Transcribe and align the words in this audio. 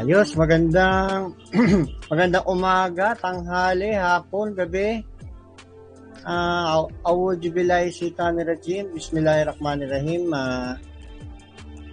Ayos, 0.00 0.32
magandang 0.32 1.36
magandang 2.08 2.48
umaga, 2.48 3.12
tanghali, 3.20 3.92
hapon, 3.92 4.56
gabi. 4.56 5.04
Uh, 6.24 6.88
Awujubilay 7.04 7.92
si 7.92 8.08
Tani 8.16 8.40
Rajim. 8.40 8.96
Bismillahirrahmanirrahim. 8.96 10.32
Uh, 10.32 10.72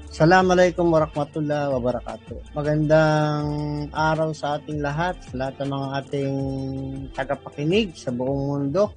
Assalamualaikum 0.07 0.88
warahmatullahi 0.88 1.68
wabarakatuh. 1.68 2.55
Magandang 2.55 3.43
araw 3.91 4.32
sa 4.32 4.55
ating 4.55 4.80
lahat, 4.80 5.20
sa 5.28 5.44
lahat 5.44 5.68
ng 5.68 5.71
mga 5.76 5.88
ating 6.00 6.36
tagapakinig 7.12 7.92
sa 7.92 8.16
buong 8.16 8.44
mundo. 8.55 8.96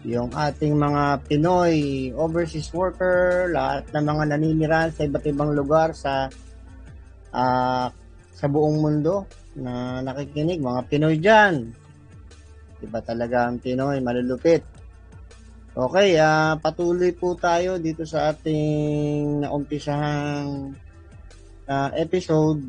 Yung 0.00 0.32
ating 0.32 0.72
mga 0.72 1.28
Pinoy 1.28 2.08
overseas 2.16 2.72
worker, 2.72 3.52
lahat 3.52 3.84
ng 3.92 4.04
mga 4.08 4.24
naninirahan 4.32 4.90
sa 4.96 5.04
iba't 5.04 5.28
ibang 5.28 5.52
lugar 5.52 5.92
sa 5.92 6.32
uh, 7.36 7.92
sa 8.34 8.50
buong 8.50 8.82
mundo 8.82 9.30
na 9.54 10.02
nakikinig, 10.02 10.58
mga 10.58 10.80
Pinoy 10.90 11.16
dyan. 11.22 11.70
Iba 12.82 12.98
talaga 13.00 13.46
ang 13.46 13.62
Pinoy, 13.62 14.02
malulupit. 14.02 14.66
Okay, 15.74 16.18
uh, 16.18 16.54
patuloy 16.58 17.10
po 17.14 17.34
tayo 17.34 17.78
dito 17.82 18.06
sa 18.06 18.30
ating 18.30 19.42
naumpisahang 19.46 20.74
uh, 21.66 21.90
episode. 21.98 22.62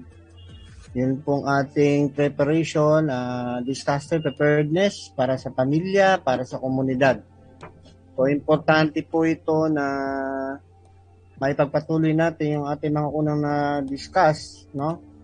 Yun 0.95 1.20
pong 1.21 1.45
ating 1.45 2.15
preparation, 2.15 3.05
uh, 3.11 3.59
disaster 3.61 4.23
preparedness 4.23 5.11
para 5.13 5.35
sa 5.35 5.51
pamilya, 5.51 6.23
para 6.23 6.47
sa 6.47 6.57
komunidad. 6.57 7.20
So, 8.15 8.31
importante 8.31 9.03
po 9.03 9.27
ito 9.27 9.67
na 9.67 9.85
may 11.35 11.51
pagpatuloy 11.51 12.15
natin 12.15 12.63
yung 12.63 12.65
ating 12.71 12.95
mga 12.95 13.09
unang 13.11 13.39
na-discuss, 13.43 14.71
no? 14.71 15.15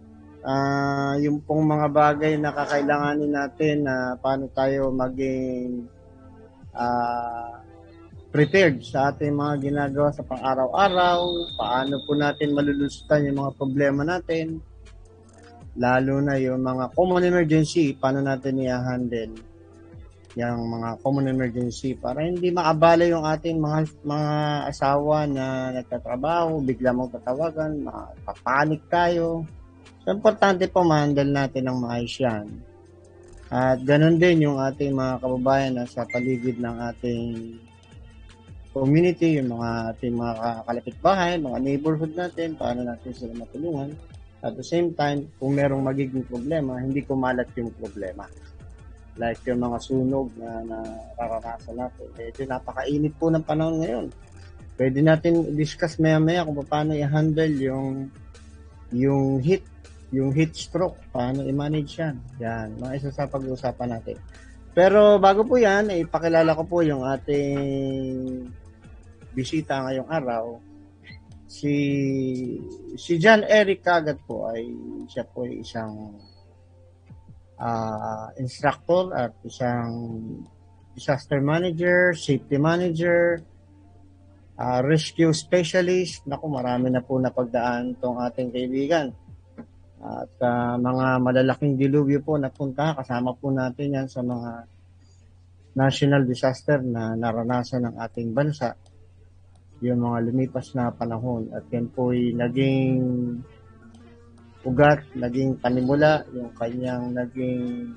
Uh, 0.45 1.13
yung 1.21 1.41
pong 1.45 1.65
mga 1.65 1.87
bagay 1.89 2.33
na 2.37 2.53
kakailanganin 2.53 3.31
natin 3.33 3.85
na 3.85 4.13
uh, 4.13 4.19
paano 4.21 4.49
tayo 4.53 4.89
maging 4.93 5.85
uh, 6.73 7.61
prepared 8.31 8.79
sa 8.81 9.11
ating 9.11 9.35
mga 9.35 9.71
ginagawa 9.71 10.09
sa 10.15 10.23
pang-araw-araw, 10.23 11.19
paano 11.59 11.99
po 12.07 12.15
natin 12.15 12.55
malulusutan 12.55 13.27
yung 13.27 13.37
mga 13.43 13.51
problema 13.59 14.01
natin, 14.07 14.63
lalo 15.75 16.23
na 16.23 16.39
yung 16.39 16.63
mga 16.63 16.95
common 16.95 17.27
emergency, 17.27 17.91
paano 17.95 18.23
natin 18.23 18.63
i-handle 18.63 19.51
yung 20.39 20.63
mga 20.79 20.89
common 21.03 21.27
emergency 21.27 21.91
para 21.91 22.23
hindi 22.23 22.55
maabala 22.55 23.03
yung 23.03 23.27
ating 23.27 23.59
mga 23.59 23.79
mga 24.07 24.31
asawa 24.71 25.27
na 25.27 25.75
nagtatrabaho, 25.75 26.63
bigla 26.63 26.95
mong 26.95 27.19
tatawagan, 27.19 27.83
mapapanik 27.83 28.79
tayo, 28.87 29.43
So, 30.01 30.09
importante 30.09 30.65
po 30.65 30.81
ma-handle 30.81 31.29
natin 31.29 31.69
ng 31.69 31.77
maayos 31.77 32.15
yan. 32.17 32.49
At 33.51 33.83
ganun 33.83 34.17
din 34.17 34.47
yung 34.47 34.57
ating 34.57 34.95
mga 34.95 35.21
kababayan 35.21 35.77
na 35.77 35.85
sa 35.85 36.07
paligid 36.07 36.57
ng 36.57 36.75
ating 36.89 37.59
community, 38.71 39.37
yung 39.37 39.59
mga 39.59 39.93
ating 39.93 40.15
mga 40.15 40.33
kalapit 40.63 40.97
bahay, 41.03 41.35
mga 41.37 41.59
neighborhood 41.59 42.15
natin, 42.15 42.55
paano 42.55 42.87
natin 42.87 43.11
sila 43.11 43.35
matulungan. 43.35 43.91
At 44.41 44.57
the 44.57 44.65
same 44.65 44.97
time, 44.97 45.29
kung 45.37 45.53
merong 45.53 45.85
magiging 45.85 46.25
problema, 46.25 46.81
hindi 46.81 47.05
kumalat 47.05 47.51
yung 47.59 47.69
problema. 47.77 48.25
Like 49.19 49.43
yung 49.45 49.61
mga 49.61 49.77
sunog 49.85 50.33
na 50.39 50.65
nararanasan 50.65 51.77
natin. 51.77 52.07
Medyo 52.17 52.43
napakainit 52.49 53.13
po 53.21 53.29
ng 53.29 53.45
panahon 53.45 53.83
ngayon. 53.83 54.07
Pwede 54.79 54.97
natin 55.03 55.53
discuss 55.53 56.01
maya-maya 56.01 56.47
kung 56.47 56.57
paano 56.65 56.97
i-handle 56.97 57.53
yung 57.59 58.09
yung 58.91 59.37
heat 59.39 59.63
yung 60.11 60.35
heat 60.35 60.51
stroke, 60.55 60.99
paano 61.15 61.47
i-manage 61.47 62.03
yan. 62.03 62.15
Yan, 62.43 62.67
mga 62.75 62.93
isa 62.99 63.09
sa 63.15 63.31
pag-uusapan 63.31 63.95
natin. 63.95 64.19
Pero 64.71 65.19
bago 65.19 65.43
po 65.43 65.55
yan, 65.59 65.91
ipakilala 65.91 66.55
ko 66.55 66.63
po 66.67 66.83
yung 66.83 67.03
ating 67.03 68.47
bisita 69.31 69.83
ngayong 69.83 70.07
araw. 70.11 70.59
Si 71.51 71.75
si 72.95 73.19
John 73.19 73.43
Eric 73.43 73.83
Kagat 73.83 74.23
po 74.23 74.47
ay 74.47 74.71
siya 75.11 75.27
po 75.27 75.43
ay 75.43 75.59
isang 75.59 76.15
uh, 77.59 78.31
instructor 78.39 79.11
at 79.11 79.35
isang 79.43 79.91
disaster 80.95 81.43
manager, 81.43 82.15
safety 82.15 82.55
manager, 82.55 83.43
uh, 84.55 84.79
rescue 84.83 85.35
specialist. 85.35 86.23
Naku, 86.27 86.47
marami 86.47 86.87
na 86.91 87.03
po 87.03 87.19
napagdaan 87.19 87.99
tong 87.99 88.19
ating 88.23 88.51
kaibigan. 88.51 89.11
At 90.01 90.33
uh, 90.41 90.81
mga 90.81 91.21
malalaking 91.21 91.77
dilubyo 91.77 92.25
po 92.25 92.33
na 92.41 92.49
punta, 92.49 92.97
kasama 92.97 93.37
po 93.37 93.53
natin 93.53 94.01
yan 94.01 94.07
sa 94.09 94.25
mga 94.25 94.65
national 95.77 96.25
disaster 96.25 96.81
na 96.81 97.13
naranasan 97.13 97.85
ng 97.85 97.95
ating 98.01 98.33
bansa. 98.33 98.73
Yung 99.85 100.01
mga 100.01 100.17
lumipas 100.25 100.73
na 100.73 100.89
panahon. 100.89 101.53
At 101.53 101.69
yan 101.69 101.93
po 101.93 102.09
ay 102.09 102.33
naging 102.33 102.97
ugat, 104.65 105.05
naging 105.13 105.57
panimula, 105.61 106.25
yung 106.33 106.49
kanyang 106.57 107.13
naging 107.13 107.93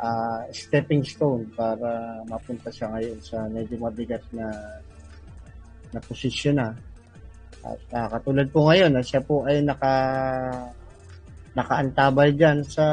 uh, 0.00 0.44
stepping 0.52 1.04
stone 1.04 1.48
para 1.56 2.20
mapunta 2.28 2.72
siya 2.72 2.88
ngayon 2.92 3.18
sa 3.20 3.48
medyo 3.48 3.76
mabigat 3.80 4.24
na 4.32 4.48
na 5.90 6.00
posisyon 6.04 6.56
na 6.56 6.72
at 7.60 7.80
uh, 7.92 8.08
katulad 8.16 8.48
po 8.48 8.68
ngayon, 8.72 8.96
na 8.96 9.04
siya 9.04 9.20
po 9.20 9.44
ay 9.44 9.60
naka 9.60 9.92
nakaantabay 11.52 12.32
diyan 12.32 12.62
sa 12.62 12.86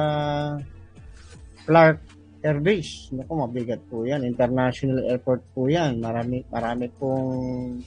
Clark 1.68 2.00
Air 2.42 2.60
Base. 2.64 3.14
Naku, 3.14 3.34
mabigat 3.38 3.82
po 3.88 4.04
yan. 4.04 4.26
International 4.26 5.04
airport 5.06 5.42
po 5.54 5.70
yan. 5.70 6.02
Marami, 6.02 6.42
marami 6.50 6.88
pong 6.96 7.80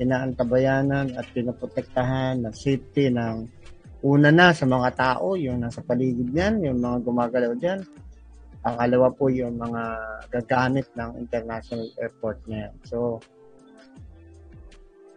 inaantabayanan 0.00 1.12
at 1.16 1.28
pinoprotektahan 1.32 2.40
ng 2.44 2.54
safety 2.56 3.12
ng 3.12 3.44
una 4.00 4.32
na 4.32 4.48
sa 4.56 4.64
mga 4.64 4.96
tao, 4.96 5.36
yung 5.36 5.60
nasa 5.60 5.84
paligid 5.84 6.32
niyan, 6.32 6.64
yung 6.64 6.78
mga 6.80 7.04
gumagalaw 7.04 7.52
diyan. 7.52 7.80
Pangalawa 8.60 9.08
po 9.12 9.28
yung 9.28 9.60
mga 9.60 9.82
gagamit 10.32 10.88
ng 10.96 11.20
international 11.20 11.88
airport 12.00 12.40
niya. 12.48 12.72
So, 12.88 13.20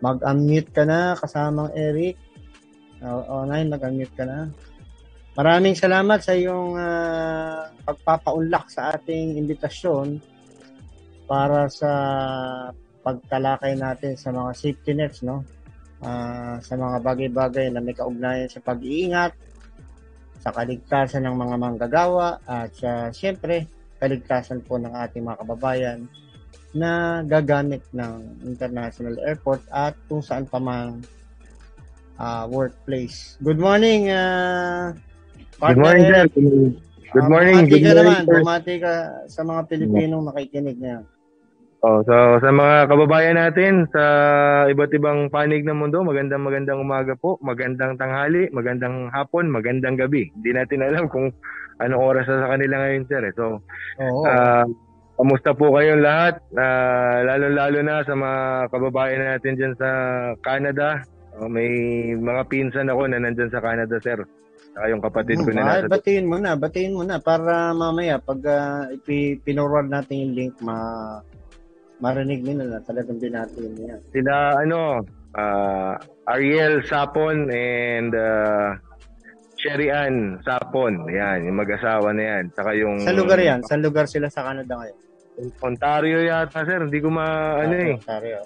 Mag-unmute 0.03 0.75
ka 0.75 0.84
na 0.84 1.16
kasamang 1.16 1.72
Eric. 1.72 2.19
O, 3.00 3.24
online, 3.40 3.72
mag-unmute 3.72 4.12
ka 4.19 4.28
na. 4.28 4.52
Maraming 5.40 5.80
salamat 5.80 6.19
sa 6.19 6.36
iyong 6.36 6.75
uh, 6.75 7.72
pagpapaunlak 7.88 8.68
sa 8.68 8.94
ating 8.94 9.40
imbitasyon 9.40 10.19
para 11.24 11.72
sa 11.72 11.92
pagtalakay 13.02 13.80
natin 13.80 14.19
sa 14.19 14.36
mga 14.36 14.52
safety 14.53 14.92
nets, 14.92 15.24
no? 15.24 15.42
Uh, 16.03 16.59
sa 16.59 16.75
mga 16.75 17.00
bagay-bagay 17.00 17.72
na 17.72 17.80
may 17.80 17.96
kaugnayan 17.96 18.52
sa 18.52 18.59
pag-iingat, 18.59 19.31
sa 20.44 20.52
kaligtasan 20.52 21.24
ng 21.24 21.36
mga 21.40 21.56
manggagawa, 21.56 22.44
at 22.44 22.75
sa, 22.75 23.08
siyempre, 23.16 23.63
kaligtasan 24.03 24.59
po 24.68 24.75
ng 24.75 24.92
ating 24.92 25.24
mga 25.24 25.40
kababayan 25.47 26.00
na 26.73 27.22
gagamit 27.25 27.85
ng 27.94 28.45
international 28.45 29.17
airport 29.22 29.61
at 29.69 29.94
kung 30.09 30.25
saan 30.25 30.50
pa 30.50 30.57
man 30.57 31.06
uh, 32.17 32.50
workplace. 32.50 33.38
Good 33.45 33.61
morning, 33.61 34.09
uh, 34.09 34.97
Good 35.63 35.79
morning, 35.79 36.06
sir. 36.09 36.25
Good 37.13 37.29
morning. 37.29 37.56
Uh, 37.56 37.69
good 37.69 37.83
ka 37.85 37.94
morning, 37.94 38.03
naman. 38.03 38.22
Sir. 38.25 38.41
Bumati 38.41 38.73
ka 38.81 38.94
sa 39.29 39.41
mga 39.45 39.62
Pilipinong 39.69 40.23
nakikinig 40.28 40.78
ngayon. 40.81 41.06
Oh, 41.83 42.00
so 42.07 42.16
sa 42.39 42.50
mga 42.50 42.88
kababayan 42.88 43.35
natin 43.35 43.83
sa 43.91 44.03
iba't 44.72 44.91
ibang 44.95 45.27
panig 45.27 45.68
ng 45.68 45.75
mundo, 45.75 46.00
magandang 46.00 46.39
magandang 46.39 46.80
umaga 46.80 47.12
po, 47.19 47.36
magandang 47.44 48.00
tanghali, 48.00 48.48
magandang 48.56 49.12
hapon, 49.12 49.51
magandang 49.51 50.00
gabi. 50.00 50.31
Hindi 50.31 50.56
natin 50.56 50.80
alam 50.80 51.12
kung 51.12 51.27
anong 51.83 52.01
oras 52.01 52.25
sa 52.27 52.56
kanila 52.56 52.88
ngayon, 52.88 53.03
sir. 53.12 53.21
Eh. 53.27 53.36
So, 53.36 53.59
Oo. 54.00 54.24
Uh, 54.24 54.65
Kamusta 55.24 55.56
po 55.56 55.72
kayong 55.72 56.04
lahat? 56.04 56.44
Uh, 56.52 57.24
lalo-lalo 57.24 57.80
na 57.80 58.04
sa 58.04 58.12
mga 58.12 58.68
kababayan 58.75 59.24
natin 59.24 59.56
dyan 59.56 59.72
sa 59.80 59.90
Canada. 60.44 61.00
Uh, 61.40 61.48
may 61.48 61.72
mga 62.12 62.44
pinsan 62.52 62.92
ako 62.92 63.08
na 63.08 63.24
nandyan 63.24 63.48
sa 63.48 63.64
Canada, 63.64 63.96
sir. 64.04 64.20
Saka 64.75 64.92
yung 64.92 65.00
kapatid 65.00 65.40
ko 65.48 65.56
na 65.56 65.64
nasa... 65.64 65.88
Batiin 65.88 66.28
mo 66.28 66.36
na, 66.44 66.60
batiin 66.60 66.92
mo 66.92 67.08
na 67.08 67.24
para 67.24 67.72
mamaya 67.72 68.20
pag 68.20 68.44
uh, 68.44 68.92
pinurward 69.48 69.88
natin 69.88 70.28
yung 70.28 70.34
link, 70.36 70.60
ma 70.60 70.75
marinig 72.04 72.44
nila 72.44 72.68
na 72.68 72.80
talagang 72.84 73.16
binati 73.16 73.64
niya. 73.64 74.04
Sila, 74.12 74.60
ano, 74.60 75.08
uh, 75.40 75.96
Ariel 76.36 76.84
Sapon 76.84 77.48
and 77.48 78.12
uh, 78.12 78.75
Sherry 79.56 79.88
Ann 79.88 80.44
Sapon. 80.44 81.08
Yan, 81.08 81.48
yung 81.48 81.64
mag-asawa 81.64 82.12
na 82.12 82.24
yan. 82.28 82.44
Saka 82.52 82.75
yung... 82.75 83.00
Sa 83.00 83.16
lugar 83.16 83.40
yan? 83.40 83.64
Sa 83.64 83.80
lugar 83.80 84.12
sila 84.12 84.28
sa 84.28 84.44
Canada 84.52 84.75
ngayon? 84.84 85.00
Ontario 85.62 86.21
yata, 86.21 86.62
sir. 86.62 86.85
Hindi 86.85 87.00
ko 87.01 87.09
ma... 87.09 87.57
ano 87.57 87.74
eh. 87.74 87.94
Ontario. 87.97 88.38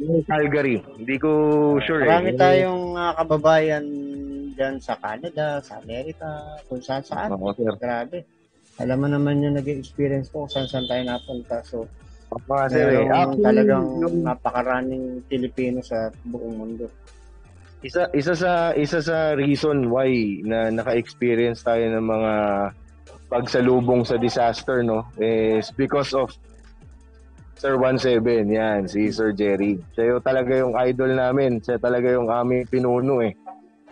Uh, 0.00 0.22
Calgary. 0.24 0.80
Hindi 0.96 1.16
ko 1.20 1.30
uh, 1.76 1.84
sure 1.84 2.04
marami 2.08 2.32
eh. 2.32 2.36
Marami 2.36 2.40
tayong 2.40 2.84
uh, 2.96 3.12
kababayan 3.20 3.84
dyan 4.56 4.74
sa 4.80 4.96
Canada, 4.96 5.60
sa 5.60 5.80
Amerika, 5.80 6.56
kung 6.68 6.80
saan 6.80 7.04
saan. 7.04 7.28
Oo, 7.36 7.52
sir. 7.52 7.72
Grabe. 7.76 8.24
Alam 8.80 8.96
mo 9.04 9.06
naman 9.12 9.44
yung 9.44 9.60
nag-experience 9.60 10.32
ko 10.32 10.48
kung 10.48 10.52
saan 10.52 10.68
saan 10.68 10.88
tayo 10.88 11.02
napunta. 11.04 11.60
So, 11.60 11.84
Mga 12.30 12.66
sir, 12.70 12.88
eh. 12.94 13.06
Actually, 13.10 13.42
talagang 13.44 13.86
yung- 14.00 14.22
napakaraming 14.24 15.04
Pilipino 15.26 15.82
sa 15.84 16.08
buong 16.24 16.56
mundo. 16.56 16.86
isa 17.80 18.04
isa 18.12 18.36
sa 18.36 18.76
isa 18.76 19.00
sa 19.00 19.32
reason 19.32 19.88
why 19.88 20.12
na 20.44 20.68
naka-experience 20.68 21.64
tayo 21.64 21.80
ng 21.88 22.04
mga 22.04 22.32
pagsalubong 23.30 24.02
sa 24.02 24.18
disaster 24.18 24.82
no? 24.82 25.06
Is 25.16 25.70
because 25.70 26.10
of 26.12 26.34
Sir 27.54 27.78
17 27.78 28.24
yan 28.50 28.90
si 28.90 29.14
Sir 29.14 29.30
Jerry. 29.30 29.78
Siya 29.94 30.16
yung 30.16 30.24
talaga 30.24 30.52
yung 30.58 30.74
idol 30.74 31.14
namin. 31.14 31.62
Siya 31.62 31.78
talaga 31.78 32.10
yung 32.10 32.26
aming 32.26 32.66
pinuno 32.66 33.22
eh. 33.22 33.36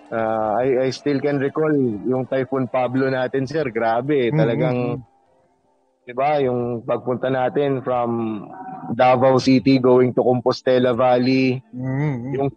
Ah, 0.08 0.58
I, 0.64 0.88
I 0.88 0.90
still 0.90 1.20
can 1.20 1.37
recall 1.37 1.70
yung 2.08 2.25
Typhoon 2.26 2.67
Pablo 2.67 3.06
natin 3.12 3.46
sir. 3.46 3.69
Grabe 3.70 4.29
eh. 4.29 4.31
talagang 4.35 5.05
di 6.08 6.17
ba 6.17 6.40
yung 6.40 6.81
pagpunta 6.88 7.29
natin 7.29 7.85
from 7.85 8.40
Davao 8.96 9.37
City 9.37 9.76
going 9.76 10.17
to 10.17 10.25
Compostela 10.25 10.96
Valley. 10.96 11.61
Mm-hmm. 11.76 12.32
yung 12.35 12.49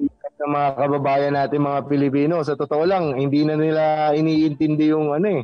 ng 0.41 0.57
mga 0.57 0.69
kababayan 0.73 1.33
natin 1.37 1.61
mga 1.61 1.85
Pilipino 1.85 2.41
sa 2.41 2.57
totoo 2.57 2.81
lang 2.81 3.13
hindi 3.13 3.45
na 3.45 3.53
nila 3.53 3.83
iniintindi 4.17 4.89
yung 4.89 5.13
ano 5.13 5.27
eh 5.37 5.43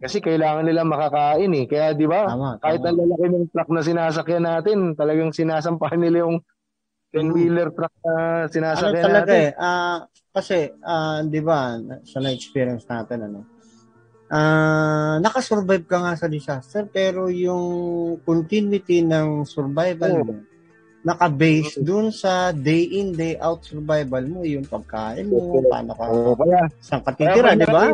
kasi 0.00 0.24
kailangan 0.24 0.64
nila 0.64 0.82
makakain 0.82 1.52
eh. 1.52 1.64
Kaya 1.68 1.92
di 1.92 2.08
ba 2.08 2.32
kahit 2.64 2.80
ang 2.80 2.96
lalaki 2.96 3.26
ng 3.28 3.46
truck 3.52 3.68
na 3.68 3.84
sinasakyan 3.84 4.44
natin 4.48 4.78
talagang 4.96 5.30
sinasampahan 5.30 6.00
nila 6.00 6.24
yung 6.24 6.40
10-wheeler 7.12 7.74
truck 7.74 7.92
na 8.06 8.14
Ano 8.46 8.52
sinasakyan 8.54 9.04
talaga 9.04 9.32
natin. 9.34 9.42
eh, 9.44 9.50
ah, 9.58 9.98
kasi, 10.30 10.58
ah, 10.86 11.20
di 11.26 11.40
ba, 11.42 11.74
sa 12.06 12.18
na-experience 12.22 12.86
natin, 12.86 13.18
ano, 13.26 13.40
ah, 14.30 15.18
nakasurvive 15.18 15.90
ka 15.90 15.98
nga 16.06 16.14
sa 16.14 16.30
disaster, 16.30 16.86
pero 16.86 17.26
yung 17.26 17.66
continuity 18.22 19.02
ng 19.02 19.42
survival 19.42 20.12
Oo. 20.16 20.22
mo, 20.22 20.36
naka-base 21.02 21.82
dun 21.82 22.14
sa 22.14 22.54
day 22.54 22.94
in, 23.00 23.16
day 23.16 23.34
out 23.42 23.64
survival 23.66 24.22
mo, 24.30 24.46
yung 24.46 24.62
pagkain 24.68 25.26
mo, 25.26 25.66
paano 25.66 25.92
ka, 25.98 26.04
Oo, 26.14 26.38
kaya 26.38 26.70
saan 26.78 27.02
ka 27.02 27.10
titira, 27.18 27.58
di 27.58 27.66
ba? 27.66 27.90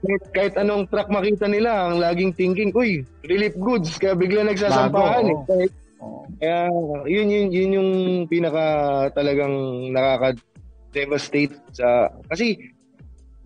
Kahit, 0.00 0.22
kahit 0.32 0.54
anong 0.56 0.88
truck 0.88 1.08
makita 1.12 1.44
nila 1.46 1.88
ang 1.88 2.00
laging 2.00 2.32
thinking 2.32 2.72
uy 2.72 3.04
relief 3.28 3.54
goods 3.60 3.96
kaya 4.00 4.16
bigla 4.16 4.48
nagsasampahan 4.48 5.24
Bago, 5.28 5.32
eh. 5.32 5.38
Kahit 5.46 5.72
Oo. 6.00 6.24
Kaya 6.40 6.72
yun 7.04 7.28
yun 7.28 7.46
yun 7.52 7.70
yung 7.76 7.90
pinaka 8.26 8.64
talagang 9.12 9.52
nakaka 9.92 10.40
devastate 10.90 11.54
sa 11.76 12.08
kasi 12.32 12.56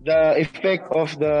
the 0.01 0.39
effect 0.39 0.87
of 0.95 1.11
the 1.19 1.37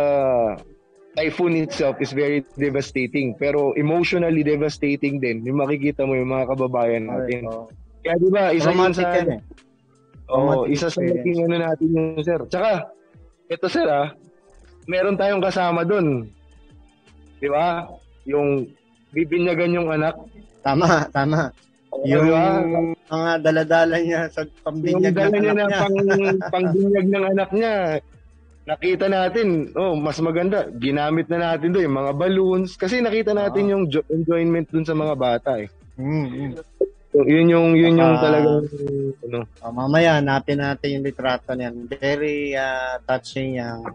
typhoon 1.15 1.55
itself 1.55 1.95
is 2.03 2.11
very 2.11 2.43
devastating 2.59 3.31
pero 3.39 3.71
emotionally 3.79 4.43
devastating 4.43 5.23
din 5.23 5.39
yung 5.47 5.63
makikita 5.63 6.03
mo 6.03 6.19
yung 6.19 6.35
mga 6.35 6.51
kababayan 6.51 7.07
natin. 7.07 7.47
Oo. 7.47 7.71
Kaya 8.03 8.15
di 8.21 8.29
ba 8.29 8.43
isa 8.51 8.69
yun 8.69 8.77
Romantic 8.77 9.07
sa 9.07 9.23
eh. 9.23 9.39
Romantic 10.27 10.69
isa 10.75 10.87
sa 10.91 10.99
naging 10.99 11.39
ano 11.47 11.55
natin 11.63 11.87
yung 11.95 12.07
sir. 12.19 12.39
Tsaka 12.51 12.69
ito 13.47 13.67
sir 13.71 13.87
ah, 13.87 14.11
meron 14.85 15.15
tayong 15.15 15.41
kasama 15.41 15.81
doon. 15.81 16.29
Di 17.37 17.47
ba? 17.47 17.85
Yung 18.25 18.65
bibinyagan 19.11 19.75
yung 19.75 19.89
anak. 19.89 20.15
Tama, 20.61 21.05
tama. 21.09 21.49
Yung 22.03 22.25
Di 22.25 22.31
ba? 22.31 22.45
mga 23.05 23.31
daladala 23.39 23.95
niya 23.97 24.21
sa 24.27 24.41
yung 24.41 24.59
pambinyag 24.61 25.13
dala 25.13 25.29
ng 25.29 25.37
niya 25.37 25.51
anak 25.51 25.55
na 25.55 25.65
niya. 25.65 25.79
pang, 25.79 25.95
pangbinyag 26.53 27.07
ng 27.07 27.25
anak 27.29 27.49
niya, 27.53 27.73
nakita 28.65 29.05
natin, 29.05 29.47
oh, 29.73 29.93
mas 29.93 30.17
maganda, 30.19 30.65
ginamit 30.73 31.29
na 31.29 31.53
natin 31.53 31.69
doon 31.69 31.85
yung 31.85 31.99
mga 32.01 32.13
balloons, 32.13 32.73
kasi 32.73 32.97
nakita 32.97 33.31
natin 33.31 33.63
Ah. 33.63 33.71
yung 33.77 33.83
jo- 33.87 34.07
enjoyment 34.09 34.65
dun 34.67 34.81
sa 34.81 34.97
mga 34.97 35.13
bata 35.13 35.61
eh. 35.61 35.69
Mm, 35.95 36.27
mm. 36.27 36.51
So, 37.13 37.23
yun 37.23 37.47
yung, 37.47 37.67
yun 37.77 37.95
yung 37.95 38.17
Baka- 38.17 38.25
talagang, 38.27 38.59
ano, 39.23 39.39
Oh, 39.61 39.71
mamaya, 39.71 40.19
hanapin 40.19 40.59
natin 40.59 40.99
yung 40.99 41.05
litrato 41.05 41.53
niyan. 41.53 41.87
Very 41.87 42.51
ah, 42.51 42.99
touching 43.05 43.55
yung 43.55 43.87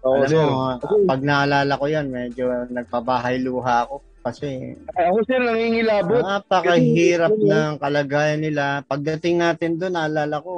Oo, 0.00 0.16
Alam 0.16 0.30
sir. 0.32 0.40
mo, 0.40 0.56
ah, 0.64 0.76
pag 0.80 1.20
naalala 1.20 1.72
ko 1.76 1.84
yan, 1.84 2.06
medyo 2.08 2.48
nagpabahay 2.72 3.36
luha 3.36 3.84
ako. 3.84 4.00
Kasi 4.20 4.76
Ako 4.92 5.18
sir, 5.24 5.40
nangingilabot. 5.40 6.20
napakahirap 6.20 7.32
Kasi- 7.32 7.48
ng 7.48 7.72
kalagayan 7.80 8.40
nila. 8.40 8.64
Pagdating 8.84 9.40
natin 9.40 9.80
doon, 9.80 9.96
naalala 9.96 10.40
ko, 10.40 10.52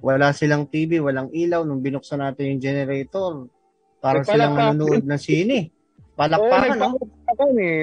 wala 0.00 0.32
silang 0.32 0.68
TV, 0.68 1.00
walang 1.00 1.32
ilaw. 1.32 1.64
Nung 1.64 1.80
binuksan 1.80 2.20
natin 2.20 2.56
yung 2.56 2.60
generator, 2.60 3.48
parang 4.00 4.24
silang 4.24 4.56
nanonood 4.56 5.04
ng 5.04 5.20
sine. 5.20 5.72
Palakpakan, 6.12 6.76
no? 6.76 6.92
nagpapakapan 7.00 7.52
eh. 7.56 7.76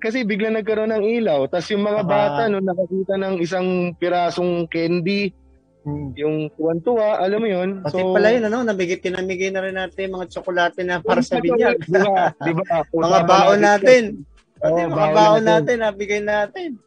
Kasi 0.00 0.24
bigla 0.24 0.48
nagkaroon 0.48 0.92
ng 0.92 1.04
ilaw. 1.20 1.44
Tapos 1.52 1.68
yung 1.68 1.84
mga 1.84 2.02
Saka- 2.04 2.12
bata, 2.12 2.42
no, 2.48 2.64
nakakita 2.64 3.14
ng 3.20 3.34
isang 3.44 3.68
pirasong 4.00 4.64
candy, 4.72 5.28
Hmm. 5.84 6.16
yung 6.16 6.48
tuwan-tuwa, 6.56 7.20
alam 7.20 7.44
mo 7.44 7.48
yun? 7.48 7.84
Pati 7.84 8.00
pala 8.00 8.32
yun, 8.32 8.48
ano, 8.48 8.64
nabigit, 8.64 9.04
tinamigay 9.04 9.52
na 9.52 9.60
rin 9.60 9.76
natin 9.76 10.16
mga 10.16 10.32
tsokolate 10.32 10.80
na 10.80 11.04
para 11.04 11.20
sa 11.20 11.36
binyag. 11.44 11.76
Di 11.84 12.00
ba? 12.00 12.32
Di 12.40 12.52
ba? 12.56 12.80
mga 13.04 13.20
baon 13.28 13.60
natin. 13.60 14.02
Pati 14.56 14.80
Oo, 14.80 14.88
mga 14.88 15.08
baon 15.12 15.44
natin. 15.44 15.76
nabigay 15.84 16.24
natin. 16.24 16.80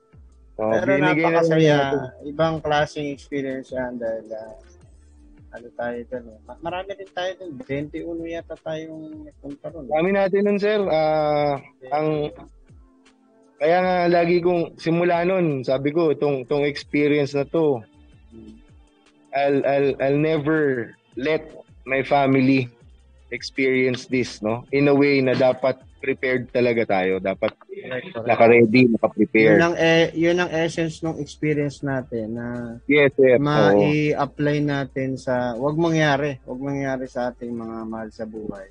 Oh, 0.57 0.73
Pero 0.73 0.97
na 0.97 1.13
napakasaya. 1.13 1.77
natin. 1.77 1.99
Ibang 2.33 2.55
klaseng 2.65 3.13
experience 3.13 3.69
yan 3.69 4.01
dahil 4.01 4.25
ah, 4.33 4.57
ano 5.53 5.67
tayo 5.77 5.99
doon. 6.09 6.25
Eh. 6.33 6.39
Ma- 6.49 6.61
Marami 6.65 6.89
din 6.97 7.11
tayo 7.13 7.31
doon. 7.37 7.51
21 7.61 8.33
yata 8.33 8.57
tayong 8.57 9.29
punta 9.37 9.69
doon. 9.69 9.85
Dami 9.93 10.09
natin 10.09 10.41
nun, 10.41 10.57
sir. 10.57 10.81
Ah, 10.89 11.61
ang 11.93 12.33
kaya 13.61 13.77
nga 13.81 13.95
lagi 14.09 14.41
kong 14.41 14.77
simula 14.81 15.21
nun, 15.25 15.61
sabi 15.61 15.89
ko, 15.93 16.13
itong, 16.13 16.45
itong 16.45 16.65
experience 16.65 17.33
na 17.33 17.45
to, 17.45 17.81
I'll, 19.37 19.61
I'll, 19.63 19.91
I'll 20.01 20.17
never 20.19 20.59
let 21.13 21.45
my 21.85 22.01
family 22.01 22.67
experience 23.29 24.07
this, 24.07 24.41
no? 24.41 24.65
In 24.71 24.87
a 24.87 24.95
way 24.95 25.21
na 25.21 25.35
dapat 25.35 25.77
prepared 25.99 26.47
talaga 26.49 26.87
tayo. 26.87 27.19
Dapat 27.19 27.51
naka-ready, 28.23 28.87
Yun 28.87 28.95
naka-prepare. 28.95 29.57
ang, 29.59 29.75
eh, 29.75 30.09
yun 30.13 30.37
ang 30.37 30.47
essence 30.49 31.01
ng 31.01 31.19
experience 31.19 31.81
natin 31.81 32.33
na 32.33 32.45
Yes. 32.87 33.11
Oo. 33.17 33.35
ma-i-apply 33.37 34.57
natin 34.61 35.17
sa, 35.17 35.53
wag 35.53 35.75
mangyari, 35.75 36.39
wag 36.43 36.61
mangyari 36.61 37.05
sa 37.05 37.29
ating 37.29 37.51
mga 37.51 37.77
mahal 37.83 38.09
sa 38.09 38.23
buhay. 38.23 38.67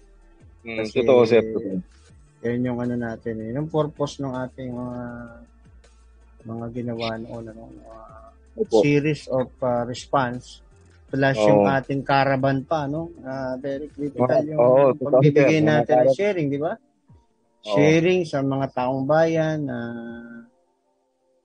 Mm, 0.64 0.76
kasi- 0.80 0.94
totoo, 0.98 1.20
sir. 1.22 1.42
Totoo. 1.44 1.78
Yan 2.42 2.62
yung 2.64 2.78
ano 2.78 2.94
natin 2.94 3.34
eh. 3.42 3.50
Yung 3.52 3.66
purpose 3.66 4.18
ng 4.18 4.32
ating 4.32 4.70
mga 4.70 4.98
mga 6.46 6.66
ginawa 6.72 7.18
noon 7.18 7.44
ano, 7.50 7.62
mga 7.74 8.04
Opo. 8.56 8.80
series 8.80 9.28
of 9.28 9.52
uh, 9.60 9.84
response 9.84 10.64
plus 11.06 11.36
Oo. 11.38 11.48
yung 11.48 11.62
ating 11.68 12.02
caravan 12.02 12.64
pa 12.64 12.88
no 12.88 13.12
Ah, 13.22 13.54
very 13.60 13.86
critical 13.92 14.42
Oo, 14.42 14.50
yung 14.50 14.96
totoo, 14.96 15.20
pagbibigay. 15.20 15.60
Mga 15.60 15.66
natin 15.68 15.96
ng 16.02 16.16
sharing 16.16 16.48
di 16.48 16.58
ba 16.58 16.72
Oo. 16.74 17.68
sharing 17.68 18.20
sa 18.24 18.40
mga 18.40 18.66
taong 18.72 19.04
bayan 19.04 19.68
na 19.68 19.78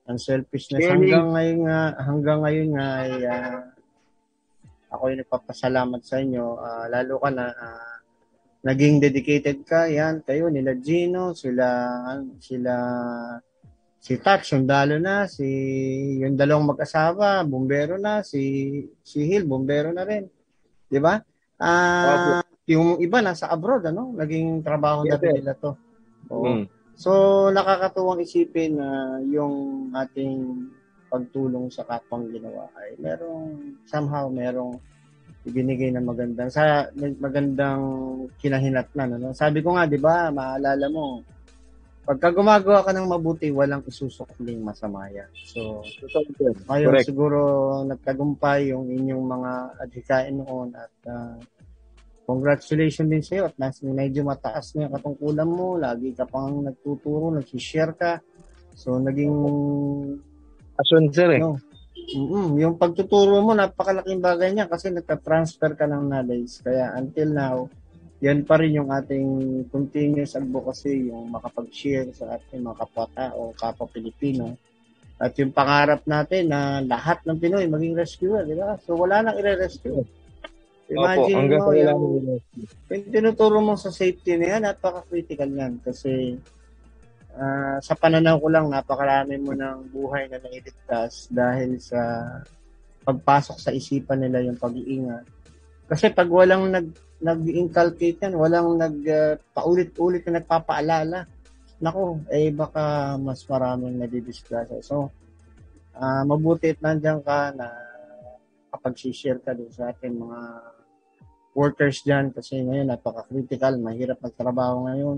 unselfishness 0.08 0.82
Sharing. 0.82 0.98
hanggang 1.08 1.28
ngayon 1.36 1.60
nga 1.68 1.80
hanggang 2.02 2.40
ngayon 2.42 2.70
nga 2.74 2.88
ay 3.06 3.14
ah, 3.28 3.62
ako 4.92 5.04
yung 5.08 5.22
nagpapasalamat 5.24 6.02
sa 6.04 6.18
inyo 6.20 6.46
Ah, 6.58 6.86
lalo 6.90 7.16
ka 7.22 7.30
na 7.30 7.46
ah, 7.54 7.96
naging 8.62 9.02
dedicated 9.02 9.62
ka 9.66 9.90
yan 9.90 10.22
kayo 10.22 10.50
nila 10.50 10.74
Gino 10.78 11.34
sila 11.34 11.68
sila 12.40 12.74
si 14.02 14.18
Tat, 14.18 14.42
sundalo 14.42 14.98
na, 14.98 15.30
si 15.30 15.46
yung 16.18 16.34
dalawang 16.34 16.74
mag-asawa, 16.74 17.46
bumbero 17.46 18.02
na, 18.02 18.26
si 18.26 18.42
si 19.06 19.30
Hill, 19.30 19.46
bumbero 19.46 19.94
na 19.94 20.02
rin. 20.02 20.26
'Di 20.90 20.98
ba? 20.98 21.22
Ah, 21.62 22.42
yung 22.66 22.98
iba 22.98 23.22
nasa 23.22 23.46
abroad 23.54 23.86
ano, 23.86 24.10
naging 24.18 24.66
trabaho 24.66 25.06
na 25.06 25.14
Yes, 25.16 25.22
rin 25.22 25.34
nila 25.38 25.54
to. 25.54 25.72
Oo. 26.34 26.46
Mm. 26.50 26.66
So, 26.98 27.12
nakakatuwang 27.54 28.26
isipin 28.26 28.78
na 28.82 29.22
yung 29.26 29.90
ating 29.94 30.70
pagtulong 31.10 31.70
sa 31.70 31.86
kapwang 31.86 32.30
ginawa 32.34 32.72
ay 32.82 32.98
merong 32.98 33.78
somehow 33.86 34.32
merong 34.32 34.80
ibinigay 35.46 35.90
na 35.94 36.02
magandang 36.02 36.50
sa 36.50 36.90
magandang 37.22 37.84
kinahinatnan 38.42 39.18
ano. 39.22 39.30
Sabi 39.38 39.62
ko 39.62 39.78
nga 39.78 39.86
'di 39.86 40.00
ba, 40.02 40.34
maalala 40.34 40.90
mo 40.90 41.22
pagka 42.02 42.34
gumagawa 42.34 42.82
ka 42.82 42.92
ng 42.92 43.08
mabuti, 43.08 43.54
walang 43.54 43.86
isusukling 43.86 44.62
masama 44.62 45.06
yan. 45.14 45.30
So, 45.46 45.86
ngayon 46.68 46.90
Correct. 46.90 47.08
siguro 47.08 47.40
nagtagumpay 47.86 48.74
yung 48.74 48.90
inyong 48.90 49.26
mga 49.26 49.52
adhikain 49.86 50.36
noon 50.42 50.74
at 50.74 50.94
ah, 51.08 51.38
congratulations 52.26 53.10
din 53.10 53.24
sa 53.24 53.34
iyo 53.38 53.44
at 53.50 53.56
nas, 53.62 53.80
medyo 53.86 54.26
mataas 54.26 54.74
na 54.74 54.90
yung 54.90 54.94
katungkulan 54.98 55.50
mo, 55.50 55.78
lagi 55.78 56.16
ka 56.18 56.26
pang 56.26 56.66
nagtuturo, 56.66 57.30
nagsishare 57.34 57.94
ka. 57.94 58.14
So, 58.74 58.98
naging 58.98 59.36
Passion, 60.82 61.14
sir, 61.14 61.30
eh. 61.38 61.42
No. 61.44 61.62
Mm-mm, 62.12 62.58
yung 62.58 62.76
pagtuturo 62.82 63.40
mo, 63.46 63.54
napakalaking 63.54 64.20
bagay 64.20 64.50
niya 64.52 64.66
kasi 64.66 64.90
nagka-transfer 64.90 65.78
ka 65.78 65.86
ng 65.86 66.10
knowledge. 66.10 66.60
Kaya 66.66 66.98
until 66.98 67.30
now, 67.30 67.56
yan 68.22 68.46
pa 68.46 68.62
rin 68.62 68.78
yung 68.78 68.94
ating 68.94 69.28
continuous 69.74 70.38
advocacy, 70.38 71.10
yung 71.10 71.34
makapag-share 71.34 72.14
sa 72.14 72.38
ating 72.38 72.62
mga 72.62 72.78
kapwa-tao, 72.86 73.50
kapwa 73.58 73.90
Pilipino. 73.90 74.54
At 75.18 75.34
yung 75.42 75.50
pangarap 75.50 76.06
natin 76.06 76.54
na 76.54 76.86
lahat 76.86 77.26
ng 77.26 77.38
Pinoy 77.42 77.66
maging 77.66 77.98
rescuer, 77.98 78.46
di 78.46 78.54
ba? 78.54 78.78
So 78.86 78.94
wala 78.94 79.26
nang 79.26 79.42
i-rescue. 79.42 80.06
Imagine 80.92 81.50
Opo, 81.50 81.58
mo 81.58 81.72
yung, 81.74 82.04
yung 82.94 83.06
tinuturo 83.10 83.58
mo 83.58 83.74
sa 83.74 83.90
safety 83.90 84.38
na 84.38 84.46
yan, 84.58 84.62
napaka-critical 84.70 85.50
yan 85.50 85.82
kasi 85.82 86.38
uh, 87.34 87.82
sa 87.82 87.94
pananaw 87.98 88.38
ko 88.38 88.48
lang, 88.54 88.70
napakarami 88.70 89.42
mo 89.42 89.58
ng 89.58 89.90
buhay 89.90 90.30
na 90.30 90.38
nailigtas 90.38 91.26
dahil 91.34 91.82
sa 91.82 91.98
pagpasok 93.02 93.58
sa 93.58 93.74
isipan 93.74 94.22
nila 94.22 94.46
yung 94.46 94.62
pag-iingat. 94.62 95.26
Kasi 95.90 96.14
pag 96.14 96.30
walang 96.30 96.70
nag 96.70 97.11
nag-inculcate 97.22 98.18
yan, 98.26 98.34
walang 98.34 98.76
nag 98.82 98.98
uh, 99.06 99.34
paulit-ulit 99.54 100.26
na 100.26 100.42
nagpapaalala, 100.42 101.30
nako, 101.82 102.22
eh 102.30 102.50
baka 102.50 103.16
mas 103.22 103.46
maraming 103.46 104.02
nadidisgrasya. 104.02 104.82
So, 104.82 105.14
uh, 105.98 106.24
mabuti 106.26 106.74
at 106.74 106.82
nandiyan 106.82 107.22
ka 107.22 107.54
na 107.54 107.70
kapag 108.74 108.98
share 108.98 109.42
ka 109.42 109.54
din 109.54 109.70
sa 109.70 109.94
ating 109.94 110.18
mga 110.18 110.40
workers 111.54 112.02
dyan. 112.02 112.32
Kasi 112.34 112.62
ngayon 112.64 112.90
napaka-critical, 112.90 113.78
mahirap 113.78 114.18
magtrabaho 114.22 114.90
ngayon. 114.90 115.18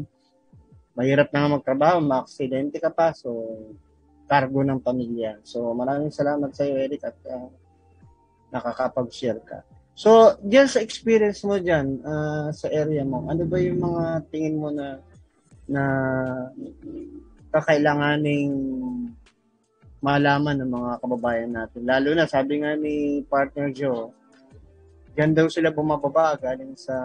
Mahirap 0.94 1.34
na 1.34 1.58
magtrabaho, 1.58 1.98
ma-aksidente 2.04 2.78
ka 2.78 2.94
pa, 2.94 3.16
so 3.18 3.58
cargo 4.30 4.62
ng 4.62 4.82
pamilya. 4.82 5.42
So 5.44 5.74
maraming 5.74 6.14
salamat 6.14 6.54
sa 6.54 6.64
iyo, 6.66 6.80
Eric, 6.80 7.02
at 7.06 7.18
uh, 7.28 7.50
nakakapag-share 8.54 9.42
ka. 9.42 9.60
So, 9.94 10.38
diyan 10.42 10.68
sa 10.70 10.82
experience 10.82 11.46
mo 11.46 11.62
diyan 11.62 12.02
uh, 12.02 12.50
sa 12.50 12.68
area 12.74 13.06
mo, 13.06 13.30
ano 13.30 13.46
ba 13.46 13.58
yung 13.62 13.78
mga 13.78 14.26
tingin 14.34 14.58
mo 14.58 14.74
na 14.74 14.98
na 15.70 15.84
kakailanganing 17.54 18.52
malaman 20.04 20.60
ng 20.60 20.72
mga 20.74 20.92
kababayan 21.00 21.52
natin. 21.54 21.82
Lalo 21.88 22.12
na, 22.12 22.28
sabi 22.28 22.60
nga 22.60 22.76
ni 22.76 23.24
partner 23.30 23.72
Joe, 23.72 24.12
diyan 25.14 25.32
daw 25.32 25.48
sila 25.48 25.72
bumababa 25.72 26.36
galing 26.42 26.74
sa 26.76 26.98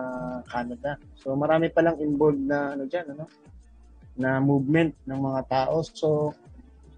Canada. 0.49 0.97
So, 1.15 1.37
marami 1.37 1.71
palang 1.71 2.01
involved 2.01 2.43
na 2.43 2.75
ano 2.75 2.89
diyan, 2.89 3.07
ano? 3.15 3.29
na 4.19 4.43
movement 4.43 4.93
ng 5.07 5.21
mga 5.23 5.41
tao. 5.47 5.81
So, 5.87 6.35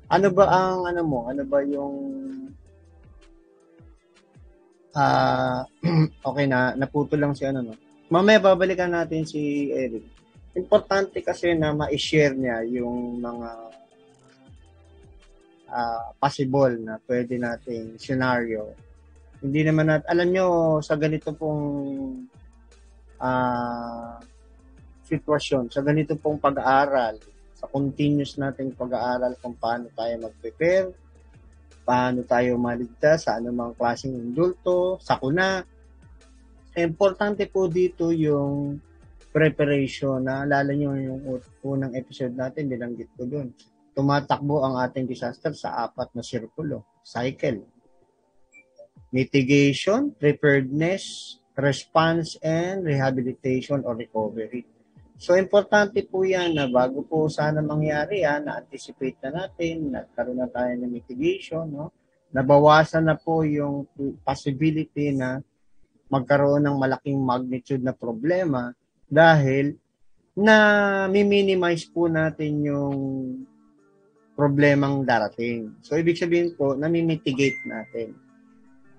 ano 0.09 0.28
ba 0.32 0.49
ang 0.49 0.88
ano 0.88 1.02
mo? 1.04 1.28
Ano 1.28 1.44
ba 1.44 1.61
yung 1.61 1.94
ah 4.97 5.62
uh, 5.62 6.09
okay 6.28 6.47
na 6.50 6.75
naputo 6.75 7.14
lang 7.14 7.35
si 7.37 7.47
ano 7.47 7.62
no. 7.62 7.75
Mamaya 8.11 8.42
babalikan 8.42 8.90
natin 8.90 9.23
si 9.23 9.70
Eric. 9.70 10.02
Importante 10.59 11.23
kasi 11.23 11.54
na 11.54 11.70
ma-share 11.70 12.35
niya 12.35 12.66
yung 12.66 13.23
mga 13.23 13.50
uh, 15.70 16.11
possible 16.18 16.75
na 16.82 16.99
pwede 17.06 17.38
nating 17.38 17.94
scenario. 18.02 18.75
Hindi 19.38 19.62
naman 19.62 19.88
nat 19.88 20.02
alam 20.11 20.26
nyo 20.26 20.47
sa 20.82 20.99
ganito 20.99 21.30
pong 21.32 21.62
uh, 23.23 24.18
sitwasyon, 25.06 25.70
sa 25.70 25.80
ganito 25.80 26.18
pong 26.18 26.42
pag-aaral, 26.42 27.18
sa 27.54 27.70
continuous 27.70 28.38
nating 28.38 28.75
pag-aaral 28.75 29.38
kung 29.38 29.54
paano 29.54 29.87
tayo 29.94 30.14
mag-prepare, 30.18 30.90
paano 31.82 32.22
tayo 32.22 32.54
maligtas 32.60 33.26
sa 33.26 33.40
anumang 33.40 33.75
klaseng 33.75 34.14
indulto, 34.14 35.00
sakuna. 35.02 35.64
Importante 36.78 37.50
po 37.50 37.66
dito 37.66 38.14
yung 38.14 38.78
preparation. 39.34 40.22
Naalala 40.22 40.70
nyo 40.75 40.94
yung 40.94 41.20
unang 41.66 41.94
episode 41.99 42.34
natin, 42.34 42.70
binanggit 42.70 43.10
ko 43.14 43.26
dun. 43.26 43.50
Tumatakbo 43.94 44.62
ang 44.62 44.78
ating 44.78 45.06
disaster 45.06 45.50
sa 45.50 45.87
apat 45.87 46.14
na 46.14 46.22
sirkulo, 46.22 47.02
cycle. 47.02 47.66
Mitigation, 49.10 50.14
preparedness, 50.14 51.37
response, 51.58 52.38
and 52.38 52.87
rehabilitation 52.87 53.82
or 53.82 53.99
recovery. 53.99 54.62
So, 55.20 55.36
importante 55.36 56.00
po 56.08 56.24
yan 56.24 56.56
na 56.56 56.64
bago 56.64 57.04
po 57.04 57.28
sana 57.28 57.60
mangyari 57.60 58.24
yan, 58.24 58.48
na-anticipate 58.48 59.20
na 59.28 59.44
natin, 59.44 59.92
nagkaroon 59.92 60.40
na 60.40 60.48
tayo 60.48 60.72
ng 60.80 60.88
mitigation, 60.88 61.68
no? 61.68 61.92
nabawasan 62.32 63.04
na 63.04 63.20
po 63.20 63.44
yung 63.44 63.84
possibility 64.24 65.12
na 65.12 65.44
magkaroon 66.08 66.64
ng 66.64 66.72
malaking 66.72 67.20
magnitude 67.20 67.84
na 67.84 67.92
problema 67.92 68.72
dahil 69.12 69.76
na 70.32 71.04
minimize 71.12 71.84
po 71.84 72.08
natin 72.08 72.64
yung 72.64 72.96
problemang 74.32 75.04
darating. 75.04 75.76
So, 75.84 76.00
ibig 76.00 76.16
sabihin 76.16 76.56
po, 76.56 76.72
nami-mitigate 76.72 77.60
natin. 77.68 78.16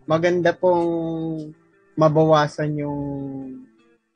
Maganda 0.06 0.54
pong 0.54 0.86
mabawasan 1.98 2.78
yung 2.78 3.02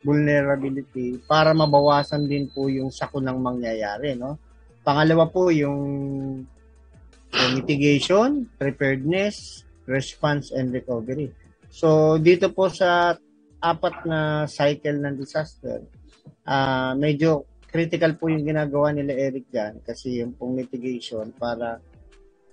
vulnerability 0.05 1.17
para 1.25 1.49
mabawasan 1.57 2.29
din 2.29 2.45
po 2.53 2.69
yung 2.69 2.93
sakunang 2.93 3.41
mangyayari, 3.41 4.13
no? 4.13 4.37
Pangalawa 4.85 5.25
po 5.33 5.49
yung, 5.49 5.81
mitigation, 7.35 8.47
preparedness, 8.55 9.67
response, 9.89 10.55
and 10.55 10.71
recovery. 10.71 11.33
So, 11.67 12.15
dito 12.15 12.47
po 12.53 12.71
sa 12.71 13.19
apat 13.59 14.07
na 14.07 14.47
cycle 14.47 15.03
ng 15.03 15.19
disaster, 15.19 15.83
uh, 16.47 16.95
medyo 16.95 17.43
critical 17.67 18.15
po 18.15 18.31
yung 18.31 18.47
ginagawa 18.47 18.95
nila 18.95 19.11
Eric 19.11 19.51
dyan 19.51 19.83
kasi 19.83 20.23
yung 20.23 20.31
pong 20.39 20.55
mitigation 20.63 21.35
para 21.35 21.83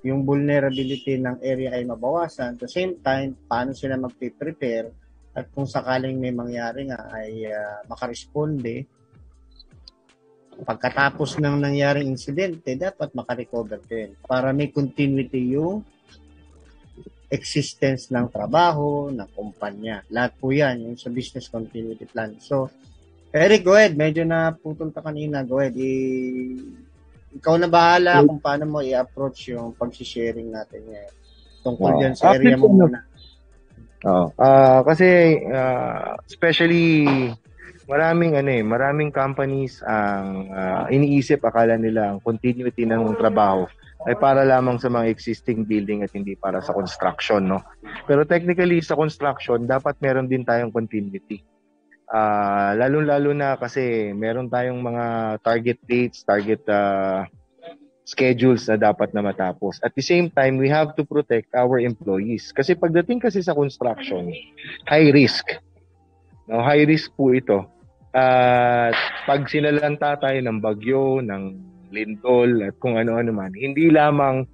yung 0.02 0.26
vulnerability 0.26 1.14
ng 1.14 1.38
area 1.47 1.78
ay 1.78 1.87
mabawasan. 1.87 2.59
At 2.59 2.66
the 2.66 2.71
same 2.71 2.99
time, 2.99 3.38
paano 3.47 3.71
sila 3.71 3.94
mag-prepare 3.94 4.90
at 5.33 5.49
kung 5.53 5.65
sakaling 5.65 6.21
may 6.21 6.33
mangyari 6.33 6.89
nga 6.93 7.09
ay 7.12 7.49
uh, 7.49 7.81
makaresponde 7.89 8.85
pagkatapos 10.62 11.41
ng 11.41 11.57
nangyaring 11.57 12.12
insidente 12.12 12.77
dapat 12.77 13.17
makarecover 13.17 13.81
din 13.89 14.12
para 14.29 14.53
may 14.53 14.69
continuity 14.69 15.57
yung 15.57 15.81
existence 17.33 18.12
ng 18.12 18.29
trabaho, 18.29 19.09
ng 19.09 19.25
kumpanya. 19.33 20.05
Lahat 20.12 20.37
po 20.37 20.53
yan, 20.53 20.85
yung 20.85 21.01
sa 21.01 21.09
business 21.09 21.49
continuity 21.49 22.05
plan. 22.05 22.37
So, 22.37 22.69
Eric, 23.33 23.65
go 23.65 23.73
ahead. 23.73 23.97
Medyo 23.97 24.29
na 24.29 24.53
putol 24.53 24.93
ka 24.93 25.01
kanina. 25.01 25.41
Go 25.41 25.57
ahead. 25.65 25.73
I- 25.73 26.61
ikaw 27.33 27.57
na 27.57 27.73
bahala 27.73 28.21
kung 28.21 28.37
paano 28.37 28.69
mo 28.69 28.79
i-approach 28.85 29.57
yung 29.57 29.73
pag-sharing 29.73 30.53
natin 30.53 30.85
ngayon. 30.85 31.15
Tungkol 31.65 31.91
oh. 31.97 31.99
dyan 32.05 32.12
sa 32.12 32.37
area 32.37 32.61
mo 32.61 32.69
muna. 32.69 33.01
Oo. 34.02 34.26
Uh, 34.35 34.80
kasi 34.82 35.38
uh, 35.47 36.18
especially 36.26 37.06
maraming 37.87 38.38
ano 38.38 38.50
eh, 38.50 38.64
maraming 38.64 39.11
companies 39.14 39.82
ang 39.87 40.50
uh, 40.50 40.85
iniisip 40.90 41.42
akala 41.42 41.78
nila 41.78 42.14
ang 42.14 42.18
continuity 42.23 42.87
ng 42.87 43.14
trabaho 43.18 43.66
ay 44.02 44.18
para 44.18 44.42
lamang 44.42 44.82
sa 44.82 44.90
mga 44.90 45.06
existing 45.14 45.62
building 45.62 46.02
at 46.02 46.11
hindi 46.11 46.35
para 46.35 46.59
sa 46.59 46.75
construction, 46.75 47.47
no? 47.47 47.62
Pero 48.11 48.26
technically 48.26 48.82
sa 48.82 48.99
construction, 48.99 49.62
dapat 49.62 49.94
meron 50.02 50.26
din 50.26 50.42
tayong 50.42 50.75
continuity. 50.75 51.38
Uh, 52.11 52.75
lalo-lalo 52.76 53.30
na 53.30 53.54
kasi 53.54 54.11
meron 54.11 54.50
tayong 54.50 54.82
mga 54.82 55.38
target 55.40 55.78
dates, 55.87 56.26
target 56.26 56.66
uh, 56.66 57.25
schedules 58.04 58.66
na 58.66 58.76
dapat 58.78 59.14
na 59.14 59.23
matapos. 59.23 59.78
At 59.87 59.94
the 59.94 60.02
same 60.02 60.30
time, 60.30 60.59
we 60.59 60.66
have 60.66 60.94
to 60.99 61.06
protect 61.06 61.54
our 61.54 61.78
employees. 61.78 62.50
Kasi 62.50 62.75
pagdating 62.75 63.23
kasi 63.23 63.42
sa 63.42 63.54
construction, 63.54 64.30
high 64.90 65.11
risk. 65.14 65.47
No, 66.50 66.61
high 66.62 66.82
risk 66.82 67.14
po 67.14 67.30
ito. 67.30 67.62
At 68.12 68.92
uh, 68.92 69.25
pag 69.25 69.49
sinalanta 69.49 70.21
tayo 70.21 70.37
ng 70.42 70.59
bagyo, 70.61 71.25
ng 71.25 71.42
lindol, 71.94 72.68
at 72.68 72.75
kung 72.82 73.00
ano-ano 73.00 73.32
man, 73.32 73.54
hindi 73.56 73.88
lamang 73.88 74.44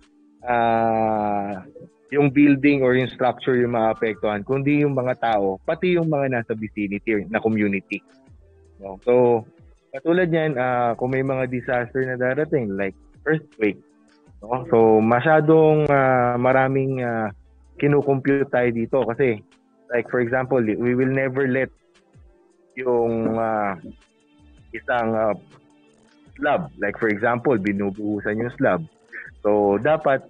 uh, 0.47 1.67
yung 2.14 2.31
building 2.31 2.87
or 2.87 2.95
yung 2.95 3.11
structure 3.11 3.59
yung 3.59 3.75
maapektuhan, 3.75 4.47
kundi 4.47 4.87
yung 4.87 4.95
mga 4.95 5.19
tao, 5.19 5.59
pati 5.67 5.99
yung 5.99 6.07
mga 6.07 6.38
nasa 6.38 6.52
vicinity 6.55 7.26
na 7.28 7.43
community. 7.43 7.99
No? 8.78 8.97
So, 9.02 9.43
katulad 9.90 10.31
niyan, 10.31 10.55
uh, 10.55 10.95
kung 10.95 11.12
may 11.12 11.25
mga 11.26 11.50
disaster 11.50 12.07
na 12.07 12.14
darating, 12.14 12.78
like 12.78 12.95
earthquake. 13.27 13.81
No? 14.43 14.67
So, 14.71 14.79
masyadong 15.03 15.91
uh, 15.91 16.39
maraming 16.39 17.03
uh, 17.03 17.33
kinukompute 17.79 18.51
tayo 18.51 18.69
dito 18.71 19.03
kasi 19.07 19.43
like 19.91 20.07
for 20.11 20.21
example, 20.21 20.61
we 20.61 20.95
will 20.95 21.11
never 21.11 21.49
let 21.49 21.73
yung 22.79 23.35
uh, 23.35 23.75
isang 24.71 25.11
uh, 25.17 25.35
slab, 26.39 26.71
like 26.79 26.95
for 27.01 27.11
example, 27.11 27.57
binubuhusan 27.59 28.39
yung 28.39 28.55
slab. 28.55 28.81
So, 29.43 29.81
dapat 29.83 30.23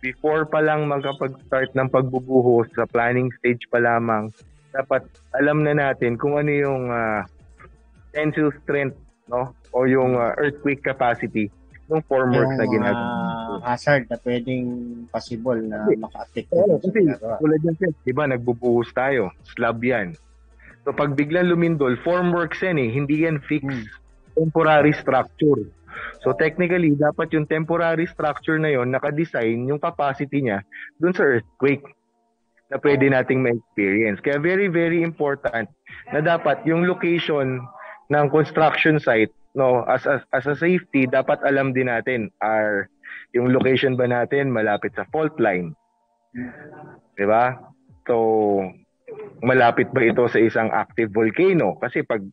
before 0.00 0.48
pa 0.48 0.64
lang 0.64 0.88
magkapag-start 0.88 1.76
ng 1.76 1.88
pagbubuhos 1.92 2.72
sa 2.74 2.88
planning 2.88 3.28
stage 3.38 3.68
pa 3.68 3.78
lamang, 3.78 4.32
dapat 4.72 5.04
alam 5.36 5.60
na 5.62 5.76
natin 5.76 6.16
kung 6.16 6.40
ano 6.40 6.48
yung 6.48 6.88
uh, 6.88 7.22
tensile 8.16 8.52
strength 8.64 8.96
no 9.28 9.52
o 9.72 9.84
yung 9.84 10.16
uh, 10.16 10.32
earthquake 10.40 10.84
capacity 10.84 11.52
ng 11.90 12.02
formworks 12.06 12.56
na 12.58 12.66
ginagawa. 12.66 13.10
Uh, 13.52 13.60
hazard 13.62 14.06
na 14.08 14.16
pwedeng 14.22 14.66
possible 15.10 15.60
na 15.60 15.86
maka-affect. 15.86 16.48
Oo, 16.54 16.78
kasi 16.78 17.04
tulad 17.18 17.60
yan, 17.62 17.74
di 18.02 18.12
ba, 18.14 18.24
nagbubuhos 18.30 18.90
tayo. 18.94 19.34
Slab 19.54 19.82
yan. 19.82 20.14
So 20.82 20.90
pag 20.90 21.14
biglang 21.14 21.50
lumindol, 21.50 21.94
formworks 22.02 22.62
yan 22.62 22.78
eh, 22.78 22.90
hindi 22.90 23.26
yan 23.26 23.38
fixed. 23.42 23.70
Hmm. 23.70 24.00
Temporary 24.32 24.96
structure. 24.96 25.68
So 26.24 26.32
technically, 26.32 26.96
dapat 26.96 27.36
yung 27.36 27.44
temporary 27.44 28.08
structure 28.08 28.56
na 28.56 28.72
yon 28.72 28.88
naka-design 28.90 29.68
yung 29.68 29.78
capacity 29.82 30.40
niya 30.40 30.64
dun 30.96 31.12
sa 31.12 31.26
earthquake 31.26 31.84
na 32.72 32.80
pwede 32.80 33.12
nating 33.12 33.44
ma-experience. 33.44 34.24
Kaya 34.24 34.40
very, 34.40 34.72
very 34.72 35.04
important 35.04 35.68
na 36.08 36.24
dapat 36.24 36.64
yung 36.64 36.88
location 36.88 37.60
ng 38.08 38.26
construction 38.32 38.96
site 38.96 39.30
no 39.52 39.84
as, 39.84 40.04
as 40.08 40.22
as 40.32 40.44
a 40.48 40.56
safety 40.56 41.04
dapat 41.04 41.40
alam 41.44 41.76
din 41.76 41.92
natin 41.92 42.32
are 42.40 42.88
yung 43.36 43.52
location 43.52 43.96
ba 43.96 44.08
natin 44.08 44.52
malapit 44.52 44.92
sa 44.96 45.08
fault 45.12 45.36
line? 45.36 45.76
'di 47.16 47.26
ba? 47.28 47.60
So 48.08 48.16
malapit 49.44 49.92
ba 49.92 50.00
ito 50.04 50.24
sa 50.28 50.40
isang 50.40 50.72
active 50.72 51.12
volcano? 51.12 51.76
Kasi 51.76 52.04
pag 52.04 52.24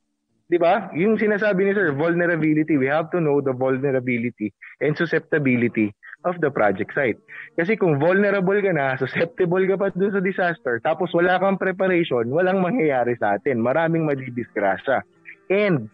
'di 0.48 0.58
ba? 0.58 0.92
Yung 0.96 1.20
sinasabi 1.20 1.68
ni 1.68 1.72
sir 1.76 1.92
vulnerability 1.92 2.80
we 2.80 2.88
have 2.88 3.12
to 3.12 3.20
know 3.20 3.44
the 3.44 3.52
vulnerability 3.52 4.56
and 4.80 4.96
susceptibility 4.96 5.92
of 6.28 6.36
the 6.44 6.52
project 6.52 6.92
site. 6.92 7.20
Kasi 7.56 7.80
kung 7.80 7.96
vulnerable 8.00 8.60
ka 8.60 8.72
na 8.76 9.00
susceptible 9.00 9.64
ka 9.68 9.76
pa 9.80 9.88
dun 9.92 10.12
sa 10.12 10.24
disaster 10.24 10.80
tapos 10.84 11.12
wala 11.12 11.40
kang 11.40 11.60
preparation 11.60 12.28
walang 12.32 12.64
mangyayari 12.64 13.16
sa 13.20 13.36
atin. 13.36 13.60
Maraming 13.60 14.08
madidisgrasya. 14.08 15.04
And 15.50 15.92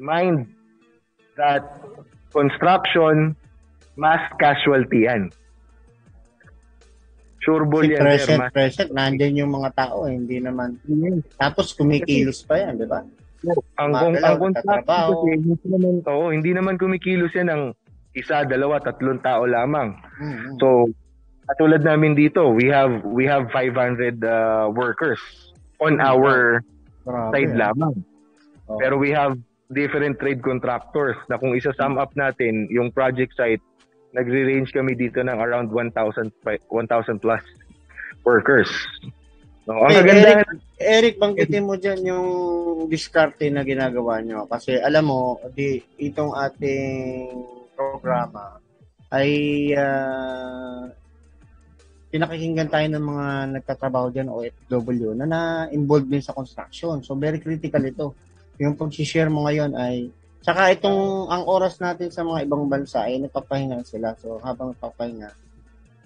mind 0.00 0.48
that 1.36 1.62
construction 2.32 3.36
mass 4.00 4.24
casualty 4.40 5.04
yan. 5.04 5.28
Sureball 7.44 7.84
si 7.88 7.96
yan. 7.96 8.02
Present, 8.04 8.40
sir, 8.40 8.50
present. 8.52 8.88
Nandyan 8.92 9.44
yung 9.44 9.52
mga 9.52 9.70
tao. 9.76 10.08
Eh. 10.08 10.16
Hindi 10.16 10.40
naman. 10.40 10.80
Tapos 11.36 11.72
kumikilos 11.76 12.44
pa 12.44 12.60
yan, 12.60 12.80
di 12.80 12.88
ba? 12.88 13.04
Ang, 13.80 13.92
kung, 13.96 14.14
ang 14.20 14.36
contraction 14.36 14.84
kasi, 14.84 15.28
hindi 15.32 15.56
naman, 15.64 15.94
oh, 16.04 16.28
hindi 16.28 16.50
naman 16.52 16.74
kumikilos 16.76 17.32
yan 17.32 17.48
ng 17.48 17.62
isa, 18.12 18.44
dalawa, 18.44 18.84
tatlong 18.84 19.20
tao 19.24 19.48
lamang. 19.48 19.96
Mm-hmm. 20.20 20.60
So, 20.60 20.92
katulad 21.48 21.80
namin 21.80 22.12
dito, 22.12 22.52
we 22.52 22.68
have 22.68 23.00
we 23.08 23.24
have 23.24 23.48
500 23.48 24.20
uh, 24.20 24.68
workers 24.76 25.20
on 25.80 25.96
mm-hmm. 25.96 26.04
our 26.04 26.60
Grabe, 27.08 27.32
side 27.32 27.52
yan. 27.56 27.60
lamang. 27.64 27.94
Oh. 28.68 28.76
Pero 28.76 29.00
we 29.00 29.08
have 29.16 29.40
different 29.70 30.18
trade 30.18 30.42
contractors 30.42 31.16
na 31.30 31.38
kung 31.38 31.54
isa-sum 31.54 31.96
up 31.96 32.10
natin 32.18 32.66
yung 32.68 32.90
project 32.90 33.34
site, 33.38 33.62
nagre-range 34.10 34.74
kami 34.74 34.98
dito 34.98 35.22
ng 35.22 35.38
around 35.38 35.70
1,000 35.70 35.94
1,000 36.42 37.22
plus 37.22 37.44
workers. 38.26 38.70
No, 39.70 39.86
ang 39.86 39.94
hey, 39.94 40.02
Eric, 40.02 40.48
Eric, 40.82 41.14
banggitin 41.22 41.68
mo 41.68 41.78
dyan 41.78 42.02
yung 42.02 42.28
diskarte 42.90 43.46
na 43.54 43.62
ginagawa 43.62 44.18
nyo. 44.18 44.50
Kasi 44.50 44.74
alam 44.74 45.06
mo, 45.06 45.38
di, 45.54 45.78
itong 46.00 46.34
ating 46.34 47.30
programa 47.78 48.58
ay 49.14 49.30
uh, 49.78 50.90
pinakikinggan 52.10 52.66
tayo 52.66 52.86
ng 52.90 53.04
mga 53.04 53.26
nagtatrabaho 53.60 54.10
dyan 54.10 54.32
OFW 54.32 55.14
na 55.14 55.26
na-involved 55.30 56.10
din 56.10 56.24
sa 56.24 56.34
construction. 56.34 56.98
So, 57.06 57.14
very 57.14 57.38
critical 57.38 57.86
ito 57.86 58.18
yung 58.60 58.76
pag-share 58.76 59.32
mo 59.32 59.48
ngayon 59.48 59.72
ay 59.74 60.12
Saka 60.40 60.72
itong 60.72 61.28
ang 61.28 61.44
oras 61.44 61.76
natin 61.84 62.08
sa 62.08 62.24
mga 62.24 62.48
ibang 62.48 62.64
bansa 62.64 63.04
ay 63.04 63.20
nagpapahinga 63.20 63.84
sila. 63.84 64.16
So 64.16 64.40
habang 64.40 64.72
nagpapahinga, 64.72 65.36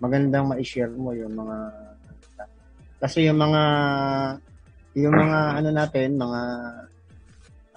magandang 0.02 0.50
ma-share 0.50 0.90
mo 0.90 1.14
yung 1.14 1.38
mga 1.38 1.58
kasi 2.98 3.30
yung 3.30 3.38
mga 3.38 3.62
yung 4.98 5.14
mga 5.14 5.38
ano 5.62 5.70
natin, 5.70 6.18
mga 6.18 6.42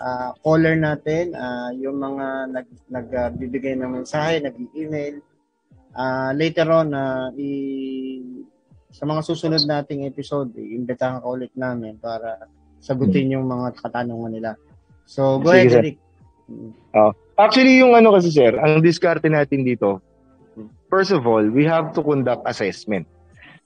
uh, 0.01 0.29
caller 0.41 0.75
natin, 0.81 1.37
uh, 1.37 1.69
yung 1.77 2.01
mga 2.01 2.25
nag 2.49 2.67
nagbibigay 2.89 3.77
ng 3.77 4.01
mensahe, 4.01 4.41
nag-email, 4.41 5.21
uh, 5.93 6.33
later 6.33 6.67
on 6.73 6.89
uh, 6.89 7.29
i 7.37 7.53
sa 8.89 9.05
mga 9.05 9.21
susunod 9.21 9.61
nating 9.61 10.09
episode, 10.09 10.57
iimbitahan 10.57 11.21
ka 11.21 11.27
ulit 11.29 11.53
namin 11.53 12.01
para 12.01 12.49
sagutin 12.81 13.29
yung 13.29 13.45
mga 13.45 13.77
katanungan 13.77 14.33
nila. 14.33 14.57
So, 15.07 15.39
go 15.39 15.55
Sige, 15.55 15.71
ahead. 15.71 15.95
Uh, 16.91 17.11
actually, 17.39 17.79
yung 17.79 17.95
ano 17.95 18.11
kasi, 18.11 18.29
sir, 18.29 18.59
ang 18.59 18.83
diskarte 18.83 19.31
natin 19.31 19.63
dito, 19.63 20.03
first 20.91 21.15
of 21.15 21.23
all, 21.23 21.47
we 21.47 21.63
have 21.63 21.95
to 21.95 22.03
conduct 22.03 22.43
assessment. 22.43 23.07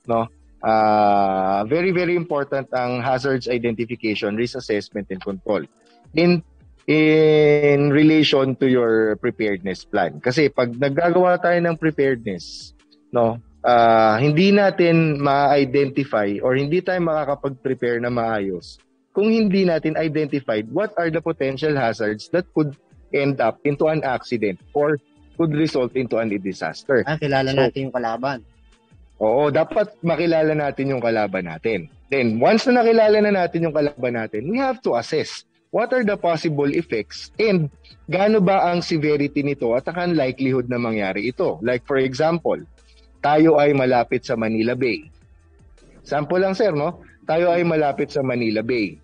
No? 0.06 0.30
Uh, 0.62 1.66
very, 1.66 1.90
very 1.90 2.14
important 2.14 2.70
ang 2.70 3.02
hazards 3.02 3.50
identification, 3.50 4.38
risk 4.38 4.54
assessment, 4.54 5.10
and 5.10 5.18
control. 5.18 5.66
In 6.14 6.46
in 6.86 7.94
relation 7.94 8.58
to 8.58 8.66
your 8.66 9.14
preparedness 9.18 9.86
plan. 9.86 10.18
Kasi 10.18 10.50
pag 10.50 10.74
naggagawa 10.74 11.38
tayo 11.38 11.58
ng 11.62 11.78
preparedness, 11.78 12.74
no, 13.14 13.38
uh, 13.62 14.18
hindi 14.18 14.50
natin 14.50 15.18
ma-identify 15.22 16.42
or 16.42 16.58
hindi 16.58 16.82
tayo 16.82 16.98
makakapag-prepare 17.06 18.02
na 18.02 18.10
maayos 18.10 18.82
kung 19.12 19.28
hindi 19.28 19.68
natin 19.68 19.96
identified 20.00 20.68
what 20.72 20.92
are 20.96 21.12
the 21.12 21.20
potential 21.20 21.76
hazards 21.76 22.32
that 22.32 22.48
could 22.56 22.72
end 23.12 23.40
up 23.44 23.60
into 23.64 23.88
an 23.92 24.00
accident 24.04 24.56
or 24.72 24.96
could 25.36 25.52
result 25.52 25.92
into 25.96 26.20
an 26.20 26.32
disaster. 26.32 27.04
Ah, 27.08 27.16
kilala 27.16 27.52
so, 27.52 27.58
natin 27.60 27.78
yung 27.88 27.94
kalaban. 27.94 28.38
Oo, 29.22 29.52
dapat 29.54 29.94
makilala 30.02 30.52
natin 30.56 30.96
yung 30.96 31.02
kalaban 31.04 31.46
natin. 31.46 31.86
Then, 32.12 32.42
once 32.42 32.68
na 32.68 32.82
nakilala 32.82 33.22
na 33.22 33.32
natin 33.44 33.70
yung 33.70 33.76
kalaban 33.76 34.18
natin, 34.18 34.50
we 34.50 34.58
have 34.60 34.82
to 34.84 34.98
assess 34.98 35.44
what 35.72 35.88
are 35.96 36.04
the 36.04 36.18
possible 36.20 36.68
effects 36.68 37.32
and 37.40 37.72
gaano 38.06 38.44
ba 38.44 38.68
ang 38.68 38.84
severity 38.84 39.40
nito 39.40 39.72
at 39.72 39.88
ang 39.88 40.12
likelihood 40.12 40.68
na 40.68 40.76
mangyari 40.76 41.32
ito. 41.32 41.56
Like 41.64 41.88
for 41.88 41.96
example, 41.96 42.60
tayo 43.24 43.56
ay 43.56 43.72
malapit 43.72 44.28
sa 44.28 44.36
Manila 44.36 44.76
Bay. 44.76 45.08
Sample 46.04 46.44
lang 46.44 46.52
sir, 46.52 46.76
no? 46.76 47.00
Tayo 47.26 47.54
ay 47.54 47.62
malapit 47.62 48.10
sa 48.10 48.20
Manila 48.22 48.60
Bay. 48.62 48.98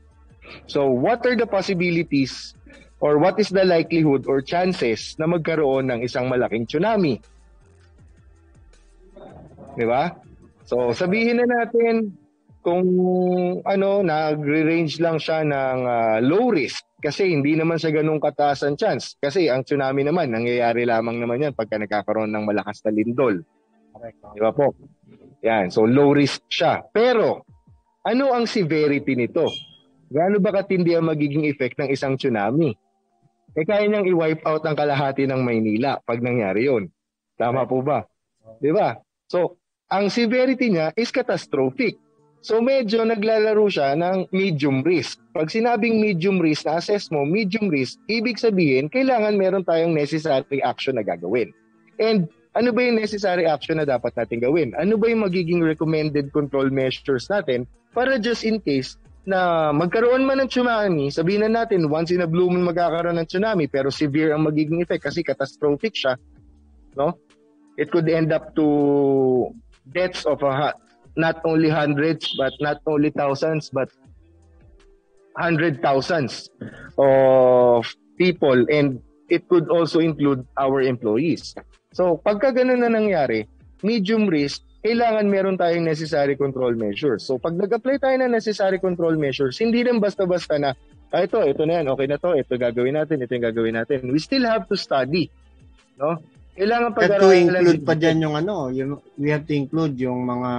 So, 0.66 0.88
what 0.88 1.22
are 1.28 1.36
the 1.36 1.46
possibilities 1.46 2.56
or 2.98 3.20
what 3.20 3.38
is 3.38 3.52
the 3.52 3.62
likelihood 3.62 4.26
or 4.26 4.42
chances 4.42 5.14
na 5.20 5.28
magkaroon 5.28 5.92
ng 5.92 6.00
isang 6.02 6.26
malaking 6.26 6.66
tsunami? 6.66 7.22
Di 9.78 9.86
ba? 9.86 10.10
So, 10.66 10.90
sabihin 10.90 11.38
na 11.38 11.46
natin 11.46 12.12
kung 12.66 12.84
ano, 13.62 14.02
nagre-range 14.02 14.98
lang 14.98 15.16
siya 15.22 15.46
ng 15.46 15.78
uh, 15.86 16.16
low 16.20 16.50
risk 16.50 16.84
kasi 16.98 17.30
hindi 17.30 17.54
naman 17.54 17.78
siya 17.78 18.02
ganung 18.02 18.18
kataas 18.18 18.66
ang 18.66 18.74
chance. 18.74 19.14
Kasi 19.22 19.46
ang 19.46 19.62
tsunami 19.62 20.02
naman, 20.02 20.34
nangyayari 20.34 20.82
lamang 20.82 21.22
naman 21.22 21.46
yan 21.46 21.54
pagka 21.54 21.78
nagkakaroon 21.78 22.34
ng 22.34 22.44
malakas 22.44 22.82
na 22.82 22.90
lindol. 22.90 23.38
Di 24.34 24.40
ba 24.42 24.50
po? 24.50 24.74
Yan. 25.46 25.70
So, 25.70 25.86
low 25.86 26.10
risk 26.10 26.42
siya. 26.50 26.82
Pero, 26.90 27.46
ano 28.08 28.32
ang 28.32 28.48
severity 28.48 29.12
nito? 29.12 29.52
Gaano 30.08 30.40
ba 30.40 30.56
katindi 30.56 30.96
ang 30.96 31.12
magiging 31.12 31.44
effect 31.44 31.76
ng 31.76 31.92
isang 31.92 32.16
tsunami? 32.16 32.72
Eh 33.52 33.64
kaya 33.68 33.84
niyang 33.84 34.08
i-wipe 34.08 34.44
out 34.48 34.64
ang 34.64 34.72
kalahati 34.72 35.28
ng 35.28 35.44
Maynila 35.44 36.00
pag 36.00 36.24
nangyari 36.24 36.72
yon. 36.72 36.88
Tama 37.36 37.68
po 37.68 37.84
ba? 37.84 38.08
Di 38.56 38.72
ba? 38.72 38.96
So, 39.28 39.60
ang 39.92 40.08
severity 40.08 40.72
niya 40.72 40.96
is 40.96 41.12
catastrophic. 41.12 42.00
So 42.38 42.62
medyo 42.62 43.02
naglalaro 43.02 43.66
siya 43.66 43.98
ng 43.98 44.30
medium 44.30 44.86
risk. 44.86 45.18
Pag 45.34 45.50
sinabing 45.50 45.98
medium 45.98 46.38
risk 46.38 46.64
na 46.64 46.78
assess 46.78 47.10
mo, 47.10 47.26
medium 47.26 47.66
risk, 47.68 47.98
ibig 48.06 48.38
sabihin, 48.38 48.86
kailangan 48.86 49.34
meron 49.34 49.66
tayong 49.66 49.92
necessary 49.92 50.62
action 50.62 50.96
na 50.96 51.04
gagawin. 51.04 51.50
And 51.98 52.30
ano 52.56 52.72
ba 52.72 52.80
yung 52.80 52.96
necessary 52.96 53.44
action 53.44 53.76
na 53.76 53.86
dapat 53.88 54.16
natin 54.16 54.40
gawin? 54.40 54.72
Ano 54.80 54.96
ba 54.96 55.10
yung 55.10 55.24
magiging 55.26 55.60
recommended 55.60 56.32
control 56.32 56.72
measures 56.72 57.28
natin 57.28 57.68
para 57.92 58.16
just 58.16 58.44
in 58.44 58.62
case 58.62 58.96
na 59.28 59.68
magkaroon 59.76 60.24
man 60.24 60.40
ng 60.40 60.48
tsunami, 60.48 61.12
sabihin 61.12 61.44
na 61.44 61.64
natin 61.64 61.92
once 61.92 62.08
in 62.08 62.24
a 62.24 62.28
blue 62.30 62.48
moon 62.48 62.64
magkakaroon 62.64 63.20
ng 63.20 63.28
tsunami 63.28 63.68
pero 63.68 63.92
severe 63.92 64.32
ang 64.32 64.48
magiging 64.48 64.80
effect 64.80 65.04
kasi 65.04 65.20
catastrophic 65.20 65.92
siya, 65.92 66.16
no? 66.96 67.12
It 67.76 67.92
could 67.92 68.08
end 68.08 68.32
up 68.32 68.56
to 68.56 69.52
deaths 69.92 70.24
of 70.24 70.40
a, 70.40 70.72
not 71.20 71.44
only 71.44 71.68
hundreds 71.68 72.32
but 72.40 72.56
not 72.64 72.80
only 72.88 73.12
thousands 73.12 73.68
but 73.68 73.92
hundred 75.36 75.84
thousands 75.84 76.48
of 76.96 77.84
people 78.16 78.64
and 78.72 78.98
it 79.28 79.44
could 79.46 79.68
also 79.68 80.00
include 80.00 80.42
our 80.56 80.80
employees. 80.80 81.54
So 81.98 82.14
pagka 82.14 82.54
ganun 82.54 82.78
na 82.78 82.86
nangyari, 82.86 83.42
medium 83.82 84.30
risk, 84.30 84.62
kailangan 84.86 85.26
meron 85.26 85.58
tayong 85.58 85.82
necessary 85.82 86.38
control 86.38 86.78
measures. 86.78 87.26
So 87.26 87.42
pag 87.42 87.58
nag-apply 87.58 87.98
tayo 87.98 88.14
ng 88.22 88.30
necessary 88.30 88.78
control 88.78 89.18
measures, 89.18 89.58
hindi 89.58 89.82
lang 89.82 89.98
basta-basta 89.98 90.62
na, 90.62 90.78
ah, 91.10 91.22
ito, 91.26 91.42
ito 91.42 91.66
na 91.66 91.82
yan, 91.82 91.90
okay 91.90 92.06
na 92.06 92.22
to, 92.22 92.38
ito 92.38 92.54
gagawin 92.54 92.94
natin, 92.94 93.18
ito 93.18 93.34
yung 93.34 93.46
gagawin 93.50 93.74
natin. 93.82 94.06
We 94.14 94.22
still 94.22 94.46
have 94.46 94.70
to 94.70 94.78
study. 94.78 95.26
No? 95.98 96.22
Kailangan 96.54 96.94
pag 96.94 97.18
to 97.18 97.34
include 97.34 97.82
pa 97.82 97.94
dyan 97.98 98.22
yung 98.22 98.34
ano, 98.38 98.70
yung, 98.70 99.02
we 99.18 99.34
have 99.34 99.42
to 99.50 99.58
include 99.58 99.98
yung 99.98 100.22
mga 100.22 100.52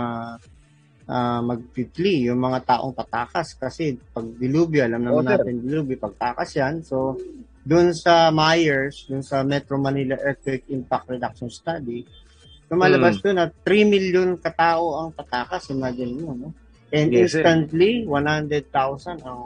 uh, 1.08 1.40
magpipli, 1.40 2.28
yung 2.28 2.44
mga 2.44 2.68
taong 2.68 2.92
tatakas 2.92 3.56
kasi 3.56 3.96
pag 4.12 4.28
dilubyo, 4.36 4.84
alam 4.84 5.08
naman 5.08 5.24
okay. 5.24 5.40
natin 5.40 5.64
dilubyo, 5.64 5.96
pagtakas 6.04 6.52
yan. 6.60 6.84
So, 6.84 7.16
dun 7.70 7.94
sa 7.94 8.34
Myers, 8.34 9.06
dun 9.06 9.22
sa 9.22 9.46
Metro 9.46 9.78
Manila 9.78 10.18
Earthquake 10.18 10.66
Impact 10.74 11.06
Reduction 11.14 11.54
Study, 11.54 12.02
Lumalabas 12.70 13.18
mm. 13.20 13.22
doon 13.26 13.38
na 13.42 13.48
3 13.50 13.94
million 13.94 14.30
katao 14.38 15.02
ang 15.02 15.10
tatakas. 15.18 15.74
Imagine 15.74 16.14
mo, 16.22 16.38
no? 16.38 16.50
And 16.94 17.10
yes, 17.10 17.34
instantly, 17.34 18.06
100,000 18.06 19.26
ang 19.26 19.42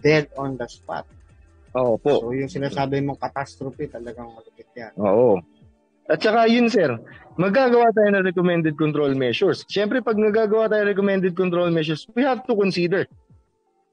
dead 0.00 0.28
on 0.36 0.60
the 0.60 0.68
spot. 0.68 1.08
Oo 1.76 1.96
po. 1.96 2.28
So, 2.28 2.32
yung 2.36 2.52
sinasabi 2.52 3.00
mong 3.04 3.20
catastrophe, 3.20 3.88
talagang 3.88 4.32
malupit 4.32 4.68
yan. 4.76 4.92
Oo. 5.00 5.40
At 6.06 6.20
saka 6.22 6.48
yun, 6.48 6.68
sir, 6.68 6.96
magagawa 7.36 7.92
tayo 7.92 8.08
ng 8.14 8.24
recommended 8.24 8.76
control 8.76 9.12
measures. 9.16 9.64
Siyempre, 9.68 10.00
pag 10.00 10.16
nagagawa 10.16 10.68
tayo 10.68 10.84
ng 10.86 10.92
recommended 10.92 11.34
control 11.36 11.68
measures, 11.72 12.08
we 12.16 12.24
have 12.24 12.44
to 12.48 12.56
consider, 12.56 13.04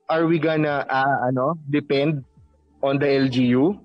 are 0.08 0.24
we 0.28 0.40
gonna, 0.40 0.88
uh, 0.88 1.18
ano, 1.28 1.60
depend 1.68 2.24
on 2.84 3.00
the 3.00 3.08
LGU? 3.08 3.80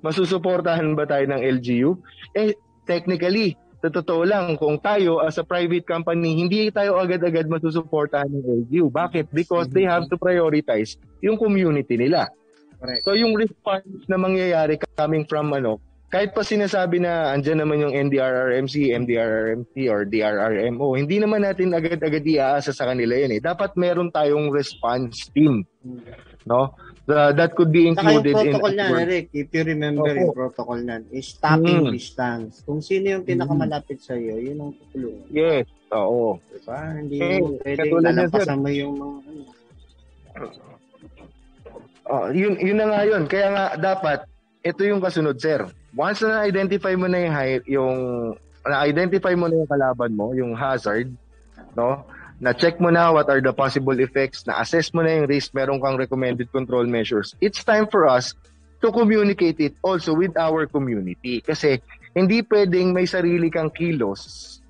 Masusuportahan 0.00 0.94
ba 0.94 1.04
tayo 1.10 1.26
ng 1.26 1.42
LGU? 1.58 1.98
Eh, 2.38 2.54
technically, 2.86 3.58
sa 3.82 3.90
totoo 3.90 4.22
lang, 4.22 4.54
kung 4.58 4.78
tayo 4.78 5.22
as 5.22 5.38
a 5.38 5.44
private 5.46 5.86
company, 5.86 6.38
hindi 6.38 6.70
tayo 6.70 6.98
agad-agad 6.98 7.50
masusuportahan 7.50 8.30
ng 8.30 8.46
LGU. 8.66 8.90
Bakit? 8.90 9.34
Because 9.34 9.66
they 9.70 9.86
have 9.86 10.06
to 10.10 10.18
prioritize 10.18 10.98
yung 11.18 11.38
community 11.38 11.98
nila. 11.98 12.30
Correct. 12.78 13.02
So 13.02 13.18
yung 13.18 13.34
response 13.34 14.06
na 14.06 14.14
mangyayari 14.14 14.78
coming 14.94 15.26
from 15.26 15.50
ano, 15.50 15.82
kahit 16.08 16.32
pa 16.32 16.40
sinasabi 16.40 17.04
na 17.04 17.36
andyan 17.36 17.60
naman 17.60 17.84
yung 17.84 17.92
NDRRMC, 17.92 18.96
MDRRMC 18.96 19.74
or 19.92 20.08
DRRMO, 20.08 20.96
hindi 20.96 21.20
naman 21.20 21.44
natin 21.44 21.76
agad-agad 21.76 22.24
iaasa 22.24 22.72
sa 22.72 22.88
kanila 22.88 23.12
yun 23.12 23.36
eh. 23.36 23.40
Dapat 23.44 23.76
meron 23.76 24.08
tayong 24.08 24.48
response 24.48 25.28
team. 25.36 25.68
No? 26.48 26.72
Uh, 27.08 27.32
that 27.32 27.56
could 27.56 27.72
be 27.72 27.88
included 27.88 28.36
Saka 28.36 28.44
yung 28.44 28.60
protocol 28.60 28.68
in... 28.68 28.76
niyan, 28.76 29.00
Eric, 29.00 29.26
if 29.32 29.48
you 29.48 29.62
remember 29.64 30.12
Opo. 30.12 30.20
yung 30.20 30.34
protocol 30.36 30.78
niyan, 30.84 31.02
is 31.08 31.26
stopping 31.32 31.88
mm. 31.88 31.92
distance. 31.96 32.60
Kung 32.68 32.84
sino 32.84 33.16
yung 33.16 33.24
pinakamalapit 33.24 33.96
sa 34.04 34.12
iyo, 34.12 34.36
yun 34.36 34.60
ang 34.60 34.72
tutulungan. 34.76 35.24
Yes, 35.32 35.64
oo. 35.88 36.36
Diba? 36.52 36.80
Hindi 37.00 37.16
eh, 37.16 37.40
mo 37.40 37.56
pwedeng 37.64 38.04
lalapasan 38.04 38.58
mo 38.60 38.68
yung 38.68 38.94
mga... 39.00 39.18
Ano. 40.36 40.46
Oh, 42.08 42.28
yun, 42.28 42.60
yun 42.60 42.76
na 42.76 42.86
nga 42.92 43.00
yun. 43.08 43.22
Kaya 43.24 43.48
nga, 43.56 43.64
dapat, 43.80 44.18
ito 44.60 44.80
yung 44.84 45.00
kasunod, 45.00 45.40
sir. 45.40 45.64
Once 45.96 46.20
na 46.20 46.44
na-identify 46.44 46.92
mo 46.92 47.08
na 47.08 47.24
yung, 47.24 47.34
yung 47.64 47.96
na-identify 48.68 49.32
mo 49.32 49.48
na 49.48 49.56
yung 49.64 49.70
kalaban 49.72 50.12
mo, 50.12 50.36
yung 50.36 50.52
hazard, 50.52 51.08
no? 51.72 52.04
Na-check 52.38 52.78
mo 52.78 52.90
na 52.90 53.10
what 53.10 53.26
are 53.26 53.42
the 53.42 53.50
possible 53.52 53.98
effects, 53.98 54.46
na-assess 54.46 54.94
mo 54.94 55.02
na 55.02 55.22
yung 55.22 55.26
risk, 55.26 55.50
meron 55.54 55.82
kang 55.82 55.98
recommended 55.98 56.46
control 56.54 56.86
measures. 56.86 57.34
It's 57.42 57.62
time 57.66 57.90
for 57.90 58.06
us 58.06 58.34
to 58.78 58.94
communicate 58.94 59.58
it 59.58 59.74
also 59.82 60.14
with 60.14 60.38
our 60.38 60.70
community. 60.70 61.42
Kasi 61.42 61.82
hindi 62.14 62.46
pwedeng 62.46 62.94
may 62.94 63.10
sarili 63.10 63.50
kang 63.50 63.74
kilos 63.74 64.62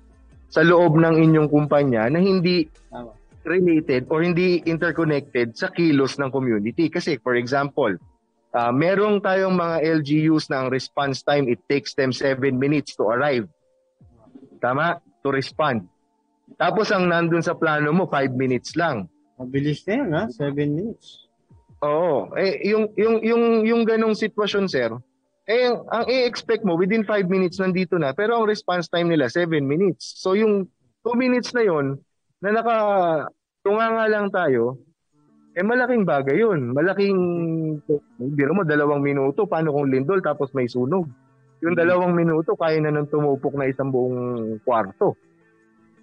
sa 0.49 0.65
loob 0.65 0.97
ng 0.97 1.21
inyong 1.29 1.49
kumpanya 1.49 2.09
na 2.09 2.17
hindi 2.17 2.65
related 3.45 4.09
or 4.09 4.25
hindi 4.25 4.65
interconnected 4.65 5.53
sa 5.53 5.69
kilos 5.69 6.17
ng 6.17 6.33
community. 6.33 6.89
Kasi 6.89 7.21
for 7.21 7.37
example, 7.37 7.93
uh, 8.53 8.73
merong 8.73 9.21
tayong 9.21 9.53
mga 9.53 10.01
LGUs 10.01 10.49
na 10.49 10.65
ang 10.65 10.73
response 10.73 11.21
time, 11.21 11.45
it 11.45 11.61
takes 11.69 11.93
them 11.93 12.09
7 12.09 12.41
minutes 12.57 12.97
to 12.97 13.05
arrive. 13.05 13.45
Tama? 14.57 14.97
To 15.21 15.29
respond. 15.29 15.85
Tapos 16.59 16.91
ang 16.91 17.07
nandun 17.07 17.39
sa 17.39 17.55
plano 17.55 17.95
mo, 17.95 18.03
5 18.11 18.35
minutes 18.35 18.75
lang. 18.75 19.07
Mabilis 19.39 19.87
na 19.87 19.93
yan, 19.95 20.09
ha? 20.11 20.23
7 20.27 20.51
minutes. 20.59 21.31
Oo. 21.79 22.35
Eh, 22.35 22.67
yung, 22.67 22.91
yung, 22.99 23.23
yung, 23.23 23.43
yung 23.63 23.81
ganong 23.87 24.11
sitwasyon, 24.11 24.67
sir, 24.67 24.91
eh, 25.47 25.71
ang 25.71 26.05
i-expect 26.05 26.67
mo, 26.67 26.75
within 26.75 27.07
5 27.07 27.31
minutes 27.31 27.63
nandito 27.63 27.95
na, 27.95 28.11
pero 28.11 28.35
ang 28.35 28.45
response 28.45 28.91
time 28.91 29.07
nila, 29.07 29.31
7 29.31 29.63
minutes. 29.63 30.19
So 30.19 30.35
yung 30.35 30.67
2 31.07 31.15
minutes 31.15 31.55
na 31.55 31.63
yon 31.63 31.95
na 32.43 32.51
naka, 32.51 32.75
tunganga 33.63 34.11
lang 34.11 34.27
tayo, 34.27 34.83
eh 35.55 35.63
malaking 35.63 36.03
bagay 36.03 36.43
yun. 36.43 36.75
Malaking, 36.75 37.17
hindi 38.19 38.43
mo, 38.51 38.67
dalawang 38.67 38.99
minuto, 38.99 39.47
paano 39.47 39.71
kung 39.71 39.87
lindol 39.87 40.19
tapos 40.19 40.51
may 40.51 40.67
sunog? 40.67 41.07
Yung 41.63 41.75
hmm. 41.75 41.81
dalawang 41.81 42.13
minuto, 42.15 42.59
kaya 42.59 42.79
na 42.83 42.91
nang 42.91 43.07
tumupok 43.07 43.55
na 43.55 43.71
isang 43.71 43.91
buong 43.91 44.59
kwarto. 44.67 45.15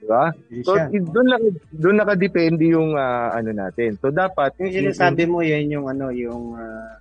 Diba? 0.01 0.31
So, 0.63 0.77
doon 0.93 1.27
na 1.27 1.37
doon 1.73 1.97
nakadepende 1.99 2.65
yung 2.69 2.95
uh, 2.95 3.33
ano 3.33 3.51
natin. 3.51 3.97
So 3.99 4.13
dapat 4.13 4.55
yung 4.61 4.73
sinasabi 4.73 5.25
mo 5.27 5.41
yan 5.43 5.73
yung 5.73 5.87
ano 5.91 6.13
yung 6.13 6.55
uh, 6.55 7.01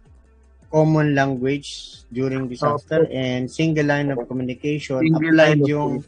common 0.76 1.16
language 1.16 2.02
during 2.12 2.52
disaster 2.52 3.08
okay. 3.08 3.16
and 3.16 3.48
single 3.48 3.88
line 3.88 4.12
of 4.12 4.28
communication 4.28 5.00
single 5.00 5.32
applied 5.32 5.62
yung 5.64 6.04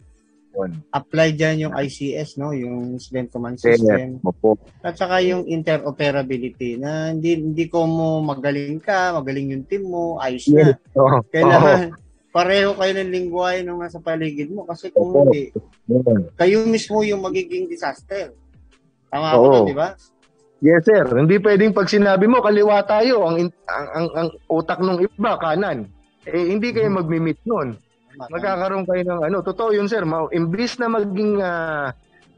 applied 0.90 1.38
diyan 1.38 1.70
yung 1.70 1.74
ICS 1.78 2.36
no 2.36 2.50
yung 2.50 2.98
incident 2.98 3.30
command 3.30 3.56
system 3.56 4.18
yeah, 4.18 4.84
at 4.84 4.98
saka 4.98 5.22
yung 5.22 5.46
interoperability 5.46 6.76
na 6.76 7.14
hindi 7.14 7.38
hindi 7.38 7.64
ko 7.70 7.86
mo 7.86 8.20
magaling 8.20 8.82
ka 8.82 9.14
magaling 9.14 9.54
yung 9.54 9.64
team 9.64 9.86
mo 9.86 10.18
ayos 10.18 10.50
na 10.50 10.74
oh. 10.98 11.22
kailangan 11.30 11.94
oh 11.94 12.07
pareho 12.38 12.70
kayo 12.78 12.92
ng 12.94 13.10
lingwahe 13.10 13.66
nung 13.66 13.82
nasa 13.82 13.98
paligid 13.98 14.54
mo 14.54 14.62
kasi 14.62 14.94
kung 14.94 15.10
hindi, 15.10 15.50
kayo 16.38 16.62
mismo 16.70 17.02
yung 17.02 17.18
magiging 17.18 17.66
disaster. 17.66 18.30
Tama 19.10 19.34
ako 19.34 19.44
na, 19.50 19.58
di 19.66 19.74
ba? 19.74 19.88
Yes, 20.62 20.86
sir. 20.86 21.02
Hindi 21.02 21.42
pwedeng 21.42 21.74
pag 21.74 21.90
sinabi 21.90 22.30
mo, 22.30 22.38
kaliwa 22.38 22.78
tayo, 22.86 23.26
ang, 23.26 23.50
ang, 23.66 23.86
ang, 23.90 24.06
ang 24.14 24.28
utak 24.46 24.78
ng 24.78 25.02
iba, 25.02 25.34
kanan. 25.42 25.90
Eh, 26.30 26.54
hindi 26.54 26.70
kayo 26.70 26.94
mm-hmm. 26.94 27.10
mag-meet 27.10 27.40
nun. 27.42 27.74
Magkakaroon 28.18 28.86
kayo 28.86 29.02
ng 29.02 29.20
ano. 29.26 29.38
Totoo 29.42 29.74
yun, 29.74 29.90
sir. 29.90 30.06
Ma- 30.06 30.30
imbis 30.30 30.78
na 30.78 30.90
maging 30.90 31.42
uh, 31.42 31.90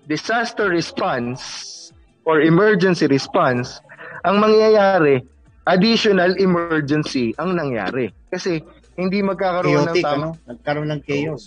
disaster 0.08 0.68
response 0.72 1.92
or 2.24 2.40
emergency 2.40 3.04
response, 3.04 3.84
ang 4.24 4.40
mangyayari, 4.40 5.20
additional 5.68 6.36
emergency 6.40 7.32
ang 7.36 7.56
nangyari. 7.56 8.12
Kasi 8.28 8.60
hindi 8.96 9.18
magkakaroon 9.22 9.86
chaotic, 9.90 10.02
ng 10.02 10.06
tama. 10.06 10.16
Ano? 10.16 10.28
Nagkaroon 10.46 10.90
ng 10.90 11.02
chaos. 11.06 11.42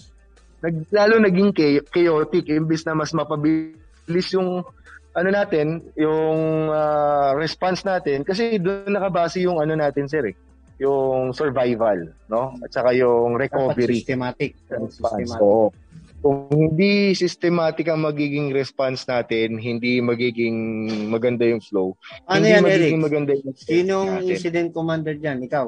Nag, 0.63 0.75
lalo 0.95 1.13
naging 1.19 1.51
chaotic 1.91 2.47
imbis 2.47 2.88
na 2.88 2.95
mas 2.95 3.12
mapabilis 3.12 4.27
yung 4.32 4.63
ano 5.13 5.29
natin, 5.29 5.84
yung 5.93 6.71
uh, 6.73 7.38
response 7.38 7.86
natin 7.86 8.25
kasi 8.25 8.58
doon 8.58 8.89
nakabase 8.89 9.45
yung 9.45 9.62
ano 9.62 9.77
natin 9.77 10.10
sir 10.10 10.25
eh, 10.32 10.36
yung 10.82 11.36
survival, 11.38 12.10
no? 12.32 12.58
At 12.65 12.73
saka 12.73 12.97
yung 12.97 13.38
recovery. 13.38 14.01
Dapat 14.01 14.01
systematic. 14.01 14.51
Response. 14.67 14.93
Systematic. 14.97 15.38
So, 15.38 15.69
kung 16.23 16.47
hindi 16.49 17.12
systematic 17.13 17.86
ang 17.91 18.08
magiging 18.08 18.56
response 18.56 19.03
natin, 19.03 19.60
hindi 19.60 19.99
magiging 19.99 20.56
maganda 21.12 21.43
yung 21.43 21.60
flow. 21.60 21.99
Ano 22.32 22.47
hindi 22.47 22.56
yan, 22.56 22.63
magiging 22.63 23.01
Eric? 23.03 23.06
maganda 23.06 23.32
yung 23.36 23.53
Sinong 23.60 24.10
natin. 24.10 24.32
incident 24.32 24.69
commander 24.71 25.15
diyan? 25.19 25.43
Ikaw? 25.43 25.65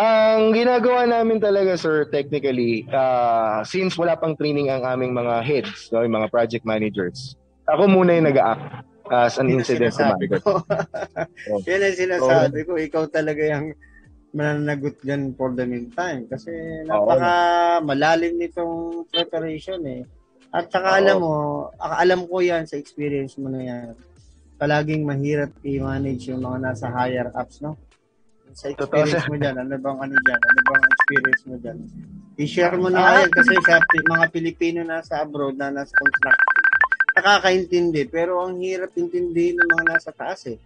Ang 0.00 0.56
ginagawa 0.56 1.04
namin 1.04 1.42
talaga, 1.42 1.76
sir, 1.76 2.08
technically, 2.08 2.88
uh, 2.88 3.60
since 3.66 3.98
wala 3.98 4.16
pang 4.16 4.38
training 4.38 4.70
ang 4.72 4.86
aming 4.86 5.12
mga 5.12 5.34
heads, 5.44 5.92
no, 5.92 6.00
yung 6.00 6.16
mga 6.16 6.30
project 6.30 6.64
managers, 6.64 7.36
ako 7.68 7.90
muna 7.90 8.16
yung 8.16 8.30
nag-act 8.30 8.86
as 9.10 9.36
an 9.42 9.50
incident 9.50 9.92
commander. 9.92 10.38
Ko. 10.40 10.62
oh. 10.62 11.58
Yan 11.68 11.82
ang 11.82 11.98
sinasabi 11.98 12.58
ko. 12.62 12.78
Ikaw 12.78 13.10
talaga 13.10 13.42
yung 13.42 13.74
mananagot 14.30 15.02
dyan 15.02 15.34
for 15.34 15.50
the 15.52 15.66
meantime. 15.66 16.30
Kasi 16.30 16.54
napaka 16.86 17.34
malalim 17.82 18.38
nitong 18.38 19.04
preparation 19.10 19.82
eh. 19.90 20.02
At 20.54 20.70
saka 20.70 20.98
alam 21.02 21.22
mo, 21.22 21.34
alam 21.78 22.26
ko 22.26 22.42
yan 22.42 22.66
sa 22.66 22.78
experience 22.78 23.38
mo 23.38 23.50
na 23.50 23.62
yan. 23.62 23.86
Palaging 24.58 25.02
mahirap 25.06 25.50
i-manage 25.66 26.30
yung 26.30 26.42
mga 26.46 26.58
nasa 26.70 26.86
higher 26.90 27.30
ups, 27.34 27.62
no? 27.62 27.74
Sa 28.54 28.66
experience 28.70 29.26
mo 29.30 29.36
dyan, 29.38 29.56
ano 29.58 29.74
bang 29.78 29.98
ano 30.00 30.16
dyan, 30.16 30.40
ano 30.40 30.60
bang 30.66 30.84
experience 30.90 31.42
mo 31.46 31.54
dyan. 31.60 31.78
I-share 32.40 32.76
mo 32.80 32.88
na 32.88 33.00
kaya 33.04 33.26
kasi 33.30 33.54
sa 33.62 33.78
mga 33.84 34.26
Pilipino 34.32 34.80
na 34.82 35.04
sa 35.04 35.22
abroad 35.22 35.54
na 35.54 35.70
nasa 35.70 35.92
construction, 35.94 36.64
nakakaintindi, 37.14 38.02
pero 38.08 38.42
ang 38.42 38.58
hirap 38.58 38.90
intindihin 38.96 39.58
ng 39.60 39.68
mga 39.68 39.84
nasa 39.94 40.10
taas 40.10 40.42
eh. 40.50 40.58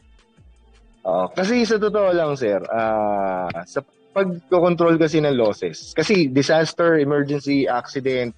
Uh, 1.05 1.29
kasi 1.37 1.69
sa 1.69 1.77
totoo 1.77 2.17
lang, 2.17 2.33
sir, 2.33 2.65
uh, 2.65 3.51
sa 3.69 3.85
pag-control 4.15 4.97
kasi 4.97 5.21
ng 5.21 5.35
losses. 5.35 5.93
Kasi 5.93 6.31
disaster, 6.31 6.97
emergency, 7.03 7.67
accident, 7.67 8.33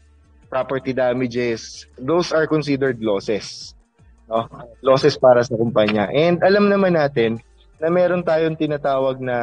property 0.48 0.96
damages, 0.96 1.85
those 2.00 2.32
are 2.32 2.48
considered 2.48 2.98
losses. 3.04 3.76
No? 4.26 4.48
Losses 4.82 5.14
para 5.20 5.44
sa 5.44 5.54
kumpanya. 5.54 6.11
And 6.11 6.42
alam 6.42 6.72
naman 6.72 6.98
natin 6.98 7.38
na 7.81 7.89
meron 7.93 8.25
tayong 8.25 8.57
tinatawag 8.57 9.21
na 9.21 9.39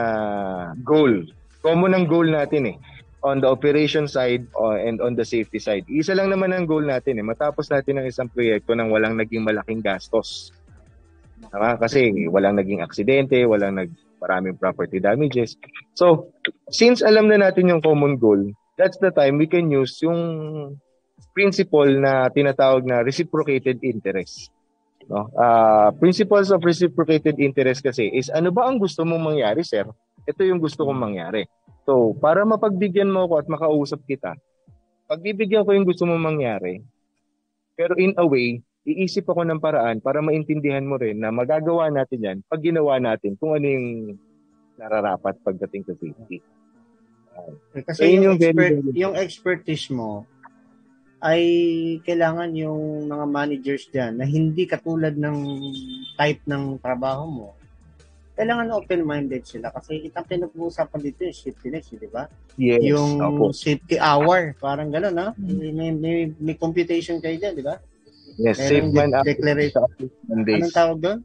goal. 0.82 1.26
Common 1.64 1.96
ang 1.96 2.06
goal 2.10 2.28
natin 2.28 2.76
eh 2.76 2.78
on 3.24 3.40
the 3.40 3.48
operation 3.48 4.06
side 4.06 4.44
uh, 4.60 4.76
and 4.76 5.00
on 5.00 5.16
the 5.16 5.24
safety 5.24 5.58
side. 5.58 5.88
Isa 5.88 6.12
lang 6.12 6.28
naman 6.28 6.52
ang 6.52 6.68
goal 6.68 6.84
natin 6.84 7.18
eh, 7.18 7.26
matapos 7.26 7.72
natin 7.72 8.04
ang 8.04 8.06
isang 8.06 8.28
proyekto 8.28 8.76
nang 8.76 8.92
walang 8.92 9.16
naging 9.16 9.48
malaking 9.48 9.80
gastos. 9.80 10.52
Tama? 11.48 11.80
Kasi 11.80 12.12
walang 12.28 12.60
naging 12.60 12.84
aksidente, 12.84 13.40
walang 13.48 13.80
nag 13.80 13.92
maraming 14.24 14.56
property 14.56 15.04
damages. 15.04 15.60
So, 16.00 16.32
since 16.72 17.04
alam 17.04 17.28
na 17.28 17.44
natin 17.44 17.68
yung 17.68 17.84
common 17.84 18.16
goal, 18.16 18.40
that's 18.80 18.96
the 19.04 19.12
time 19.12 19.36
we 19.36 19.52
can 19.52 19.68
use 19.68 20.00
yung 20.00 20.80
principle 21.36 21.92
na 22.00 22.32
tinatawag 22.32 22.88
na 22.88 23.04
reciprocated 23.04 23.84
interest. 23.84 24.53
No? 25.08 25.28
Uh, 25.36 25.90
principles 26.00 26.52
of 26.52 26.64
reciprocated 26.64 27.40
interest 27.40 27.84
kasi 27.84 28.08
is 28.12 28.32
ano 28.32 28.52
ba 28.52 28.68
ang 28.68 28.80
gusto 28.80 29.04
mong 29.04 29.34
mangyari, 29.36 29.62
sir? 29.64 29.88
Ito 30.24 30.42
yung 30.48 30.64
gusto 30.64 30.88
kong 30.88 31.00
mangyari. 31.00 31.44
So, 31.84 32.16
para 32.16 32.48
mapagbigyan 32.48 33.12
mo 33.12 33.28
ako 33.28 33.34
at 33.44 33.48
makausap 33.52 34.00
kita, 34.08 34.40
pagbibigyan 35.12 35.68
ko 35.68 35.76
yung 35.76 35.84
gusto 35.84 36.08
mong 36.08 36.24
mangyari, 36.24 36.80
pero 37.76 38.00
in 38.00 38.16
a 38.16 38.24
way, 38.24 38.64
iisip 38.84 39.28
ako 39.28 39.44
ng 39.48 39.60
paraan 39.60 40.00
para 40.00 40.20
maintindihan 40.20 40.84
mo 40.84 41.00
rin 41.00 41.20
na 41.20 41.32
magagawa 41.32 41.88
natin 41.88 42.20
yan 42.20 42.38
pag 42.48 42.60
ginawa 42.60 43.00
natin 43.00 43.40
kung 43.40 43.56
ano 43.56 43.68
yung 43.68 43.88
nararapat 44.76 45.40
pagdating 45.44 45.88
sa 45.88 45.96
safety. 45.96 46.44
Uh, 47.34 47.56
Kasi 47.84 48.00
so, 48.00 48.08
yung, 48.08 48.24
yung, 48.24 48.38
expert, 48.38 48.56
very, 48.56 48.80
yung 48.96 49.16
expertise 49.16 49.88
mo 49.92 50.28
ay 51.24 51.44
kailangan 52.04 52.52
yung 52.52 53.08
mga 53.08 53.26
managers 53.32 53.88
diyan 53.88 54.20
na 54.20 54.28
hindi 54.28 54.68
katulad 54.68 55.16
ng 55.16 55.38
type 56.20 56.44
ng 56.44 56.78
trabaho 56.84 57.24
mo 57.26 57.48
kailangan 58.34 58.74
open-minded 58.74 59.46
sila 59.46 59.70
kasi 59.70 60.10
itang 60.10 60.26
pinag-uusapan 60.26 61.00
dito 61.06 61.22
yung 61.22 61.38
safety 61.38 61.68
net, 61.70 61.86
di 61.86 62.10
ba? 62.10 62.26
Yes. 62.58 62.82
Yung 62.82 63.22
Opo. 63.22 63.54
safety 63.54 64.02
hour, 64.02 64.58
parang 64.58 64.90
gano'n, 64.90 65.16
ha? 65.22 65.30
Mm-hmm. 65.38 65.70
May, 65.78 65.90
may, 65.94 66.18
may 66.42 66.56
computation 66.58 67.22
kayo 67.22 67.38
dyan, 67.38 67.54
di 67.54 67.66
ba? 67.66 67.78
Yes, 68.42 68.58
Meron 68.58 68.70
safe 68.70 68.90
man 68.90 69.10
de- 69.14 69.26
declaration. 69.30 69.82
Mondays. 70.26 70.62
Anong 70.66 70.74
tawag 70.74 70.98
doon? 70.98 71.20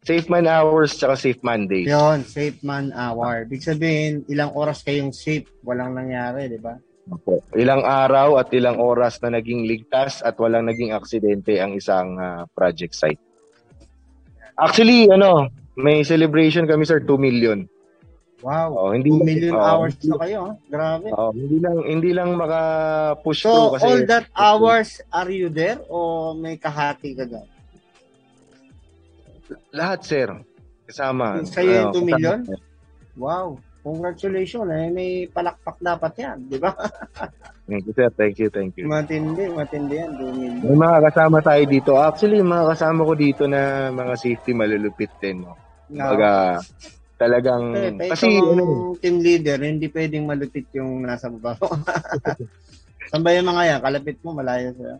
Safe 0.00 0.26
man 0.30 0.46
hours 0.46 0.90
tsaka 0.94 1.14
safe 1.18 1.42
man 1.42 1.66
days. 1.66 1.90
Yun, 1.90 2.22
safe 2.22 2.62
man 2.62 2.94
hour. 2.94 3.44
Big 3.50 3.66
sabihin, 3.66 4.22
ilang 4.30 4.54
oras 4.54 4.86
kayong 4.86 5.10
safe, 5.10 5.50
walang 5.66 5.98
nangyari, 5.98 6.46
di 6.46 6.62
ba? 6.62 6.78
Opo. 7.10 7.42
Ilang 7.58 7.82
araw 7.82 8.38
at 8.38 8.54
ilang 8.54 8.78
oras 8.78 9.18
na 9.18 9.34
naging 9.34 9.66
ligtas 9.66 10.22
at 10.22 10.38
walang 10.38 10.70
naging 10.70 10.94
aksidente 10.94 11.58
ang 11.58 11.74
isang 11.74 12.14
uh, 12.16 12.46
project 12.54 12.94
site. 12.94 13.18
Actually, 14.54 15.10
ano, 15.10 15.50
may 15.74 16.06
celebration 16.06 16.70
kami 16.70 16.86
sir, 16.86 17.02
2 17.02 17.18
million. 17.18 17.66
Wow. 18.40 18.72
Oh, 18.72 18.90
hindi 18.94 19.12
2 19.12 19.20
million 19.26 19.54
oh, 19.58 19.60
hours 19.60 19.98
na 20.06 20.16
kayo, 20.16 20.38
ha? 20.48 20.52
Grabe. 20.70 21.08
Oh, 21.12 21.32
hindi 21.34 21.58
lang 21.60 21.76
hindi 21.84 22.10
lang 22.16 22.30
maka-push 22.40 23.44
so, 23.44 23.52
through 23.52 23.70
kasi 23.76 23.84
all 23.84 24.00
that 24.08 24.26
hours 24.32 24.88
are 25.12 25.28
you 25.28 25.52
there 25.52 25.76
o 25.92 26.32
may 26.32 26.56
kahati 26.56 27.12
ka 27.18 27.28
doon? 27.28 27.48
Lahat 29.74 30.00
sir. 30.06 30.30
Kasama. 30.88 31.42
Sa'yo 31.44 31.90
yung 31.90 31.92
2 31.92 32.08
million? 32.08 32.38
Wow. 33.18 33.60
Congratulations. 33.80 34.68
Eh, 34.68 34.88
may 34.92 35.10
palakpak 35.32 35.80
dapat 35.80 36.12
yan, 36.20 36.36
di 36.52 36.60
ba? 36.60 36.76
thank 37.68 37.88
you, 37.88 37.94
sir. 37.96 38.12
Thank 38.12 38.36
you, 38.36 38.48
thank 38.52 38.76
you. 38.76 38.84
Matindi, 38.84 39.48
matindi 39.48 39.96
yan. 39.96 40.20
Dumindi. 40.20 40.68
May 40.68 40.76
mga 40.76 40.98
kasama 41.08 41.40
tayo 41.40 41.62
dito. 41.64 41.92
Actually, 41.96 42.44
mga 42.44 42.76
kasama 42.76 43.00
ko 43.08 43.12
dito 43.16 43.42
na 43.48 43.88
mga 43.88 44.14
safety 44.20 44.52
malulupit 44.52 45.12
din. 45.16 45.48
No? 45.48 45.56
No. 45.88 46.12
Baga, 46.12 46.60
talagang... 47.16 47.64
Eh, 47.72 48.12
kasi, 48.12 48.36
ano, 48.36 48.92
team 49.00 49.24
leader, 49.24 49.56
hindi 49.64 49.88
pwedeng 49.88 50.28
malupit 50.28 50.68
yung 50.76 51.08
nasa 51.08 51.32
baba 51.32 51.56
mo. 51.56 51.72
Saan 53.10 53.24
ba 53.24 53.32
yung 53.32 53.48
mga 53.48 53.62
yan? 53.64 53.80
Kalapit 53.80 54.18
mo, 54.20 54.36
malayo 54.36 54.76
sa'yo. 54.76 54.96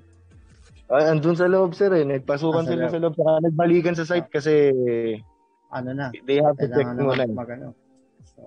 Ah, 0.91 1.15
andun 1.15 1.39
sa 1.39 1.47
loob, 1.47 1.77
sir. 1.77 1.93
Eh. 1.95 2.03
Nagpasukan 2.03 2.65
ah, 2.65 2.71
sila 2.73 2.85
sa 2.91 2.99
loob. 2.99 3.15
Saka 3.15 3.45
nagbalikan 3.45 3.95
sa 3.95 4.09
site 4.09 4.33
kasi... 4.33 4.73
Ano 5.71 5.95
na? 5.95 6.11
They 6.27 6.43
have 6.43 6.59
to 6.59 6.67
check 6.67 6.89
muna. 6.99 7.29
Mag, 7.31 7.47
ano, 7.55 7.77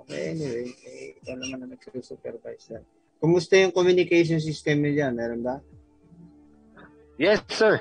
Okay, 0.04 0.34
anyway, 0.34 0.74
eh, 0.90 1.16
ikaw 1.22 1.36
naman 1.38 1.58
na 1.64 1.68
nagsusupervise 1.78 2.74
yan. 2.74 2.84
Kumusta 3.24 3.56
yung 3.56 3.72
communication 3.72 4.42
system 4.42 4.84
niyo 4.84 5.00
dyan? 5.00 5.14
Meron 5.16 5.42
ba? 5.46 5.56
Yes, 7.16 7.40
sir. 7.48 7.80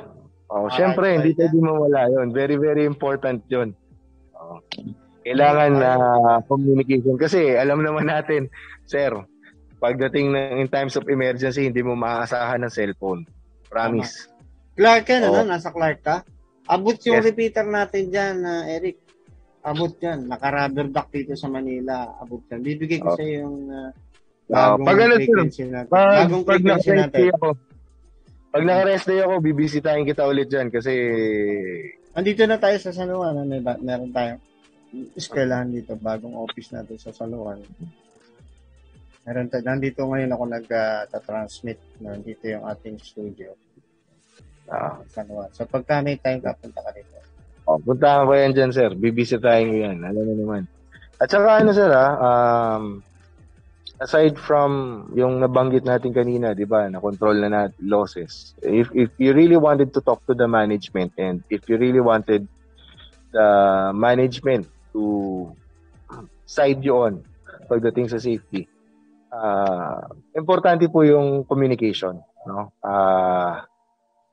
Oh, 0.52 0.68
Alright, 0.68 0.76
syempre, 0.76 1.06
right, 1.08 1.18
hindi 1.24 1.32
pwede 1.34 1.58
mawala 1.58 2.06
yon. 2.12 2.28
Very, 2.30 2.56
very 2.60 2.84
important 2.84 3.42
yon. 3.48 3.72
Oh. 4.36 4.60
Kailangan 5.24 5.70
na 5.80 5.90
uh, 5.98 6.38
communication. 6.46 7.16
Kasi 7.16 7.56
alam 7.56 7.80
naman 7.80 8.06
natin, 8.06 8.52
sir, 8.86 9.10
pagdating 9.82 10.30
ng 10.30 10.62
in 10.62 10.68
times 10.70 10.94
of 10.94 11.10
emergency, 11.10 11.66
hindi 11.66 11.82
mo 11.82 11.98
maaasahan 11.98 12.62
ng 12.62 12.70
cellphone. 12.70 13.26
Promise. 13.66 14.30
Clark 14.78 15.04
ka, 15.10 15.26
oh. 15.26 15.42
ano? 15.42 15.42
Nasa 15.42 15.74
Clark 15.74 16.00
ka? 16.06 16.16
Abot 16.70 16.94
yung 17.02 17.18
yes. 17.18 17.26
repeater 17.26 17.66
natin 17.66 18.14
dyan, 18.14 18.36
uh, 18.46 18.62
Eric. 18.70 19.01
Abot 19.62 19.94
yan. 20.02 20.26
Naka-rubber 20.26 20.90
duck 20.90 21.08
dito 21.14 21.38
sa 21.38 21.46
Manila. 21.46 22.18
Abot 22.18 22.42
yan. 22.50 22.60
Bibigay 22.66 22.98
ko 22.98 23.14
oh. 23.14 23.16
sa 23.16 23.22
yung 23.22 23.70
uh, 23.70 23.90
bagong 24.50 24.82
oh, 24.82 24.88
pag 24.90 24.98
ano, 24.98 25.14
frequency 25.22 25.62
natin. 25.70 25.90
Pag, 25.90 26.10
bagong 26.10 26.44
pag 26.44 26.58
frequency 26.58 26.90
natin. 26.90 27.22
Ako, 27.38 27.48
pag 28.52 28.64
naka-rest 28.68 29.06
day 29.08 29.20
ako, 29.22 29.34
bibisitahin 29.40 30.04
kita 30.04 30.26
ulit 30.26 30.50
dyan 30.50 30.68
kasi... 30.68 30.92
Andito 32.12 32.44
na 32.44 32.60
tayo 32.60 32.76
sa 32.76 32.92
San 32.92 33.08
Juan. 33.08 33.38
May 33.48 33.62
ba- 33.64 33.80
meron 33.80 34.12
tayong 34.12 34.42
eskwelahan 35.16 35.72
dito. 35.72 35.96
Bagong 35.96 36.36
office 36.36 36.74
natin 36.74 36.98
sa 36.98 37.14
San 37.14 37.32
Juan. 37.32 37.62
Meron 39.24 39.48
tayo. 39.48 39.62
Nandito 39.62 40.04
ngayon 40.04 40.34
ako 40.34 40.44
nag-transmit. 40.52 41.78
Uh, 42.02 42.12
nandito 42.12 42.44
yung 42.50 42.66
ating 42.66 42.98
studio. 43.00 43.54
Ah. 44.66 44.98
San 45.08 45.30
Juan. 45.30 45.48
So 45.54 45.64
pagka 45.64 46.02
may 46.02 46.18
time, 46.18 46.42
kapunta 46.42 46.82
ka 46.82 46.90
dito. 46.92 47.11
Oh, 47.66 47.78
puntahan 47.78 48.26
ko 48.26 48.32
yan 48.34 48.52
dyan, 48.52 48.72
sir. 48.74 48.90
Bibisitahin 48.94 49.70
ko 49.70 49.76
yan. 49.78 49.98
Alam 50.02 50.24
mo 50.26 50.34
naman. 50.34 50.62
At 51.22 51.30
saka 51.30 51.62
ano, 51.62 51.70
sir, 51.70 51.90
ah, 51.94 52.14
um, 52.18 53.06
aside 54.02 54.34
from 54.34 55.06
yung 55.14 55.38
nabanggit 55.38 55.86
natin 55.86 56.10
kanina, 56.10 56.58
di 56.58 56.66
ba, 56.66 56.90
na 56.90 56.98
control 56.98 57.38
na 57.38 57.48
natin 57.48 57.78
losses, 57.86 58.58
if, 58.58 58.90
if 58.90 59.14
you 59.22 59.30
really 59.30 59.54
wanted 59.54 59.94
to 59.94 60.02
talk 60.02 60.18
to 60.26 60.34
the 60.34 60.50
management 60.50 61.14
and 61.14 61.46
if 61.46 61.70
you 61.70 61.78
really 61.78 62.02
wanted 62.02 62.50
the 63.30 63.48
management 63.94 64.66
to 64.90 65.46
side 66.44 66.82
you 66.82 66.98
on 66.98 67.22
pagdating 67.70 68.10
sa 68.10 68.18
safety, 68.18 68.66
uh, 69.30 70.02
importante 70.34 70.90
po 70.90 71.06
yung 71.06 71.46
communication. 71.46 72.18
No? 72.42 72.74
Uh, 72.82 73.62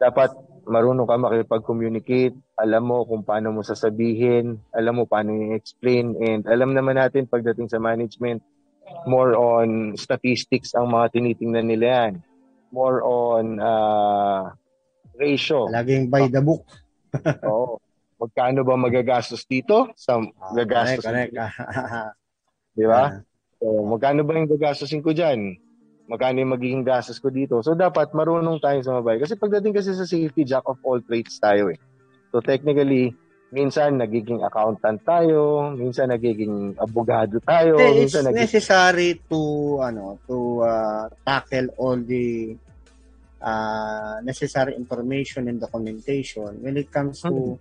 dapat 0.01 0.33
marunong 0.69 1.09
ka 1.09 1.17
makipag-communicate, 1.17 2.37
alam 2.53 2.85
mo 2.85 3.01
kung 3.03 3.25
paano 3.25 3.49
mo 3.49 3.65
sasabihin, 3.65 4.61
alam 4.69 5.01
mo 5.01 5.03
paano 5.09 5.33
i-explain, 5.33 6.13
and 6.21 6.45
alam 6.45 6.77
naman 6.77 7.01
natin 7.01 7.25
pagdating 7.25 7.67
sa 7.67 7.81
management, 7.81 8.45
more 9.09 9.33
on 9.33 9.97
statistics 9.97 10.77
ang 10.77 10.93
mga 10.93 11.17
tinitingnan 11.17 11.65
nila 11.65 11.85
yan. 11.89 12.13
More 12.69 13.01
on 13.01 13.57
uh, 13.57 14.53
ratio. 15.17 15.65
Laging 15.73 16.13
by 16.13 16.29
the 16.29 16.41
book. 16.41 16.63
Oo. 17.49 17.81
Magkano 18.19 18.61
ba 18.61 18.77
magagastos 18.77 19.47
dito? 19.49 19.89
Sa 19.97 20.21
oh, 20.21 20.53
gagastos. 20.53 21.01
Correct, 21.01 21.33
correct. 21.33 22.13
Di 22.77 22.85
ba? 22.85 23.03
So, 23.59 23.83
magkano 23.83 24.23
ba 24.23 24.39
yung 24.39 24.47
gagastosin 24.47 25.03
ko 25.03 25.11
dyan? 25.11 25.59
Magkano 26.09 26.41
yung 26.41 26.53
magiging 26.57 26.81
gastos 26.81 27.21
ko 27.21 27.29
dito. 27.29 27.61
So, 27.61 27.77
dapat 27.77 28.11
marunong 28.17 28.57
tayo 28.57 28.81
sumabay. 28.81 29.21
Kasi 29.21 29.37
pagdating 29.37 29.77
kasi 29.77 29.93
sa 29.93 30.09
safety, 30.09 30.41
jack 30.41 30.65
of 30.65 30.81
all 30.81 30.97
trades 31.05 31.37
tayo 31.37 31.69
eh. 31.69 31.77
So, 32.33 32.41
technically, 32.41 33.13
minsan 33.53 34.01
nagiging 34.01 34.41
accountant 34.41 35.05
tayo, 35.05 35.69
minsan 35.77 36.09
nagiging 36.09 36.73
abogado 36.81 37.37
tayo, 37.45 37.77
It's 37.77 38.09
minsan 38.09 38.29
nagiging... 38.29 38.45
necessary 38.49 39.09
to 39.29 39.41
ano 39.81 40.17
to 40.25 40.65
uh, 40.65 41.05
tackle 41.25 41.69
all 41.77 41.97
the 41.97 42.53
uh, 43.41 44.21
necessary 44.21 44.77
information 44.77 45.49
and 45.49 45.57
documentation 45.61 46.61
when 46.61 46.77
it 46.77 46.93
comes 46.93 47.21
to 47.25 47.57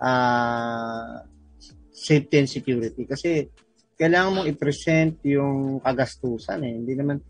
uh, 0.00 1.20
safety 1.92 2.40
and 2.40 2.48
security 2.48 3.04
kasi 3.04 3.52
kailangan 4.00 4.40
mong 4.40 4.48
i-present 4.48 5.20
yung 5.28 5.84
kagastusan 5.84 6.64
eh. 6.64 6.72
Hindi 6.72 6.96
naman 6.96 7.20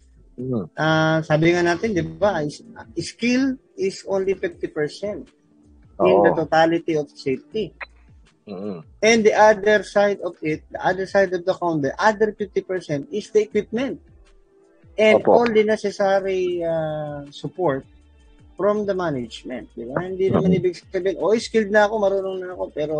Uh, 0.76 1.18
sabi 1.22 1.52
nga 1.52 1.62
natin, 1.64 1.92
di 1.92 2.04
ba, 2.04 2.40
skill 2.96 3.60
is 3.76 4.04
only 4.08 4.34
50% 4.34 5.28
in 6.00 6.16
the 6.24 6.32
totality 6.32 6.96
of 6.96 7.12
safety. 7.12 7.76
Mm-hmm. 8.48 8.78
And 9.02 9.18
the 9.22 9.34
other 9.36 9.84
side 9.84 10.18
of 10.24 10.34
it, 10.42 10.64
the 10.70 10.80
other 10.80 11.06
side 11.06 11.32
of 11.32 11.44
the 11.44 11.54
coin, 11.54 11.80
the 11.80 11.94
other 12.00 12.32
50% 12.32 13.12
is 13.12 13.30
the 13.30 13.46
equipment. 13.46 14.00
And 14.98 15.22
Opo. 15.22 15.28
all 15.28 15.48
the 15.48 15.64
necessary 15.64 16.64
uh, 16.64 17.30
support 17.30 17.86
from 18.56 18.84
the 18.84 18.92
management. 18.92 19.72
Di 19.72 19.88
ba? 19.88 20.04
Hindi 20.04 20.28
naman 20.28 20.52
ibig 20.52 20.76
sabihin, 20.76 21.16
oh, 21.16 21.32
skilled 21.40 21.72
na 21.72 21.88
ako, 21.88 21.94
marunong 21.96 22.38
na 22.44 22.52
ako, 22.52 22.64
pero 22.74 22.96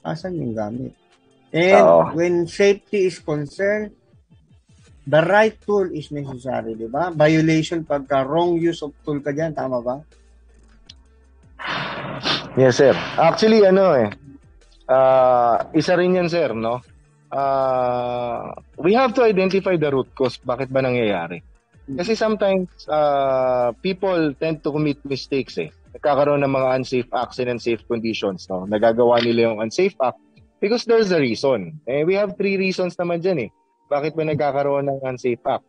asan 0.00 0.40
yung 0.40 0.56
gamit? 0.56 0.96
And 1.52 1.84
Oo. 1.84 2.16
when 2.16 2.48
safety 2.48 3.10
is 3.10 3.20
concerned, 3.20 3.92
the 5.06 5.22
right 5.22 5.54
tool 5.62 5.86
is 5.94 6.10
necessary, 6.10 6.74
di 6.74 6.90
ba? 6.90 7.14
Violation 7.14 7.86
pagka 7.86 8.26
wrong 8.26 8.58
use 8.58 8.82
of 8.82 8.90
tool 9.06 9.22
ka 9.22 9.30
dyan, 9.30 9.54
tama 9.54 9.78
ba? 9.78 9.96
Yes, 12.58 12.82
sir. 12.82 12.92
Actually, 13.14 13.62
ano 13.62 13.94
eh, 13.94 14.10
ah, 14.90 15.62
isa 15.72 15.94
rin 15.94 16.18
yan, 16.18 16.26
sir, 16.26 16.50
no? 16.52 16.82
Ah, 17.30 18.50
we 18.82 18.98
have 18.98 19.14
to 19.14 19.22
identify 19.22 19.78
the 19.78 19.90
root 19.90 20.10
cause. 20.18 20.42
Bakit 20.42 20.74
ba 20.74 20.82
nangyayari? 20.82 21.42
Kasi 21.86 22.18
sometimes, 22.18 22.66
uh, 22.90 23.70
people 23.78 24.34
tend 24.42 24.58
to 24.66 24.74
commit 24.74 24.98
mistakes 25.06 25.54
eh. 25.62 25.70
Nagkakaroon 25.94 26.42
ng 26.42 26.50
mga 26.50 26.68
unsafe 26.82 27.10
acts 27.14 27.38
and 27.38 27.54
unsafe 27.54 27.86
conditions, 27.86 28.50
no? 28.50 28.66
Nagagawa 28.66 29.22
nila 29.22 29.54
yung 29.54 29.62
unsafe 29.62 29.94
act 30.02 30.18
because 30.58 30.82
there's 30.82 31.14
a 31.14 31.20
reason. 31.22 31.78
Eh, 31.86 32.02
we 32.02 32.18
have 32.18 32.34
three 32.34 32.58
reasons 32.58 32.98
naman 32.98 33.22
dyan 33.22 33.46
eh. 33.46 33.50
Bakit 33.86 34.18
ba 34.18 34.22
nagkakaroon 34.26 34.90
ng 34.90 35.00
unsafe 35.02 35.42
act? 35.46 35.66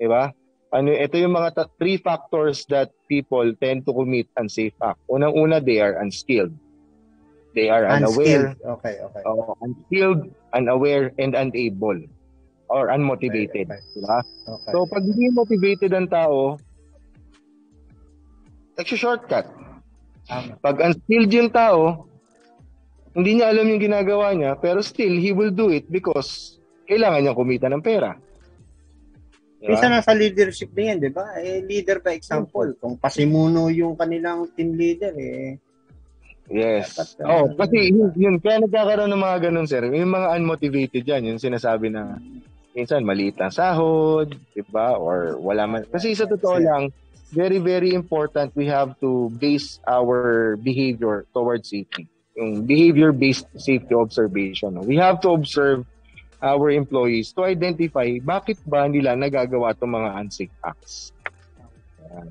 Diba? 0.00 0.32
Ano, 0.70 0.94
ito 0.94 1.18
yung 1.18 1.34
mga 1.34 1.50
ta- 1.52 1.72
three 1.76 1.98
factors 1.98 2.62
that 2.70 2.94
people 3.10 3.44
tend 3.58 3.82
to 3.84 3.92
commit 3.92 4.30
unsafe 4.38 4.76
act. 4.80 5.02
Unang-una, 5.10 5.58
they 5.58 5.82
are 5.82 5.98
unskilled. 5.98 6.54
They 7.58 7.66
are 7.68 7.84
unaware. 7.84 8.54
Unskilled. 8.54 8.78
Okay, 8.78 8.94
okay. 9.02 9.22
Oh, 9.26 9.58
unskilled, 9.60 10.30
unaware, 10.54 11.10
and 11.18 11.34
unable. 11.34 11.98
Or 12.70 12.94
unmotivated. 12.94 13.66
Okay, 13.66 13.82
okay. 13.82 13.98
Diba? 13.98 14.18
okay. 14.46 14.70
So, 14.70 14.86
pag 14.86 15.02
hindi 15.02 15.34
motivated 15.34 15.90
ang 15.90 16.06
tao, 16.06 16.54
shortcut. 18.80 19.44
Tama. 20.24 20.56
Pag 20.62 20.76
unskilled 20.80 21.32
yung 21.34 21.50
tao, 21.50 22.06
hindi 23.12 23.42
niya 23.42 23.50
alam 23.50 23.66
yung 23.66 23.82
ginagawa 23.82 24.30
niya, 24.32 24.54
pero 24.54 24.78
still, 24.80 25.18
he 25.18 25.34
will 25.34 25.50
do 25.50 25.74
it 25.74 25.90
because 25.90 26.59
kailangan 26.90 27.22
niyang 27.22 27.38
kumita 27.38 27.70
ng 27.70 27.84
pera. 27.84 28.18
Diba? 29.60 29.76
Minsan 29.76 29.94
nasa 29.94 30.16
leadership 30.16 30.74
din 30.74 30.96
yan, 30.96 30.98
di 30.98 31.10
ba? 31.12 31.36
Eh, 31.38 31.62
leader 31.62 32.02
by 32.02 32.16
example. 32.16 32.74
Kung 32.80 32.98
pasimuno 32.98 33.70
yung 33.70 33.94
kanilang 33.94 34.50
team 34.58 34.74
leader, 34.74 35.14
eh, 35.14 35.54
Yes. 36.50 36.98
Dapat, 36.98 37.08
uh, 37.22 37.30
oh, 37.30 37.46
kasi 37.54 37.94
yun, 37.94 38.10
yun, 38.18 38.36
kaya 38.42 38.58
nagkakaroon 38.58 39.06
ng 39.14 39.22
mga 39.22 39.38
ganun, 39.48 39.70
sir. 39.70 39.86
Yung 39.86 40.10
mga 40.10 40.34
unmotivated 40.34 41.06
yan, 41.06 41.30
yung 41.30 41.38
sinasabi 41.38 41.94
na 41.94 42.18
minsan 42.74 43.06
maliit 43.06 43.38
ang 43.38 43.54
sahod, 43.54 44.34
di 44.34 44.62
ba? 44.66 44.98
Or 44.98 45.38
wala 45.38 45.70
man. 45.70 45.86
Kasi 45.86 46.10
sa 46.18 46.26
totoo 46.26 46.58
lang, 46.58 46.90
very, 47.30 47.62
very 47.62 47.94
important 47.94 48.50
we 48.58 48.66
have 48.66 48.98
to 48.98 49.30
base 49.38 49.78
our 49.86 50.58
behavior 50.58 51.22
towards 51.30 51.70
safety. 51.70 52.10
Yung 52.34 52.66
behavior-based 52.66 53.46
safety 53.54 53.94
observation. 53.94 54.74
We 54.82 54.98
have 54.98 55.22
to 55.22 55.30
observe 55.30 55.86
our 56.40 56.72
employees 56.72 57.32
to 57.36 57.44
identify 57.44 58.08
bakit 58.24 58.56
ba 58.64 58.88
nila 58.88 59.16
nagagawa 59.16 59.76
itong 59.76 59.92
mga 59.96 60.10
unsafe 60.20 60.56
acts. 60.64 61.12
Ayan. 62.08 62.28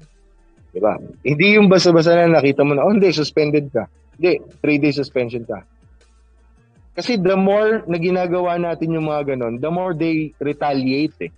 Diba? 0.70 0.94
Hindi 1.26 1.58
yung 1.58 1.66
basta-basta 1.66 2.14
na 2.14 2.42
nakita 2.42 2.62
mo 2.62 2.78
na, 2.78 2.86
oh 2.86 2.94
hindi, 2.94 3.10
suspended 3.10 3.74
ka. 3.74 3.90
Hindi, 4.18 4.38
three 4.62 4.78
day 4.78 4.94
suspension 4.94 5.42
ka. 5.46 5.66
Kasi 6.94 7.16
the 7.18 7.34
more 7.34 7.88
na 7.88 7.98
ginagawa 7.98 8.60
natin 8.60 8.94
yung 8.94 9.08
mga 9.08 9.34
ganon, 9.34 9.58
the 9.58 9.72
more 9.72 9.96
they 9.96 10.36
retaliate 10.38 11.16
eh. 11.24 11.34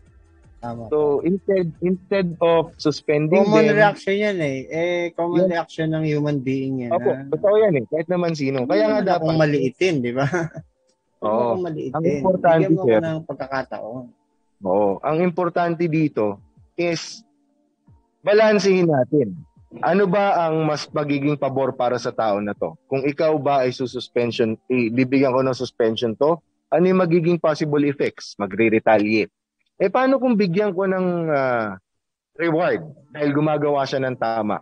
tama. 0.62 0.88
So 0.93 1.25
instead 1.25 1.73
instead 1.81 2.38
of 2.38 2.73
suspending 2.77 3.45
common 3.45 3.69
them, 3.69 3.77
reaction 3.77 4.15
yan 4.15 4.38
eh. 4.41 4.57
Eh, 4.69 5.05
common 5.17 5.49
Yan. 5.49 5.57
reaction 5.57 5.88
ng 5.89 6.05
human 6.05 6.38
being 6.39 6.86
yan. 6.86 6.91
Opo, 6.93 7.13
ah. 7.13 7.25
totoo 7.34 7.55
yan 7.57 7.81
eh. 7.81 7.84
Kahit 7.89 8.07
naman 8.07 8.38
sino. 8.38 8.69
Kaya 8.69 8.88
nga 8.88 9.01
dapat. 9.01 9.25
akong 9.25 9.38
maliitin, 9.41 9.95
di 10.05 10.13
ba? 10.13 10.29
Oo. 11.21 11.62
Ang 11.62 12.05
importante, 12.05 12.65
Bigyan 12.65 12.77
mo 12.77 12.86
sir. 12.89 12.99
ng 13.01 13.17
pagkakataon. 13.29 14.05
Oo. 14.65 14.91
Ang 15.05 15.17
importante 15.21 15.86
dito 15.86 16.41
is 16.73 17.21
balansehin 18.25 18.89
natin. 18.89 19.38
Ano 19.79 20.03
ba 20.03 20.49
ang 20.49 20.67
mas 20.67 20.84
magiging 20.91 21.39
pabor 21.39 21.71
para 21.71 21.95
sa 21.95 22.12
tao 22.12 22.43
na 22.43 22.51
to? 22.51 22.75
Kung 22.91 23.07
ikaw 23.07 23.39
ba 23.39 23.63
ay 23.63 23.71
sususpension, 23.71 24.60
eh, 24.67 24.91
bibigyan 24.91 25.31
ko 25.31 25.39
ng 25.39 25.55
suspension 25.55 26.12
to, 26.19 26.36
ano 26.67 26.84
yung 26.84 26.99
magiging 26.99 27.39
possible 27.39 27.79
effects? 27.88 28.36
Magre-retaliate. 28.36 29.31
Eh 29.79 29.89
paano 29.89 30.19
kung 30.19 30.36
bigyan 30.36 30.75
ko 30.75 30.86
ng 30.86 31.31
ah, 31.31 31.79
reward 32.36 32.84
dahil 33.15 33.29
gumagawa 33.31 33.88
siya 33.88 34.03
ng? 34.03 34.17
Tama. 34.19 34.60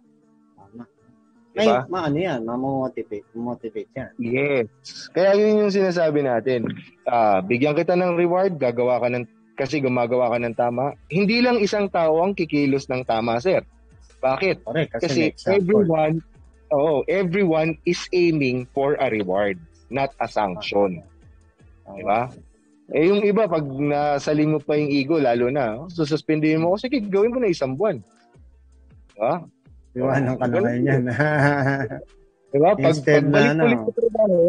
Diba? 1.49 1.81
Ay, 1.81 1.89
maano 1.89 2.17
yan, 2.17 2.39
mamomotivate, 2.45 3.25
motivate 3.33 3.89
yan. 3.97 4.11
Yes. 4.21 5.09
Kaya 5.09 5.33
yun 5.33 5.65
yung 5.65 5.73
sinasabi 5.73 6.21
natin. 6.21 6.69
Ah, 7.09 7.41
bigyan 7.41 7.73
kita 7.73 7.97
ng 7.97 8.13
reward, 8.13 8.61
gagawa 8.61 9.01
ka 9.01 9.09
ng 9.09 9.25
kasi 9.57 9.83
gumagawa 9.83 10.31
ka 10.31 10.37
ng 10.39 10.55
tama. 10.55 10.95
Hindi 11.11 11.43
lang 11.43 11.59
isang 11.59 11.91
tao 11.91 12.21
ang 12.23 12.37
kikilos 12.37 12.87
ng 12.87 13.03
tama, 13.03 13.41
sir. 13.43 13.59
Bakit? 14.23 14.63
Correct, 14.63 14.91
kasi, 14.95 15.35
Kasi 15.35 15.59
everyone, 15.59 16.23
oh, 16.71 17.03
everyone 17.11 17.75
is 17.83 17.99
aiming 18.15 18.63
for 18.71 18.95
a 19.01 19.11
reward, 19.11 19.59
not 19.91 20.15
a 20.23 20.27
sanction. 20.29 21.03
Tama. 21.83 21.97
Di 21.97 22.03
ba? 22.05 22.21
Eh 22.89 23.05
yung 23.09 23.21
iba, 23.21 23.45
pag 23.45 23.65
nasaling 23.67 24.53
mo 24.53 24.59
pa 24.63 24.79
yung 24.79 24.89
ego, 24.89 25.19
lalo 25.19 25.51
na, 25.51 25.85
oh, 25.85 25.89
sususpindihin 25.91 26.63
mo, 26.63 26.77
sige, 26.79 27.01
gawin 27.03 27.33
mo 27.33 27.41
na 27.41 27.51
isang 27.51 27.75
buwan. 27.75 27.99
Di 29.11 29.19
ba? 29.19 29.43
Iwanan 29.93 30.35
ka 30.35 30.45
na 30.45 30.51
Ganun 30.51 30.65
ngayon 30.65 30.83
yan. 30.85 31.03
Di 32.51 32.57
ba? 32.57 32.69
Pag, 32.73 32.81
Instead 32.83 33.23
na, 33.25 33.53
pagbalik 33.53 33.53
ano. 33.53 33.63
ulit 33.63 33.81
sa 33.85 33.93
trabaho, 33.93 34.39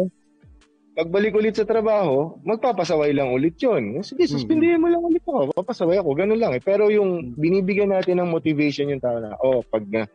pagbalik 0.91 1.33
ulit 1.33 1.55
sa 1.55 1.65
trabaho, 1.65 2.15
magpapasaway 2.41 3.11
lang 3.11 3.29
ulit 3.29 3.55
yun. 3.57 4.01
Sige, 4.01 4.25
Hmm. 4.25 4.33
suspindihin 4.35 4.81
mo 4.81 4.89
lang 4.89 5.01
ulit 5.01 5.21
ako. 5.21 5.53
Papasaway 5.53 5.97
ako. 5.97 6.09
Ganun 6.13 6.41
lang 6.41 6.51
eh. 6.51 6.61
Pero 6.61 6.89
yung 6.89 7.33
binibigyan 7.33 7.89
natin 7.89 8.17
ng 8.17 8.29
motivation 8.29 8.89
yung 8.89 8.99
tao 8.99 9.17
na, 9.17 9.37
oh, 9.37 9.61
pag, 9.63 9.85
na- 9.85 10.09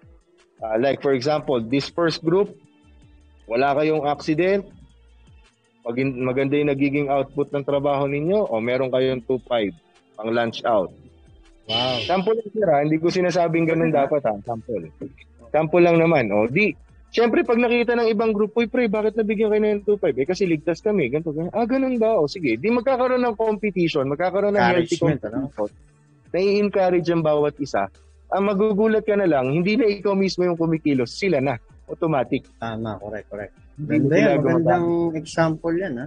ah, 0.61 0.77
like 0.77 0.99
for 0.99 1.15
example, 1.15 1.59
this 1.59 1.87
first 1.89 2.21
group, 2.21 2.51
wala 3.47 3.75
kayong 3.75 4.03
accident, 4.03 4.67
pag 5.81 5.95
maganda 6.03 6.59
yung 6.59 6.69
nagiging 6.69 7.07
output 7.07 7.55
ng 7.55 7.63
trabaho 7.63 8.11
ninyo, 8.11 8.43
o 8.43 8.59
meron 8.59 8.91
kayong 8.91 9.23
2.5 9.23 9.71
pang 10.19 10.31
lunch 10.31 10.67
out. 10.67 10.91
Wow. 11.67 11.97
Sample 12.07 12.35
lang 12.39 12.51
sir 12.51 12.69
ha, 12.71 12.79
hindi 12.83 12.97
ko 12.99 13.07
sinasabing 13.11 13.67
ganun 13.67 13.93
dapat 13.95 14.23
ha, 14.25 14.35
sample. 14.43 14.91
Sample 15.51 15.83
lang 15.83 15.99
naman, 16.01 16.31
o 16.35 16.51
di, 16.51 16.75
Siyempre, 17.17 17.47
pag 17.47 17.57
nakita 17.57 17.97
ng 17.97 18.13
ibang 18.13 18.35
grupo, 18.35 18.61
uy 18.61 18.69
pre, 18.69 18.93
bakit 18.93 19.17
nabigyan 19.17 19.49
kayo 19.49 19.63
ng 19.63 19.89
2.5? 19.89 20.21
Eh, 20.21 20.27
kasi 20.29 20.43
ligtas 20.45 20.85
kami, 20.85 21.09
ganito, 21.09 21.33
ganito. 21.33 21.55
Ah, 21.55 21.65
ganun 21.65 21.97
ba? 21.97 22.19
O 22.19 22.29
sige, 22.29 22.61
di 22.61 22.69
magkakaroon 22.69 23.25
ng 23.25 23.37
competition, 23.41 24.11
magkakaroon 24.11 24.53
ng 24.53 24.61
healthy 24.61 25.01
Encouragement, 25.01 25.21
ano? 25.33 25.49
competition. 25.55 25.95
Nai-encourage 26.37 27.09
ang 27.09 27.25
bawat 27.25 27.57
isa. 27.57 27.89
Ang 28.35 28.53
magugulat 28.53 29.07
ka 29.07 29.17
na 29.17 29.25
lang, 29.25 29.49
hindi 29.49 29.81
na 29.81 29.89
ikaw 29.89 30.13
mismo 30.13 30.45
yung 30.45 30.61
kumikilos, 30.61 31.15
sila 31.17 31.41
na. 31.41 31.57
Automatic. 31.89 32.53
Tama, 32.61 33.01
correct, 33.01 33.29
correct. 33.33 33.55
Ganda 33.81 34.15
yan, 34.19 34.37
magandang 34.43 34.89
example 35.17 35.73
yan, 35.73 35.95
ha? 35.97 36.07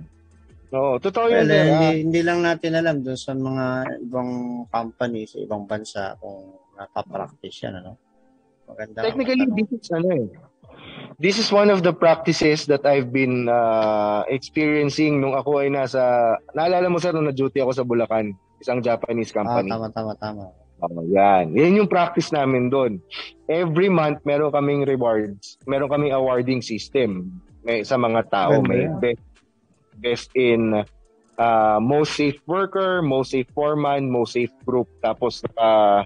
Oo, 0.70 1.02
totoo 1.02 1.26
Well, 1.28 1.42
yun. 1.42 1.50
eh, 1.50 1.56
sir, 1.56 1.66
hindi, 1.66 1.88
ah. 1.88 1.96
hindi 1.98 2.22
lang 2.22 2.40
natin 2.42 2.72
alam 2.78 2.96
doon 3.02 3.18
sa 3.18 3.34
mga 3.34 3.66
ibang 4.06 4.32
company 4.70 5.26
sa 5.26 5.38
ibang 5.42 5.66
bansa 5.66 6.14
kung 6.18 6.54
napapractice 6.78 7.58
yan, 7.66 7.82
ano? 7.82 7.98
Maganda. 8.66 9.02
Technically, 9.02 9.50
this 9.58 9.70
is 9.74 9.90
ano 9.90 10.10
eh. 10.14 10.28
This 11.20 11.36
is 11.36 11.50
one 11.50 11.68
of 11.68 11.82
the 11.82 11.92
practices 11.92 12.64
that 12.70 12.86
I've 12.86 13.12
been 13.12 13.50
uh, 13.50 14.24
experiencing 14.30 15.20
nung 15.20 15.36
ako 15.36 15.60
ay 15.60 15.68
nasa, 15.68 16.00
naalala 16.54 16.88
mo 16.88 16.96
sir, 16.96 17.12
nung 17.12 17.28
na-duty 17.28 17.60
ako 17.60 17.72
sa 17.74 17.84
Bulacan, 17.84 18.32
isang 18.62 18.80
Japanese 18.80 19.34
Ah, 19.34 19.44
company. 19.44 19.68
tama, 19.68 19.88
tama, 19.92 20.14
tama. 20.16 20.44
Oh, 20.80 21.04
yan. 21.04 21.52
Yan 21.60 21.76
yung 21.76 21.92
practice 21.92 22.32
namin 22.32 22.72
doon. 22.72 23.04
Every 23.52 23.92
month, 23.92 24.24
meron 24.24 24.56
kaming 24.56 24.88
rewards. 24.88 25.60
Meron 25.68 25.92
kaming 25.92 26.16
awarding 26.16 26.64
system 26.64 27.36
may, 27.68 27.84
sa 27.84 28.00
mga 28.00 28.32
tao. 28.32 28.64
Ganda 28.64 28.72
May 28.72 28.88
best, 29.04 29.20
best 30.00 30.32
in 30.36 30.84
uh, 31.38 31.78
most 31.80 32.16
safe 32.16 32.40
worker, 32.48 33.02
most 33.02 33.32
safe 33.32 33.48
foreman, 33.56 34.12
most 34.12 34.34
safe 34.34 34.52
group. 34.66 34.88
Tapos, 35.00 35.40
naka, 35.44 36.04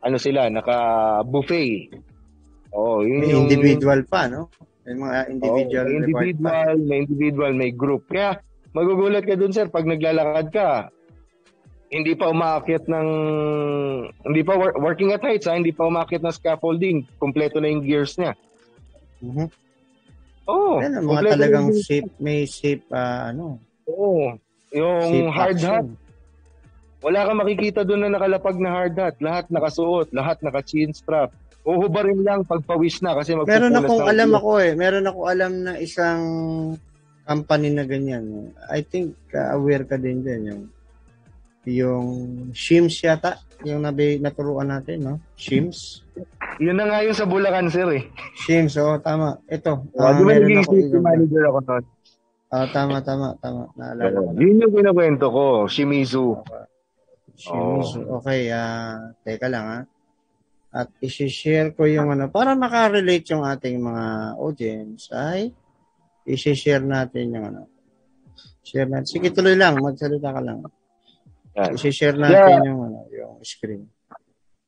ano 0.00 0.16
sila, 0.16 0.48
naka-buffet. 0.48 1.96
Oh, 2.72 3.00
yun 3.00 3.20
May 3.24 3.30
yung, 3.32 3.48
individual 3.48 4.00
pa, 4.04 4.28
no? 4.28 4.52
May 4.86 4.94
mga 4.94 5.16
individual 5.32 5.84
may 5.84 5.98
reward 5.98 6.06
pa. 6.06 6.20
individual, 6.22 6.76
may 6.78 6.98
individual, 7.02 7.52
may 7.56 7.70
group. 7.74 8.02
Kaya 8.06 8.38
magugulat 8.70 9.24
ka 9.26 9.34
dun 9.34 9.50
sir 9.50 9.66
pag 9.66 9.88
naglalakad 9.88 10.46
ka. 10.54 10.70
Hindi 11.90 12.14
pa 12.14 12.30
umaakyat 12.30 12.86
ng 12.86 13.08
hindi 14.26 14.42
pa 14.44 14.54
wor- 14.54 14.78
working 14.78 15.10
at 15.10 15.24
heights, 15.24 15.48
ha? 15.50 15.58
hindi 15.58 15.72
pa 15.74 15.88
umaakyat 15.88 16.22
ng 16.22 16.36
scaffolding, 16.36 17.02
kumpleto 17.18 17.58
na 17.58 17.70
yung 17.72 17.82
gears 17.82 18.14
niya. 18.20 18.38
Mhm. 19.24 19.48
Oo. 20.46 20.78
Yan, 20.82 20.92
ang 20.98 21.06
mga 21.06 21.22
talagang 21.34 21.68
yung- 21.74 21.82
safe, 21.82 22.10
may 22.22 22.46
safe, 22.46 22.84
ah, 22.94 23.30
ano, 23.34 23.58
Oo. 23.86 24.34
Yung 24.74 25.30
hard 25.30 25.62
hat, 25.62 25.86
action. 25.86 25.96
wala 27.00 27.26
kang 27.26 27.40
makikita 27.40 27.80
doon 27.86 28.06
na 28.06 28.18
nakalapag 28.18 28.58
na 28.58 28.70
hard 28.74 28.94
hat. 28.98 29.16
Lahat 29.22 29.46
nakasuot, 29.48 30.10
lahat 30.10 30.42
naka-chin 30.42 30.90
strap. 30.90 31.30
Uhubarin 31.66 32.22
lang 32.22 32.46
pagpawis 32.46 33.02
na 33.02 33.18
kasi 33.18 33.34
magpupulas 33.34 33.58
Meron 33.58 33.78
akong 33.78 34.02
na 34.06 34.10
alam 34.14 34.30
ako 34.38 34.50
eh. 34.62 34.72
Meron 34.78 35.06
ako 35.10 35.20
alam 35.26 35.52
na 35.66 35.72
isang 35.82 36.22
company 37.26 37.74
na 37.74 37.82
ganyan. 37.82 38.54
I 38.70 38.86
think 38.86 39.18
uh, 39.34 39.58
aware 39.58 39.82
ka 39.82 39.98
din 39.98 40.22
din 40.22 40.46
yung 40.46 40.62
yung 41.66 42.06
Shims 42.54 43.02
yata, 43.02 43.42
yung 43.66 43.82
nabi, 43.82 44.22
naturuan 44.22 44.70
natin, 44.70 45.02
no? 45.02 45.14
Shims. 45.34 46.06
Yun 46.56 46.76
na 46.80 46.88
nga 46.88 47.04
yung 47.04 47.16
sa 47.16 47.28
Bulacan, 47.28 47.68
sir 47.68 47.88
eh. 47.92 48.04
Shims, 48.32 48.80
oh, 48.80 48.96
tama. 49.00 49.36
Ito. 49.44 49.92
Uh, 49.92 50.00
ah, 50.00 50.12
Di 50.16 50.22
ba 50.24 50.32
naging 50.40 50.64
safety 50.64 50.98
manager 50.98 51.42
ako 51.52 51.58
noon? 51.68 51.84
Ah, 52.48 52.66
tama, 52.72 52.96
tama, 53.04 53.36
tama. 53.44 53.68
Naalala 53.76 54.16
ko 54.16 54.30
na. 54.32 54.40
Yun 54.40 54.62
yung 54.64 54.72
kinakwento 54.72 55.26
ko, 55.28 55.44
Shimizu. 55.68 56.40
Shims. 57.36 58.00
Okay, 58.00 58.48
ah, 58.48 59.12
teka 59.20 59.52
lang 59.52 59.66
ha. 59.68 59.80
At 60.76 60.88
isi-share 61.00 61.76
ko 61.76 61.84
yung 61.84 62.12
ano, 62.12 62.32
para 62.32 62.56
makarelate 62.56 63.32
yung 63.32 63.44
ating 63.44 63.80
mga 63.80 64.36
audience 64.40 65.08
ay 65.12 65.52
isi-share 66.24 66.84
natin 66.84 67.36
yung 67.36 67.46
ano. 67.52 67.62
Share 68.64 68.88
natin. 68.88 69.08
Sige, 69.08 69.28
tuloy 69.32 69.56
lang. 69.56 69.76
Magsalita 69.76 70.32
ka 70.32 70.40
lang. 70.40 70.64
Yan. 71.56 71.76
Isi-share 71.76 72.16
natin 72.16 72.60
yung 72.64 72.80
ano, 72.80 72.98
yung 73.12 73.34
screen. 73.44 73.88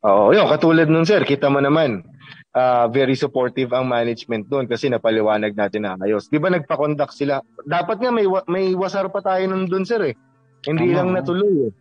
Oo, 0.01 0.31
yun, 0.31 0.47
katulad 0.47 0.87
nun 0.87 1.03
sir, 1.03 1.23
kita 1.23 1.51
mo 1.51 1.59
naman, 1.59 2.07
ah, 2.53 2.87
very 2.87 3.13
supportive 3.13 3.75
ang 3.75 3.83
management 3.85 4.47
doon 4.47 4.65
kasi 4.65 4.87
napaliwanag 4.87 5.53
natin 5.53 5.83
na 5.83 5.99
ayos. 5.99 6.31
Di 6.31 6.39
ba 6.39 6.49
nagpa-conduct 6.49 7.11
sila? 7.13 7.43
Dapat 7.61 7.99
nga 7.99 8.11
may, 8.11 8.23
wa- 8.25 8.47
may 8.47 8.71
wasar 8.73 9.11
pa 9.11 9.19
tayo 9.19 9.43
nun 9.45 9.67
doon 9.67 9.83
sir 9.83 9.99
eh. 10.05 10.15
Hindi 10.63 10.91
Tama. 10.91 10.97
lang 10.97 11.09
natuloy 11.13 11.67
eh. 11.67 11.73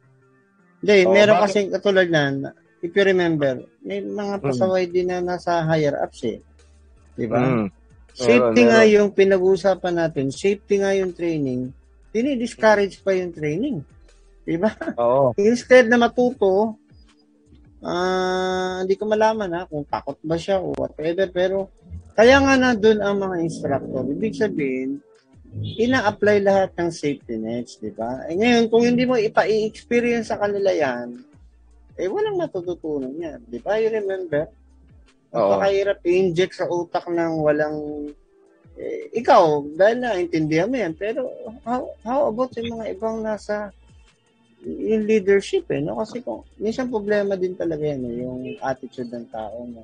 Hindi, 0.78 0.96
Oh, 1.04 1.14
meron 1.14 1.36
bakit? 1.36 1.46
kasi 1.46 1.60
katulad 1.70 2.08
na, 2.08 2.54
if 2.80 2.90
you 2.90 3.04
remember, 3.04 3.54
may 3.80 4.02
mga 4.02 4.36
pasaway 4.40 4.86
din 4.86 5.10
na 5.10 5.18
nasa 5.20 5.62
higher 5.62 5.98
ups 5.98 6.22
eh. 6.24 6.42
Di 7.14 7.26
ba? 7.26 7.38
Mm. 7.38 7.68
Safety 8.14 8.34
Meron, 8.60 8.70
nga 8.74 8.82
meron. 8.82 8.94
yung 8.96 9.10
pinag-uusapan 9.12 9.94
natin. 9.96 10.26
Safety 10.30 10.82
nga 10.82 10.90
yung 10.92 11.14
training. 11.14 11.70
Dini-discourage 12.12 12.98
pa 13.00 13.14
yung 13.14 13.30
training. 13.30 13.86
Di 14.42 14.58
ba? 14.58 14.74
Oo. 14.98 15.34
Instead 15.40 15.86
na 15.86 15.98
matuto, 16.00 16.78
ah, 17.84 18.82
hindi 18.82 18.96
ko 18.98 19.04
malaman 19.06 19.50
ha, 19.54 19.70
kung 19.70 19.86
takot 19.86 20.18
ba 20.24 20.38
siya 20.38 20.62
o 20.62 20.74
whatever, 20.74 21.28
pero 21.30 21.58
kaya 22.18 22.42
nga 22.42 22.56
na 22.58 22.74
doon 22.74 23.00
ang 23.02 23.18
mga 23.22 23.36
instructor. 23.46 24.02
Ibig 24.10 24.34
sabihin, 24.34 24.98
ina-apply 25.58 26.38
lahat 26.42 26.72
ng 26.78 26.90
safety 26.90 27.38
nets, 27.38 27.78
di 27.78 27.94
ba? 27.94 28.26
Eh 28.26 28.38
ngayon, 28.38 28.70
kung 28.74 28.84
hindi 28.86 29.06
mo 29.06 29.18
ipa-experience 29.18 30.34
sa 30.34 30.42
kanila 30.42 30.74
yan, 30.74 31.18
eh 31.98 32.10
walang 32.10 32.38
matututunan 32.38 33.14
yan. 33.14 33.42
Di 33.46 33.62
ba? 33.62 33.78
You 33.78 33.94
remember? 33.94 34.50
Napakahirap 35.30 36.02
i-inject 36.06 36.58
sa 36.58 36.70
utak 36.70 37.06
ng 37.10 37.34
walang 37.42 37.78
eh, 38.78 39.10
ikaw, 39.18 39.66
dahil 39.74 40.06
naintindihan 40.06 40.70
mo 40.70 40.78
yan, 40.78 40.94
pero 40.94 41.26
how, 41.66 41.90
how 42.06 42.30
about 42.30 42.54
yung 42.62 42.78
mga 42.78 42.94
ibang 42.94 43.26
nasa 43.26 43.74
yung 44.68 45.08
leadership 45.08 45.72
eh, 45.72 45.80
no? 45.80 46.04
Kasi 46.04 46.20
kung, 46.20 46.44
minsan 46.60 46.92
problema 46.92 47.40
din 47.40 47.56
talaga 47.56 47.88
yan 47.88 48.04
eh, 48.04 48.14
yung 48.24 48.40
attitude 48.60 49.08
ng 49.08 49.28
tao, 49.32 49.64
no? 49.64 49.84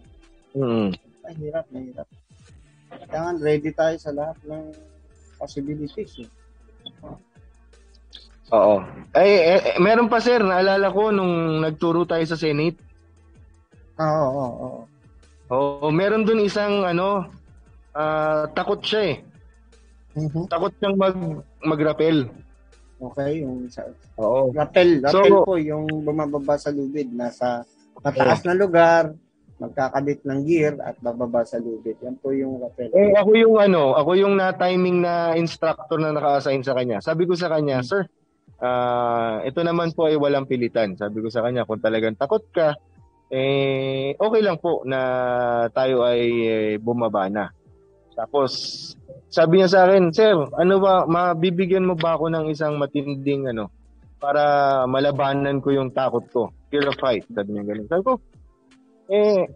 Mm. 0.54 0.92
Mahirap, 1.24 1.66
mahirap. 1.72 2.08
Kailangan 2.92 3.36
ready 3.40 3.72
tayo 3.72 3.96
sa 3.98 4.12
lahat 4.12 4.38
ng 4.44 4.76
possibilities 5.40 6.28
eh. 6.28 6.30
Oo. 8.54 8.86
Ay, 9.18 9.30
eh, 9.58 9.60
eh, 9.74 9.80
meron 9.82 10.12
pa 10.12 10.22
sir, 10.22 10.44
naalala 10.44 10.94
ko 10.94 11.10
nung 11.10 11.64
nagturo 11.64 12.06
tayo 12.06 12.22
sa 12.28 12.38
Senate. 12.38 12.78
Oo, 13.98 14.26
oo, 14.30 14.54
oo. 14.62 14.82
Oo, 15.54 15.88
meron 15.90 16.26
dun 16.28 16.44
isang 16.44 16.86
ano, 16.86 17.30
ah, 17.98 18.46
takot 18.54 18.84
siya 18.84 19.02
eh. 19.10 19.18
Mhm. 20.14 20.46
Takot 20.50 20.74
siyang 20.78 20.96
mag 20.98 21.16
mag-rappel. 21.66 22.30
Okay, 23.04 23.44
yung 23.44 23.68
sa, 23.68 23.84
Oo. 24.16 24.56
rappel, 24.56 25.04
rappel 25.04 25.28
So- 25.28 25.44
po, 25.44 25.60
yung 25.60 25.86
bumababa 26.08 26.56
sa 26.56 26.72
lubid, 26.72 27.12
nasa 27.12 27.68
mataas 28.00 28.48
na 28.48 28.56
lugar, 28.56 29.12
magkakabit 29.60 30.24
ng 30.24 30.40
gear 30.44 30.74
at 30.80 30.96
bababa 31.04 31.44
sa 31.44 31.60
lubid. 31.60 32.00
Yan 32.04 32.16
po 32.20 32.32
yung 32.32 32.64
rappel. 32.64 32.92
Eh, 32.96 33.16
ako 33.16 33.32
yung 33.36 33.56
ano, 33.60 33.96
ako 33.96 34.12
yung 34.18 34.36
na-timing 34.40 35.04
na 35.04 35.36
instructor 35.36 36.00
na 36.00 36.16
naka-assign 36.16 36.64
sa 36.64 36.76
kanya. 36.76 37.00
Sabi 37.00 37.28
ko 37.28 37.36
sa 37.36 37.52
kanya, 37.52 37.84
sir, 37.84 38.08
ah, 38.60 39.44
ito 39.44 39.60
naman 39.64 39.92
po 39.92 40.08
ay 40.08 40.16
walang 40.20 40.48
pilitan. 40.48 40.96
Sabi 40.96 41.24
ko 41.24 41.28
sa 41.32 41.44
kanya, 41.44 41.68
kung 41.68 41.84
talagang 41.84 42.20
takot 42.20 42.44
ka, 42.52 42.76
eh, 43.34 44.14
okay 44.20 44.42
lang 44.44 44.60
po 44.60 44.84
na 44.84 45.00
tayo 45.72 46.04
ay 46.06 46.22
eh, 46.44 46.74
bumaba 46.80 47.32
na. 47.32 47.50
Tapos, 48.14 48.52
sabi 49.34 49.60
niya 49.62 49.70
sa 49.70 49.80
akin, 49.90 50.14
sir, 50.14 50.38
ano 50.38 50.76
ba, 50.78 51.10
mabibigyan 51.10 51.86
mo 51.86 51.98
ba 51.98 52.14
ako 52.18 52.30
ng 52.30 52.46
isang 52.54 52.78
matinding 52.78 53.50
ano, 53.50 53.74
para 54.22 54.86
malabanan 54.86 55.60
ko 55.60 55.74
yung 55.74 55.92
takot 55.92 56.24
ko? 56.30 56.54
Fear 56.70 56.94
of 56.94 57.02
height, 57.02 57.26
sabi 57.34 57.58
niya 57.58 57.66
ganun. 57.66 57.90
Sabi 57.90 58.04
ko, 58.06 58.14
eh, 59.10 59.50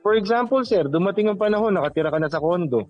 for 0.00 0.16
example, 0.16 0.64
sir, 0.64 0.88
dumating 0.88 1.28
ang 1.28 1.38
panahon, 1.38 1.76
nakatira 1.76 2.10
ka 2.10 2.18
na 2.18 2.32
sa 2.32 2.42
kondo. 2.42 2.88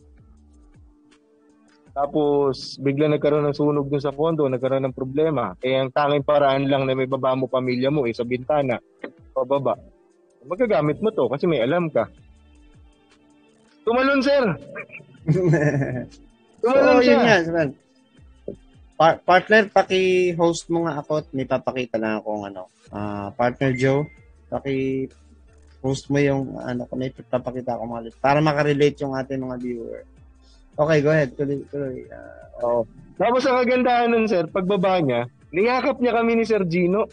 Tapos, 1.95 2.75
bigla 2.83 3.07
nagkaroon 3.07 3.47
ng 3.47 3.55
sunog 3.55 3.87
dun 3.87 4.03
sa 4.03 4.11
kondo, 4.11 4.51
nagkaroon 4.51 4.83
ng 4.91 4.99
problema. 4.99 5.55
Eh, 5.63 5.79
ang 5.79 5.95
tanging 5.95 6.27
paraan 6.27 6.67
lang 6.67 6.91
na 6.91 6.95
may 6.99 7.07
baba 7.07 7.39
mo 7.39 7.47
pamilya 7.47 7.91
mo, 7.91 8.03
eh, 8.07 8.15
sa 8.15 8.27
bintana, 8.27 8.83
pababa. 9.31 9.79
Magagamit 10.43 10.99
mo 11.01 11.09
to 11.15 11.31
kasi 11.31 11.47
may 11.47 11.63
alam 11.63 11.89
ka. 11.89 12.11
Tumalon, 13.85 14.21
sir! 14.25 14.45
Tumalon 16.65 16.97
so, 16.99 17.03
siya! 17.05 17.13
yun 17.13 17.21
nga. 17.21 17.37
Sir. 17.45 17.69
Pa- 18.95 19.19
partner, 19.21 19.63
paki-host 19.69 20.71
mo 20.71 20.87
nga 20.87 21.03
ako 21.03 21.21
at 21.21 21.27
may 21.35 21.45
papakita 21.45 21.99
na 21.99 22.23
akong 22.23 22.47
ano. 22.47 22.71
ah 22.95 23.35
partner 23.35 23.75
Joe, 23.75 24.07
paki-host 24.49 26.09
mo 26.09 26.19
yung 26.23 26.57
ano 26.63 26.87
ko, 26.87 26.95
may 26.95 27.11
papakita 27.11 27.75
ako 27.75 27.83
mga 27.91 28.03
para 28.23 28.39
makarelate 28.39 29.03
yung 29.03 29.19
ating 29.19 29.43
mga 29.43 29.57
viewer. 29.59 30.03
Okay, 30.75 30.99
go 31.03 31.11
ahead. 31.11 31.31
Tuloy, 31.35 31.63
tuloy. 31.71 32.07
Ah, 32.11 32.67
Oo. 32.67 32.83
Tapos 33.15 33.47
ang 33.47 33.63
kagandahan 33.63 34.11
nun, 34.11 34.27
sir, 34.27 34.47
pagbaba 34.51 34.99
niya, 34.99 35.31
niyakap 35.55 36.03
niya 36.03 36.19
kami 36.19 36.35
ni 36.35 36.45
Sir 36.47 36.67
Gino. 36.67 37.07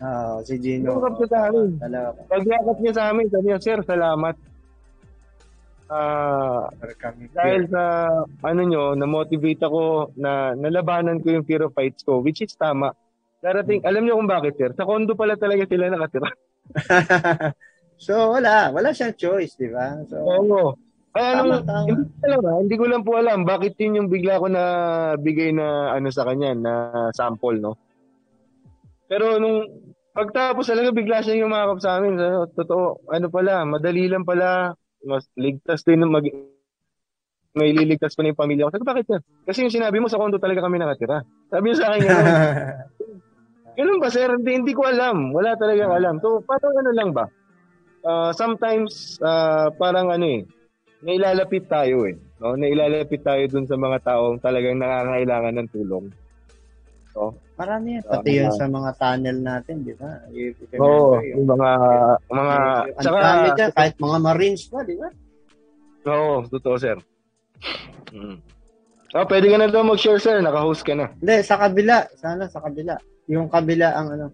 ah, 0.00 0.40
si 0.40 0.56
Gino. 0.56 0.96
Niyakap 1.00 1.12
siya 1.20 1.28
sa 1.28 1.40
amin. 1.52 1.68
Talaga. 1.80 2.20
Pagyakap 2.28 2.76
niya 2.80 2.92
sa 2.96 3.04
amin, 3.12 3.26
sabi 3.28 3.46
niya, 3.48 3.60
Sir, 3.60 3.78
salamat. 3.84 4.34
Ah, 5.84 6.72
kami. 6.96 7.28
dahil 7.28 7.68
sa 7.68 7.82
ano 8.24 8.60
nyo, 8.64 8.96
na-motivate 8.96 9.60
ako 9.60 10.16
na 10.16 10.56
nalabanan 10.56 11.20
ko 11.20 11.36
yung 11.36 11.44
fear 11.44 11.68
of 11.68 11.76
heights 11.76 12.00
ko, 12.00 12.24
which 12.24 12.40
is 12.40 12.56
tama. 12.56 12.96
Darating, 13.44 13.84
alam 13.84 14.08
niyo 14.08 14.16
kung 14.16 14.30
bakit, 14.30 14.56
sir? 14.56 14.72
Sa 14.72 14.88
condo 14.88 15.12
pala 15.12 15.36
talaga 15.36 15.68
sila 15.68 15.92
nakatira. 15.92 16.32
so, 18.00 18.32
wala. 18.32 18.72
Wala 18.72 18.96
siyang 18.96 19.12
choice, 19.12 19.60
di 19.60 19.68
ba? 19.68 20.00
So, 20.08 20.24
Oo. 20.24 20.72
Nung, 21.14 21.62
tama. 21.62 21.86
hindi 21.86 22.10
ko 22.10 22.24
alam, 22.26 22.42
hindi 22.64 22.74
ko 22.74 22.84
lang 22.90 23.02
po 23.06 23.10
alam 23.14 23.46
bakit 23.46 23.78
yun 23.78 24.02
yung 24.02 24.08
bigla 24.10 24.42
ko 24.42 24.50
na 24.50 24.62
bigay 25.14 25.54
na 25.54 25.94
ano 25.94 26.10
sa 26.10 26.26
kanya, 26.26 26.58
na 26.58 26.72
sample, 27.14 27.60
no? 27.62 27.78
Pero 29.06 29.38
nung 29.38 29.62
pagtapos 30.10 30.66
talaga 30.66 30.90
bigla 30.90 31.22
siya 31.22 31.38
yung 31.38 31.54
umakap 31.54 31.78
sa 31.78 32.02
amin. 32.02 32.18
So, 32.18 32.50
totoo, 32.50 33.06
ano 33.14 33.26
pala, 33.30 33.62
madali 33.62 34.10
lang 34.10 34.26
pala, 34.26 34.74
mas 35.04 35.28
ligtas 35.36 35.84
din 35.84 36.02
mag 36.08 36.24
may 37.54 37.70
liligtas 37.70 38.18
pa 38.18 38.26
na 38.26 38.34
yung 38.34 38.40
pamilya 38.42 38.66
ko. 38.66 38.74
Sabi, 38.74 38.86
bakit 38.90 39.06
yan? 39.06 39.22
Kasi 39.46 39.58
yung 39.62 39.74
sinabi 39.74 40.02
mo, 40.02 40.10
sa 40.10 40.18
kondo 40.18 40.42
talaga 40.42 40.66
kami 40.66 40.82
nakatira. 40.82 41.22
Sabi 41.54 41.70
niya 41.70 41.78
sa 41.78 41.86
akin. 41.94 42.02
Ganun 43.78 44.02
ba, 44.02 44.10
sir? 44.10 44.26
Hindi, 44.26 44.58
hindi 44.58 44.72
ko 44.74 44.82
alam. 44.82 45.30
Wala 45.30 45.54
talagang 45.54 45.94
alam. 45.94 46.18
So, 46.18 46.42
parang 46.42 46.74
ano 46.82 46.90
lang 46.90 47.10
ba? 47.14 47.30
Ah, 48.02 48.34
sometimes, 48.34 49.22
ah, 49.22 49.70
parang 49.70 50.10
ano 50.10 50.26
eh, 50.26 50.42
nailalapit 51.06 51.70
tayo 51.70 52.10
eh. 52.10 52.18
No? 52.42 52.58
Nailalapit 52.58 53.22
tayo 53.22 53.46
dun 53.46 53.70
sa 53.70 53.78
mga 53.78 54.02
taong 54.02 54.42
talagang 54.42 54.76
nangangailangan 54.82 55.54
ng 55.54 55.68
tulong. 55.70 56.10
Marami 57.54 57.98
yan. 57.98 58.02
Pati 58.02 58.30
yun 58.34 58.50
sa 58.50 58.66
mga 58.66 58.90
tunnel 58.98 59.38
natin, 59.38 59.86
di 59.86 59.94
ba? 59.94 60.18
Oo, 60.82 61.22
yun. 61.22 61.38
yung 61.38 61.48
mga, 61.54 61.70
mga, 62.26 62.56
Ang 62.98 63.06
dami 63.22 63.48
dyan, 63.54 63.70
kahit 63.70 63.94
mga 64.02 64.18
Marines 64.18 64.64
pa, 64.66 64.82
di 64.82 64.96
ba? 64.98 65.08
oo, 66.04 66.44
totoo, 66.50 66.76
sir. 66.76 66.98
Mm. 68.10 68.38
Oh, 69.14 69.26
pwede 69.30 69.46
ka 69.46 69.56
na 69.56 69.70
daw 69.70 69.86
mag-share, 69.86 70.18
sir. 70.18 70.42
Naka-host 70.42 70.82
ka 70.82 70.98
na. 70.98 71.14
Hindi, 71.22 71.46
sa 71.46 71.54
kabila. 71.54 72.10
Sana 72.18 72.50
sa 72.50 72.58
kabila. 72.58 72.98
Yung 73.30 73.46
kabila 73.46 73.94
ang 73.94 74.08
ano. 74.10 74.26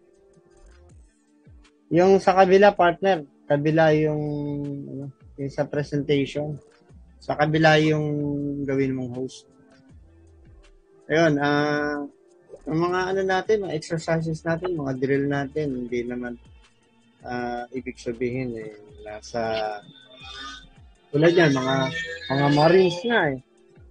Yung 1.93 2.17
sa 2.17 2.33
kabila, 2.33 2.73
partner. 2.73 3.29
Kabila 3.45 3.93
yung, 3.93 4.23
ano, 4.89 5.05
yung 5.37 5.53
sa 5.53 5.69
presentation. 5.69 6.57
sa 7.21 7.37
kabila 7.37 7.77
yung 7.77 8.09
gawin 8.65 8.97
mong 8.97 9.13
host. 9.13 9.45
Ayun, 11.13 11.37
ah, 11.37 12.01
uh, 12.01 12.20
mga 12.75 13.01
ano 13.15 13.21
natin, 13.27 13.67
mga 13.67 13.77
exercises 13.77 14.41
natin, 14.47 14.79
mga 14.79 14.93
drill 14.99 15.27
natin, 15.27 15.87
hindi 15.87 16.07
naman 16.07 16.39
uh, 17.27 17.67
ibig 17.75 17.99
sabihin 17.99 18.55
eh, 18.57 18.75
nasa 19.03 19.43
tulad 21.11 21.35
yan, 21.35 21.51
mga, 21.51 21.77
mga 22.31 22.47
marines 22.55 22.99
nga 23.03 23.21
eh. 23.35 23.39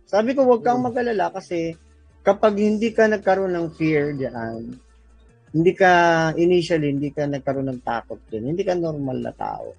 Sabi 0.07 0.31
ko, 0.31 0.47
huwag 0.47 0.63
kang 0.63 0.79
magalala 0.79 1.29
kasi 1.35 1.75
kapag 2.23 2.55
hindi 2.57 2.95
ka 2.95 3.11
nagkaroon 3.11 3.53
ng 3.53 3.67
fear 3.75 4.15
diyan, 4.15 4.71
hindi 5.49 5.71
ka 5.73 5.91
initially 6.39 6.93
hindi 6.93 7.09
ka 7.11 7.27
nagkaroon 7.27 7.69
ng 7.73 7.83
takot 7.83 8.21
din, 8.31 8.55
hindi 8.55 8.63
ka 8.63 8.77
normal 8.77 9.19
na 9.19 9.33
tao. 9.35 9.75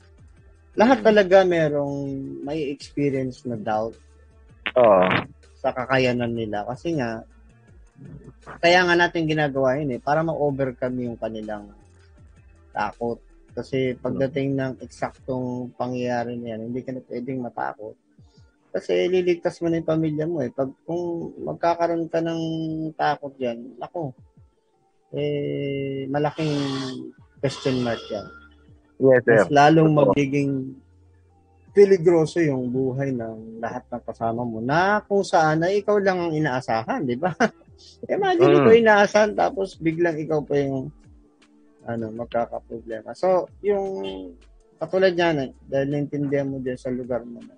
Lahat 0.78 1.02
talaga 1.02 1.42
merong 1.42 2.10
may 2.46 2.70
experience 2.70 3.42
na 3.48 3.58
doubt. 3.58 3.96
Oo. 4.76 5.06
Sa 5.58 5.74
kakayanan 5.74 6.30
nila 6.30 6.62
kasi 6.68 6.94
nga 6.94 7.24
kaya 8.60 8.84
nga 8.84 8.94
natin 8.96 9.28
ginagawa 9.28 9.76
yun 9.78 9.96
eh 9.96 10.00
para 10.00 10.24
ma-overcome 10.24 11.06
yung 11.08 11.16
kanilang 11.20 11.72
takot. 12.72 13.20
Kasi 13.50 13.98
pagdating 13.98 14.54
ng 14.54 14.72
eksaktong 14.80 15.74
pangyayari 15.74 16.38
na 16.38 16.54
yan, 16.54 16.70
hindi 16.70 16.80
ka 16.86 16.94
na 16.94 17.02
pwedeng 17.04 17.42
matakot. 17.42 17.98
Kasi 18.70 19.10
liligtas 19.10 19.58
mo 19.58 19.66
na 19.66 19.82
yung 19.82 19.90
pamilya 19.90 20.24
mo 20.30 20.38
eh. 20.46 20.54
Pag 20.54 20.70
kung 20.86 21.34
magkakaroon 21.42 22.06
ka 22.06 22.22
ng 22.22 22.42
takot 22.94 23.34
yan, 23.42 23.74
ako, 23.82 24.14
eh, 25.10 26.06
malaking 26.06 26.54
question 27.42 27.82
mark 27.82 27.98
yan. 28.06 28.26
Yes, 29.02 29.20
sir. 29.26 29.42
Mas 29.42 29.50
lalong 29.50 29.90
magiging 29.90 30.78
peligroso 31.74 32.38
yung 32.38 32.70
buhay 32.70 33.10
ng 33.10 33.58
lahat 33.58 33.82
ng 33.90 34.02
kasama 34.06 34.42
mo 34.46 34.62
na 34.62 35.02
kung 35.06 35.26
saan 35.26 35.66
ay 35.66 35.82
ikaw 35.82 35.98
lang 35.98 36.18
ang 36.18 36.32
inaasahan, 36.34 37.02
di 37.02 37.18
ba? 37.18 37.34
Imagine 38.08 38.50
mm. 38.50 38.58
ikaw 38.62 38.72
inaasahan 38.74 39.32
tapos 39.36 39.76
biglang 39.76 40.16
ikaw 40.20 40.40
pa 40.40 40.56
yung 40.58 40.88
ano, 41.84 42.12
magkakaproblema. 42.12 43.16
So, 43.16 43.48
yung 43.64 43.96
katulad 44.76 45.16
niyan, 45.16 45.36
eh, 45.48 45.50
dahil 45.64 45.88
naintindihan 45.88 46.48
mo 46.48 46.60
din 46.60 46.76
sa 46.76 46.92
lugar 46.92 47.24
mo 47.24 47.40
na 47.40 47.56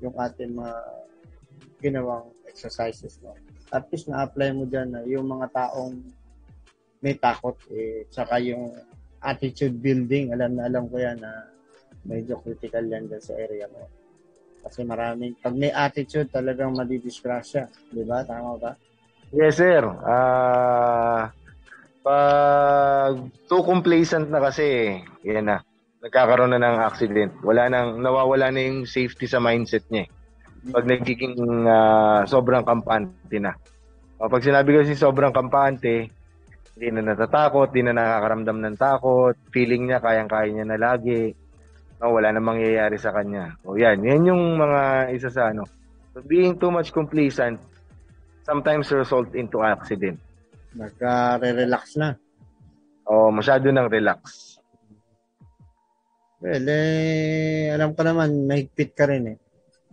yung 0.00 0.12
ating 0.16 0.52
mga 0.52 0.76
ginawang 1.80 2.28
exercises, 2.48 3.20
no? 3.24 3.32
At 3.72 3.88
least 3.90 4.08
na-apply 4.08 4.54
mo 4.54 4.64
dyan 4.68 4.92
na 4.92 5.00
yung 5.08 5.26
mga 5.26 5.52
taong 5.52 5.98
may 7.00 7.16
takot, 7.16 7.56
eh, 7.72 8.08
saka 8.12 8.40
yung 8.40 8.72
attitude 9.20 9.76
building, 9.76 10.32
alam 10.32 10.56
na 10.56 10.68
alam 10.68 10.86
ko 10.86 11.00
yan 11.00 11.18
na 11.18 11.48
medyo 12.06 12.38
critical 12.40 12.84
yan 12.86 13.10
dyan 13.10 13.22
sa 13.24 13.34
area 13.34 13.66
mo. 13.68 13.88
Kasi 14.66 14.82
maraming, 14.82 15.38
pag 15.38 15.54
may 15.54 15.70
attitude, 15.70 16.30
talagang 16.30 16.74
madidisgrasya. 16.74 17.70
Di 17.90 18.02
ba? 18.02 18.26
Tama 18.26 18.58
ba? 18.58 18.72
Yes, 19.32 19.56
sir. 19.56 19.82
Ah... 20.04 21.30
Uh 21.32 21.36
pag 22.06 23.18
too 23.50 23.66
complacent 23.66 24.30
na 24.30 24.38
kasi, 24.38 24.94
yan 25.26 25.50
na. 25.50 25.58
Nagkakaroon 25.98 26.54
na 26.54 26.62
ng 26.62 26.78
accident. 26.78 27.34
Wala 27.42 27.66
nang, 27.66 27.98
nawawala 27.98 28.54
na 28.54 28.62
yung 28.62 28.86
safety 28.86 29.26
sa 29.26 29.42
mindset 29.42 29.90
niya. 29.90 30.06
Eh. 30.06 30.70
Pag 30.70 30.86
nagiging 30.86 31.34
uh, 31.66 32.22
sobrang 32.30 32.62
kampante 32.62 33.42
na. 33.42 33.58
Pag 34.22 34.38
sinabi 34.38 34.70
kasi 34.78 34.94
sobrang 34.94 35.34
kampante, 35.34 36.14
hindi 36.78 36.88
na 36.94 37.10
natatakot, 37.10 37.74
hindi 37.74 37.90
na 37.90 37.98
nakakaramdam 37.98 38.58
ng 38.62 38.76
takot, 38.78 39.34
feeling 39.50 39.90
niya 39.90 39.98
kayang-kaya 39.98 40.46
niya 40.54 40.66
na 40.70 40.78
lagi. 40.78 41.34
No, 41.98 42.14
wala 42.14 42.30
na 42.30 42.38
mangyayari 42.38 43.02
sa 43.02 43.10
kanya. 43.10 43.58
O 43.66 43.74
yan, 43.74 43.98
yan 44.06 44.30
yung 44.30 44.62
mga 44.62 45.10
isa 45.10 45.26
sa 45.26 45.50
ano. 45.50 45.66
So, 46.14 46.22
being 46.22 46.54
too 46.54 46.70
much 46.70 46.94
complacent 46.94 47.58
sometimes 48.46 48.86
result 48.94 49.34
into 49.34 49.66
accident. 49.66 50.22
Nagka-relax 50.78 51.98
na. 51.98 52.14
Oo, 53.10 53.26
oh, 53.26 53.30
masyado 53.34 53.66
nang 53.74 53.90
relax. 53.90 54.54
Well, 56.38 56.66
eh, 56.70 57.74
alam 57.74 57.98
ko 57.98 58.06
naman, 58.06 58.46
mahigpit 58.46 58.94
ka 58.94 59.10
rin 59.10 59.34
eh. 59.34 59.38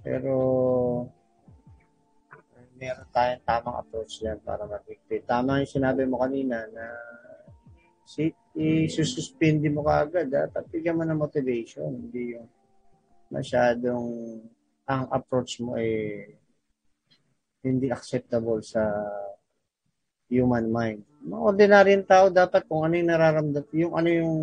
Pero, 0.05 0.33
meron 2.77 3.09
tayong 3.09 3.41
tamang 3.41 3.79
approach 3.81 4.21
yan 4.21 4.37
para 4.45 4.69
mahigpit. 4.69 5.25
Tama 5.25 5.65
yung 5.65 5.73
sinabi 5.73 6.05
mo 6.05 6.21
kanina 6.21 6.67
na 6.69 6.85
si, 8.05 8.29
isususpindi 8.53 9.71
mo 9.73 9.81
kaagad 9.81 10.29
at 10.29 10.65
bigyan 10.69 10.99
mo 10.99 11.07
ng 11.07 11.17
motivation. 11.17 11.89
Hindi 11.89 12.37
yung 12.37 12.45
masyadong 13.33 14.05
ang 14.83 15.07
approach 15.09 15.63
mo 15.63 15.79
eh 15.79 16.42
hindi 17.63 17.87
acceptable 17.89 18.59
sa 18.59 18.83
human 20.27 20.67
mind. 20.67 21.01
Mga 21.23 21.41
ordinaryong 21.41 22.05
tao 22.05 22.27
dapat 22.27 22.67
kung 22.67 22.83
ano 22.83 22.99
yung 22.99 23.09
nararamdaman, 23.09 23.71
yung 23.71 23.93
ano 23.95 24.09
yung 24.11 24.33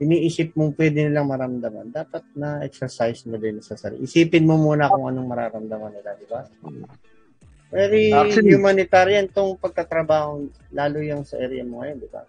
iniisip 0.00 0.56
mong 0.56 0.72
pwede 0.80 1.04
nilang 1.04 1.28
maramdaman, 1.28 1.92
dapat 1.92 2.24
na 2.32 2.64
exercise 2.64 3.20
mo 3.28 3.36
din 3.36 3.60
sa 3.60 3.76
sarili. 3.76 4.08
Isipin 4.08 4.48
mo 4.48 4.56
muna 4.56 4.88
kung 4.88 5.12
anong 5.12 5.28
mararamdaman 5.28 5.92
nila, 5.92 6.16
di 6.16 6.24
ba? 6.24 6.40
Very 7.68 8.08
Actually, 8.08 8.56
humanitarian 8.56 9.28
tong 9.28 9.60
pagtatrabaho, 9.60 10.48
lalo 10.72 10.98
yung 11.04 11.22
sa 11.28 11.36
area 11.36 11.62
mo 11.68 11.84
ngayon, 11.84 12.00
di 12.00 12.08
ba? 12.08 12.24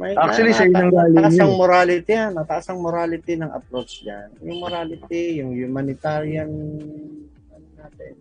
May, 0.00 0.16
Actually, 0.16 0.56
sa 0.56 0.64
inang 0.64 0.88
galing 0.88 1.20
Mataas 1.20 1.36
ang 1.36 1.52
morality 1.52 2.12
yan. 2.16 2.30
Mataas 2.32 2.66
ang 2.72 2.80
morality 2.80 3.32
ng 3.36 3.52
approach 3.52 4.00
yan. 4.00 4.32
Yung 4.40 4.64
morality, 4.64 5.44
yung 5.44 5.52
humanitarian, 5.52 6.48
ano 7.52 7.66
natin. 7.76 8.16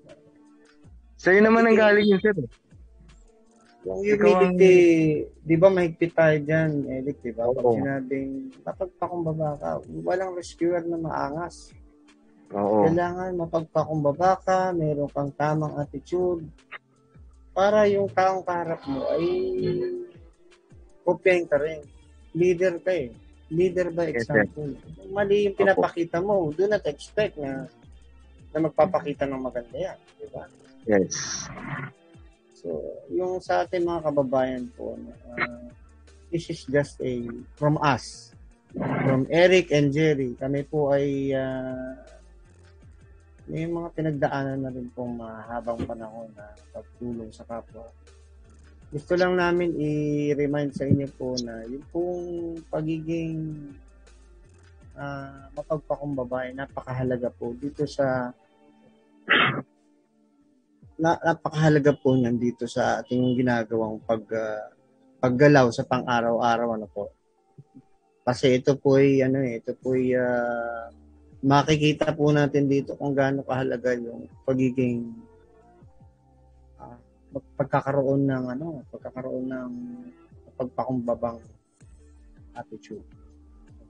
Sa'yo 1.24 1.40
naman 1.40 1.64
ang 1.64 1.80
galing 1.80 2.04
yun, 2.04 2.20
sir. 2.20 2.36
Yung 3.88 4.04
humidity, 4.04 4.76
ang... 5.24 5.44
di 5.44 5.56
ba 5.56 5.68
mahigpit 5.72 6.12
tayo 6.12 6.36
dyan, 6.44 6.84
Eric, 6.84 7.24
di 7.24 7.32
ba? 7.32 7.48
Pag 7.48 7.64
sinabing, 7.64 8.52
mapagpakumbaba 8.64 9.50
ka, 9.56 9.70
walang 10.04 10.36
rescuer 10.36 10.84
na 10.84 11.00
maangas. 11.00 11.72
Oo. 12.52 12.84
Kailangan 12.88 13.40
mapagpakumbaba 13.40 14.40
ka, 14.44 14.76
meron 14.76 15.08
kang 15.12 15.32
tamang 15.36 15.80
attitude, 15.80 16.44
para 17.56 17.88
yung 17.88 18.12
taong 18.12 18.44
kaharap 18.44 18.84
mo 18.84 19.08
ay 19.16 19.26
kopyahin 21.08 21.48
ka 21.48 21.56
rin. 21.56 21.80
Leader 22.36 22.84
ka 22.84 22.92
eh. 22.92 23.16
Leader 23.54 23.94
by 23.94 24.10
example. 24.10 24.74
Yes, 24.74 25.08
mali 25.14 25.48
yung 25.48 25.56
pinapakita 25.56 26.18
mo, 26.20 26.50
do 26.52 26.66
not 26.66 26.84
expect 26.90 27.40
na 27.40 27.70
na 28.54 28.60
magpapakita 28.60 29.24
ng 29.30 29.40
maganda 29.40 29.78
yan. 29.78 29.98
Di 30.18 30.28
ba? 30.34 30.44
Yes. 30.84 31.48
So, 32.60 32.80
yung 33.12 33.40
sa 33.40 33.64
ating 33.64 33.84
mga 33.84 34.08
kababayan 34.08 34.66
po, 34.76 34.96
uh, 34.96 35.68
this 36.32 36.48
is 36.52 36.64
just 36.68 37.00
a, 37.04 37.28
from 37.56 37.80
us, 37.80 38.32
from 38.76 39.28
Eric 39.32 39.72
and 39.72 39.92
Jerry, 39.92 40.36
kami 40.40 40.64
po 40.68 40.92
ay 40.92 41.36
uh, 41.36 41.94
may 43.48 43.68
mga 43.68 43.90
pinagdaanan 43.92 44.60
na 44.64 44.72
rin 44.72 44.88
pong 44.96 45.20
mahabang 45.20 45.84
panahon 45.84 46.32
na 46.36 46.48
pagtulong 46.72 47.32
sa 47.36 47.44
kapwa. 47.44 47.84
Gusto 48.94 49.20
lang 49.20 49.36
namin 49.36 49.76
i-remind 49.76 50.72
sa 50.72 50.88
inyo 50.88 51.08
po 51.20 51.36
na 51.44 51.66
yung 51.68 51.86
pong 51.92 52.26
pagiging 52.72 53.68
uh, 54.96 55.50
mapagpakumbaba 55.52 56.48
ay 56.48 56.56
napakahalaga 56.56 57.28
po 57.34 57.52
dito 57.58 57.84
sa 57.90 58.32
na, 60.98 61.18
napakahalaga 61.22 61.94
po 61.98 62.14
niyan 62.14 62.38
dito 62.38 62.70
sa 62.70 63.02
ating 63.02 63.38
ginagawang 63.38 63.98
pag 64.06 64.24
uh, 64.30 64.68
paggalaw 65.24 65.72
sa 65.72 65.88
pang-araw-araw 65.88 66.76
ano 66.76 66.88
po. 66.92 67.10
Kasi 68.24 68.60
ito 68.60 68.76
po 68.76 69.00
ay 69.00 69.24
ano 69.24 69.40
eh, 69.40 69.64
ito 69.64 69.72
po 69.80 69.96
ay 69.96 70.16
uh, 70.16 70.92
makikita 71.44 72.12
po 72.16 72.32
natin 72.32 72.68
dito 72.68 72.96
kung 72.96 73.16
gaano 73.16 73.44
kahalaga 73.44 73.96
yung 73.96 74.28
pagiging 74.44 75.12
uh, 76.80 77.00
pagkakaroon 77.56 78.28
ng 78.28 78.46
ano, 78.52 78.84
pagkakaroon 78.92 79.48
ng 79.48 79.72
pagpakumbabang 80.60 81.40
attitude. 82.56 83.04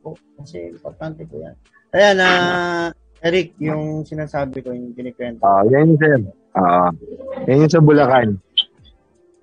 Po, 0.04 0.18
kasi 0.38 0.74
importante 0.74 1.24
po 1.26 1.40
yan. 1.40 1.56
Kaya 1.94 2.10
na 2.18 2.28
uh, 2.28 2.88
Eric, 3.24 3.56
yung 3.56 4.04
sinasabi 4.04 4.60
ko, 4.60 4.76
yung 4.76 4.92
kinikwento. 4.92 5.42
Ah, 5.48 5.64
uh, 5.64 5.72
yan 5.72 5.96
sir. 5.96 6.20
Oo. 6.58 6.86
Uh, 6.88 6.92
yan 7.50 7.66
yung 7.66 7.74
sa 7.74 7.82
Bulacan. 7.82 8.38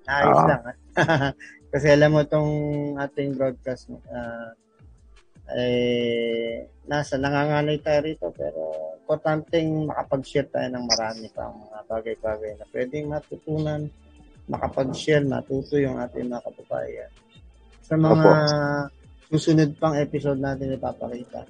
Ayos 0.07 0.41
uh, 0.43 0.47
lang. 0.47 0.61
Kasi 1.71 1.87
alam 1.87 2.11
mo 2.11 2.21
tong 2.27 2.51
ating 2.99 3.35
broadcast 3.39 3.87
uh, 3.91 4.51
eh, 5.51 6.67
nasa 6.87 7.19
nanganganay 7.19 7.79
tayo 7.83 7.99
rito 8.07 8.27
pero 8.31 8.95
importanteng 9.03 9.91
makapag-share 9.91 10.47
tayo 10.47 10.67
ng 10.71 10.85
marami 10.87 11.27
pang 11.35 11.51
mga 11.67 11.79
bagay-bagay 11.91 12.51
na 12.55 12.65
pwedeng 12.71 13.11
matutunan, 13.11 13.81
makapag-share, 14.47 15.27
matuto 15.27 15.75
yung 15.75 15.99
ating 15.99 16.31
mga 16.31 16.43
kababayan. 16.47 17.11
Sa 17.83 17.99
mga 17.99 18.23
Opo. 18.23 18.31
susunod 19.35 19.75
pang 19.75 19.95
episode 19.99 20.39
natin 20.39 20.75
ipapakita. 20.75 21.43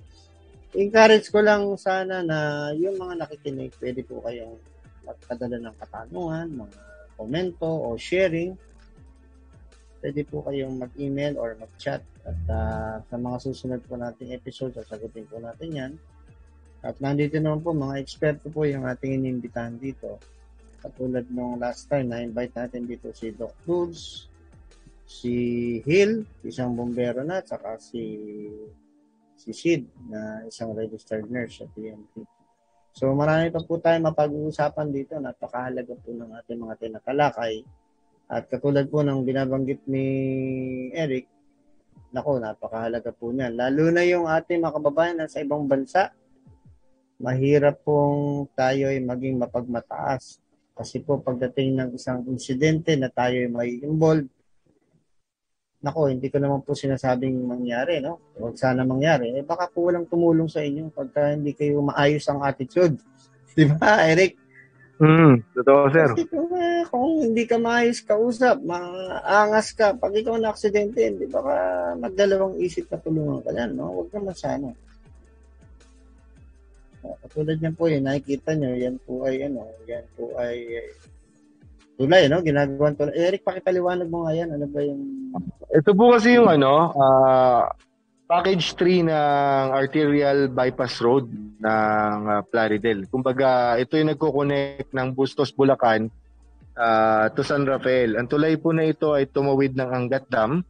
encourage 0.72 1.28
ko 1.30 1.44
lang 1.44 1.68
sana 1.78 2.26
na 2.26 2.72
yung 2.74 2.98
mga 2.98 3.22
nakikinig, 3.22 3.76
pwede 3.78 4.02
po 4.02 4.24
kayong 4.26 4.58
magpadala 5.06 5.58
ng 5.58 5.76
katanungan, 5.78 6.48
mga 6.66 6.78
komento 7.16 7.68
o 7.68 7.98
sharing. 7.98 8.58
Pwede 10.02 10.26
po 10.26 10.42
kayong 10.42 10.82
mag-email 10.82 11.38
or 11.38 11.54
mag-chat 11.62 12.02
at 12.22 12.40
uh, 12.50 12.98
sa 13.02 13.16
mga 13.18 13.38
susunod 13.42 13.82
po 13.86 13.98
nating 13.98 14.34
episode, 14.34 14.78
sasagutin 14.78 15.26
po 15.26 15.42
natin 15.42 15.70
yan. 15.74 15.92
At 16.82 16.98
nandito 16.98 17.38
naman 17.38 17.62
po 17.62 17.74
mga 17.74 18.02
eksperto 18.02 18.50
po 18.50 18.66
yung 18.66 18.86
ating 18.86 19.22
inimbitahan 19.22 19.78
dito. 19.78 20.18
Katulad 20.82 21.30
nung 21.30 21.62
last 21.62 21.86
time, 21.90 22.10
na-invite 22.10 22.58
natin 22.58 22.90
dito 22.90 23.14
si 23.14 23.30
Doc 23.34 23.54
Dulce, 23.66 24.26
si 25.06 25.34
Hill, 25.86 26.26
isang 26.42 26.74
bombero 26.74 27.22
na, 27.22 27.42
at 27.42 27.54
saka 27.54 27.78
si 27.78 28.02
si 29.42 29.50
Sid 29.54 29.90
na 30.10 30.46
isang 30.46 30.74
registered 30.78 31.26
nurse 31.26 31.62
sa 31.62 31.68
PNP. 31.74 32.22
So 32.92 33.16
marami 33.16 33.48
pa 33.50 33.64
po 33.64 33.80
tayong 33.80 34.12
mapag-uusapan 34.12 34.88
dito. 34.92 35.16
Napakahalaga 35.18 35.96
po 35.96 36.12
ng 36.12 36.32
ating 36.44 36.60
mga 36.60 36.76
tinatalakay. 36.80 37.64
At 38.32 38.48
katulad 38.48 38.88
po 38.88 39.04
ng 39.04 39.28
binabanggit 39.28 39.84
ni 39.88 40.08
Eric, 40.96 41.28
nako, 42.16 42.40
napakahalaga 42.40 43.12
po 43.16 43.32
niyan. 43.32 43.56
Lalo 43.56 43.92
na 43.92 44.04
yung 44.04 44.28
ating 44.28 44.60
mga 44.60 44.76
kababayan 44.80 45.18
na 45.20 45.32
sa 45.32 45.44
ibang 45.44 45.68
bansa, 45.68 46.12
mahirap 47.20 47.80
pong 47.84 48.48
tayo 48.56 48.92
ay 48.92 49.00
maging 49.00 49.40
mapagmataas. 49.40 50.40
Kasi 50.76 51.04
po 51.04 51.20
pagdating 51.20 51.76
ng 51.76 51.90
isang 51.96 52.24
insidente 52.28 52.96
na 52.96 53.12
tayo 53.12 53.36
ay 53.36 53.50
may 53.52 53.72
involved, 53.84 54.32
nako, 55.82 56.14
hindi 56.14 56.30
ko 56.30 56.38
naman 56.38 56.62
po 56.62 56.78
sinasabing 56.78 57.42
mangyari, 57.42 57.98
no? 57.98 58.22
Huwag 58.38 58.54
sana 58.54 58.86
mangyari. 58.86 59.34
Eh, 59.34 59.42
baka 59.42 59.66
po 59.66 59.90
walang 59.90 60.06
tumulong 60.06 60.46
sa 60.46 60.62
inyo 60.62 60.94
pagka 60.94 61.34
hindi 61.34 61.58
kayo 61.58 61.82
maayos 61.82 62.26
ang 62.30 62.46
attitude. 62.46 63.02
Di 63.58 63.66
ba, 63.66 64.06
Eric? 64.06 64.38
Mm, 65.02 65.42
totoo, 65.58 65.90
sir. 65.90 66.14
Kasi 66.14 66.30
kung, 66.30 66.54
eh, 66.54 66.86
kung 66.86 67.26
hindi 67.26 67.44
ka 67.50 67.58
maayos 67.58 68.06
kausap, 68.06 68.62
maangas 68.62 69.74
ka, 69.74 69.98
pag 69.98 70.14
ikaw 70.14 70.38
na 70.38 70.54
aksidente, 70.54 71.02
hindi 71.02 71.26
ba 71.26 71.42
ka 71.42 71.56
magdalawang 71.98 72.62
isip 72.62 72.86
na 72.94 73.02
tulungan 73.02 73.42
ka 73.42 73.50
yan, 73.50 73.74
no? 73.74 73.90
Huwag 73.90 74.14
naman 74.14 74.38
sana. 74.38 74.70
Katulad 77.02 77.58
niyan 77.58 77.74
po 77.74 77.90
yun, 77.90 78.06
nakikita 78.06 78.54
nyo, 78.54 78.78
yan 78.78 79.02
po 79.02 79.26
ay, 79.26 79.50
ano, 79.50 79.66
yan 79.90 80.06
po 80.14 80.38
ay 80.38 80.86
tulay, 82.02 82.26
no? 82.26 82.42
Ginagawa 82.42 82.98
tulay. 82.98 83.14
Eric, 83.14 83.46
pakipaliwanag 83.46 84.10
mo 84.10 84.26
nga 84.26 84.34
yan. 84.34 84.50
Ano 84.50 84.66
ba 84.66 84.82
yung... 84.82 85.02
Ito 85.70 85.94
po 85.94 86.18
kasi 86.18 86.34
yung 86.34 86.50
ano, 86.50 86.90
uh, 86.98 87.70
package 88.26 88.74
3 88.74 89.06
ng 89.06 89.66
arterial 89.70 90.50
bypass 90.50 90.98
road 90.98 91.30
ng 91.62 92.18
uh, 92.26 92.42
Plaridel. 92.50 93.06
Kumbaga, 93.06 93.78
ito 93.78 94.02
yung 94.02 94.18
nagko-connect 94.18 94.90
ng 94.90 95.08
Bustos, 95.14 95.54
Bulacan 95.54 96.10
uh, 96.74 97.30
to 97.38 97.46
San 97.46 97.70
Rafael. 97.70 98.18
Ang 98.18 98.26
tulay 98.26 98.58
po 98.58 98.74
na 98.74 98.90
ito 98.90 99.14
ay 99.14 99.30
tumawid 99.30 99.78
ng 99.78 99.90
Angat 99.94 100.26
Dam. 100.34 100.66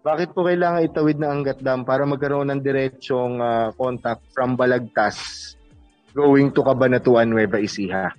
Bakit 0.00 0.32
po 0.32 0.48
kailangan 0.48 0.88
itawid 0.88 1.20
ng 1.20 1.28
Angat 1.28 1.60
Dam? 1.60 1.84
Para 1.84 2.08
magkaroon 2.08 2.48
ng 2.48 2.64
diretsong 2.64 3.36
uh, 3.36 3.68
contact 3.76 4.24
from 4.32 4.56
Balagtas 4.56 5.52
going 6.14 6.50
to 6.50 6.62
Cabanatuan, 6.62 7.30
Nueva 7.30 7.58
Ecija. 7.62 8.10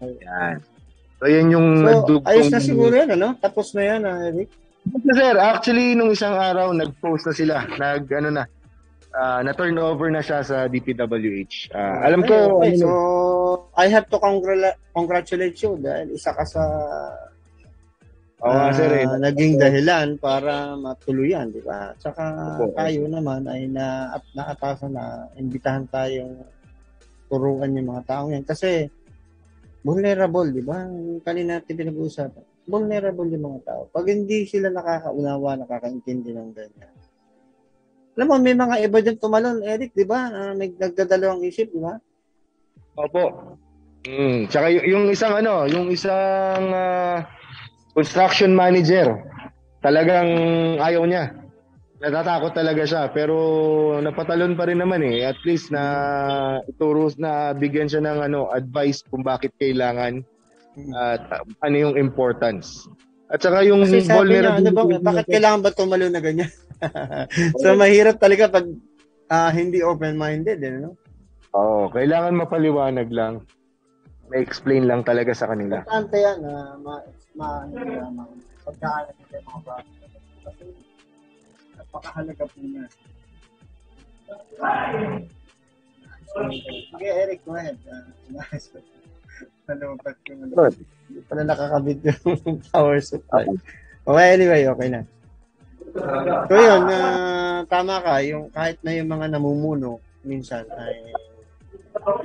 Yan. 0.00 0.73
So, 1.20 1.30
yan 1.30 1.48
yung 1.54 1.68
so, 1.80 1.86
nagdugtong... 1.86 2.30
ayos 2.30 2.50
na 2.50 2.60
siguro 2.60 2.92
yan, 2.94 3.10
ano? 3.14 3.38
Tapos 3.38 3.72
na 3.72 3.82
yan, 3.82 4.00
ah, 4.04 4.18
Eric? 4.28 4.50
Sir, 5.14 5.34
actually, 5.40 5.96
nung 5.96 6.12
isang 6.12 6.36
araw, 6.36 6.74
nag-post 6.76 7.24
na 7.30 7.34
sila. 7.34 7.54
Nag, 7.80 8.04
ano 8.12 8.28
na, 8.28 8.44
uh, 9.14 9.40
na-turn 9.40 9.78
over 9.80 10.12
na 10.12 10.20
siya 10.20 10.44
sa 10.44 10.68
DPWH. 10.68 11.72
Uh, 11.72 11.78
ah, 11.78 11.98
alam 12.04 12.20
ko... 12.26 12.60
Okay, 12.60 12.76
ano, 12.76 12.82
so, 12.82 12.90
I 13.78 13.86
have 13.88 14.10
to 14.10 14.18
congr- 14.20 14.76
congratulate 14.92 15.56
you 15.62 15.78
dahil 15.80 16.12
isa 16.12 16.34
ka 16.34 16.44
sa 16.44 16.62
Oo 18.44 18.52
uh, 18.52 18.68
sir. 18.76 18.92
Eh. 18.92 19.08
naging 19.24 19.56
dahilan 19.56 20.20
para 20.20 20.76
matuloy 20.76 21.32
yan, 21.32 21.48
di 21.48 21.64
ba? 21.64 21.96
Tsaka 21.96 22.60
okay. 22.60 22.76
tayo 22.76 23.08
naman 23.08 23.48
ay 23.48 23.72
na, 23.72 24.12
naatasan 24.36 24.92
na 24.92 25.32
imbitahan 25.40 25.88
tayong 25.88 26.44
turuan 27.32 27.72
yung 27.72 27.88
mga 27.88 28.04
taong 28.04 28.36
yan. 28.36 28.44
Kasi 28.44 28.92
vulnerable, 29.84 30.48
di 30.48 30.64
ba? 30.64 30.88
Kanina 31.22 31.60
natin 31.60 31.76
pinag-uusapan. 31.76 32.44
Vulnerable 32.64 33.28
yung 33.28 33.44
mga 33.44 33.60
tao. 33.68 33.82
Pag 33.92 34.08
hindi 34.08 34.48
sila 34.48 34.72
nakakaunawa, 34.72 35.60
nakakaintindi 35.60 36.32
ng 36.32 36.50
ganyan. 36.56 36.94
Alam 38.16 38.26
mo, 38.32 38.34
may 38.40 38.56
mga 38.56 38.74
iba 38.80 38.98
dyan 39.04 39.20
tumalon, 39.20 39.60
Eric, 39.60 39.92
di 39.92 40.08
ba? 40.08 40.32
Uh, 40.32 40.52
nagdadalawang 40.56 41.44
isip, 41.44 41.68
di 41.68 41.84
ba? 41.84 42.00
Opo. 42.96 43.54
Mm, 44.08 44.48
tsaka 44.48 44.72
y- 44.72 44.86
yung 44.88 45.12
isang 45.12 45.36
ano, 45.36 45.68
yung 45.68 45.92
isang 45.92 46.64
uh, 46.72 47.20
construction 47.92 48.56
manager, 48.56 49.20
talagang 49.84 50.28
ayaw 50.80 51.04
niya 51.04 51.43
natatakot 52.04 52.52
talaga 52.52 52.84
siya 52.84 53.08
pero 53.08 53.36
napatalon 54.04 54.52
pa 54.52 54.68
rin 54.68 54.84
naman 54.84 55.00
eh 55.00 55.24
at 55.24 55.40
least 55.48 55.72
na 55.72 56.60
ituro 56.68 57.08
na 57.16 57.56
bigyan 57.56 57.88
siya 57.88 58.04
ng 58.04 58.28
ano 58.28 58.52
advice 58.52 59.00
kung 59.08 59.24
bakit 59.24 59.56
kailangan 59.56 60.20
at 60.92 61.22
uh, 61.32 61.42
ano 61.64 61.76
yung 61.80 61.94
importance 61.96 62.84
at 63.32 63.40
saka 63.40 63.64
yung 63.64 63.88
Kasi 63.88 64.04
sabi 64.04 64.36
niya, 64.36 64.60
ano 64.60 64.70
ba, 64.70 64.84
bakit 64.84 65.26
kailangan 65.26 65.64
ba 65.64 65.72
tumalo 65.72 66.06
na 66.06 66.20
ganyan? 66.20 66.52
so 67.62 67.72
mahirap 67.74 68.20
talaga 68.20 68.52
pag 68.52 68.68
uh, 69.32 69.50
hindi 69.50 69.80
open-minded, 69.80 70.60
eh, 70.60 70.78
no? 70.84 70.94
Oo, 71.56 71.90
kailangan 71.90 72.36
mapaliwanag 72.36 73.08
lang. 73.08 73.42
May 74.28 74.44
explain 74.44 74.86
lang 74.86 75.02
talaga 75.02 75.32
sa 75.32 75.48
kanila. 75.48 75.82
Importante 75.82 76.16
yan 76.20 76.38
na 76.44 76.52
uh, 76.52 76.72
ma, 76.78 76.94
ma, 77.34 77.48
ma, 77.64 78.22
ma 78.22 78.24
pagkaalam 78.64 79.14
ng 79.18 79.44
mga 79.44 79.60
bata. 79.64 79.92
Kasi 80.44 80.64
napakahalaga 81.94 82.44
po 82.50 82.58
niya. 82.58 82.84
Sige, 86.90 87.06
Eric, 87.06 87.40
go 87.46 87.54
ahead. 87.54 87.78
Uh, 87.86 88.10
Nalumpat 89.70 90.18
ko. 90.26 90.34
Hindi 90.34 91.20
pala 91.30 91.42
nakakabit 91.46 91.98
yung 92.02 92.58
power 92.74 92.98
supply. 92.98 93.46
Okay, 94.02 94.26
anyway, 94.34 94.66
okay 94.66 94.88
na. 94.90 95.00
So 96.50 96.54
yun, 96.58 96.82
uh, 96.90 97.62
tama 97.70 98.02
ka, 98.02 98.18
yung 98.26 98.50
kahit 98.50 98.82
na 98.82 98.98
yung 98.98 99.06
mga 99.14 99.30
namumuno, 99.30 100.02
minsan 100.26 100.66
ay 100.74 101.14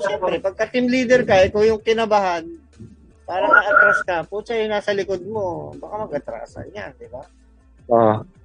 Siyempre, 0.01 0.41
pagka 0.41 0.65
team 0.65 0.89
leader 0.89 1.21
ka, 1.21 1.45
ikaw 1.45 1.61
yung 1.61 1.79
kinabahan, 1.79 2.41
parang 3.29 3.53
na-atras 3.53 4.01
ka, 4.01 4.25
putsa 4.25 4.57
yung 4.57 4.73
nasa 4.73 4.91
likod 4.97 5.21
mo, 5.21 5.71
baka 5.77 5.95
mag-atrasan 6.09 6.73
yan, 6.73 6.89
di 6.97 7.05
ba? 7.05 7.21
Oo. 7.93 8.25
Uh, 8.25 8.38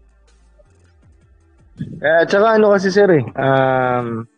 eh, 1.80 2.22
at 2.22 2.28
saka 2.30 2.58
ano 2.58 2.70
kasi 2.70 2.88
sir 2.90 3.10
eh, 3.10 3.24
um, 3.34 4.28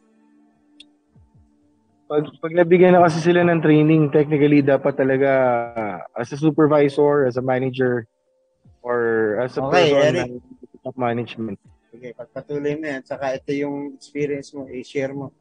pag, 2.06 2.22
pag 2.38 2.54
nabigyan 2.54 2.94
na 2.94 3.02
kasi 3.02 3.18
sila 3.18 3.42
ng 3.42 3.58
training, 3.58 4.14
technically 4.14 4.62
dapat 4.62 4.94
talaga 4.94 5.30
uh, 5.74 5.98
as 6.14 6.30
a 6.30 6.38
supervisor, 6.38 7.26
as 7.26 7.34
a 7.34 7.42
manager, 7.42 8.06
or 8.78 9.34
as 9.42 9.58
a 9.58 9.62
okay, 9.62 9.90
person 9.90 10.38
of 10.86 10.94
management. 10.94 11.58
Okay, 11.90 12.14
pagpatuloy 12.14 12.78
mo 12.78 12.86
yan, 12.86 13.02
saka 13.02 13.34
ito 13.34 13.50
yung 13.50 13.98
experience 13.98 14.54
mo, 14.54 14.70
i-share 14.70 15.10
mo. 15.10 15.34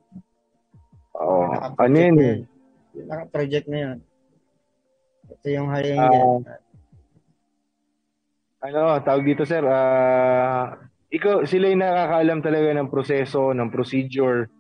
Oo. 1.22 1.54
Oh, 1.54 1.78
ano 1.78 1.96
yun? 1.96 2.50
Yung 2.98 3.08
naka-project 3.14 3.68
na 3.70 3.78
yan. 3.78 3.98
Ito 5.30 5.48
yung 5.54 5.70
high 5.70 5.94
uh, 6.02 6.42
Ano, 8.66 8.98
tawag 9.06 9.22
dito 9.22 9.46
sir, 9.46 9.62
uh, 9.62 10.74
ikaw, 11.16 11.48
sila 11.48 11.72
yung 11.72 11.82
nakakaalam 11.82 12.40
talaga 12.44 12.70
ng 12.76 12.92
proseso, 12.92 13.56
ng 13.56 13.72
procedure, 13.72 14.52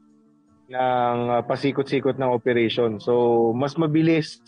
ng 0.71 1.17
uh, 1.29 1.41
pasikot-sikot 1.45 2.15
ng 2.15 2.31
operation. 2.31 2.97
So, 2.97 3.51
mas 3.51 3.75
mabilis 3.75 4.39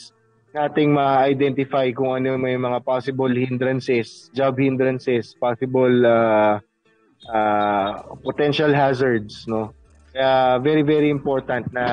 nating 0.55 0.95
ma-identify 0.95 1.91
kung 1.93 2.17
ano 2.17 2.39
may 2.39 2.55
mga 2.57 2.81
possible 2.81 3.29
hindrances, 3.29 4.31
job 4.33 4.57
hindrances, 4.57 5.35
possible 5.37 5.93
uh, 6.07 6.57
uh, 7.29 7.91
potential 8.23 8.71
hazards, 8.73 9.45
no? 9.45 9.75
Kaya 10.15 10.57
very 10.63 10.81
very 10.81 11.13
important 11.13 11.69
na 11.69 11.85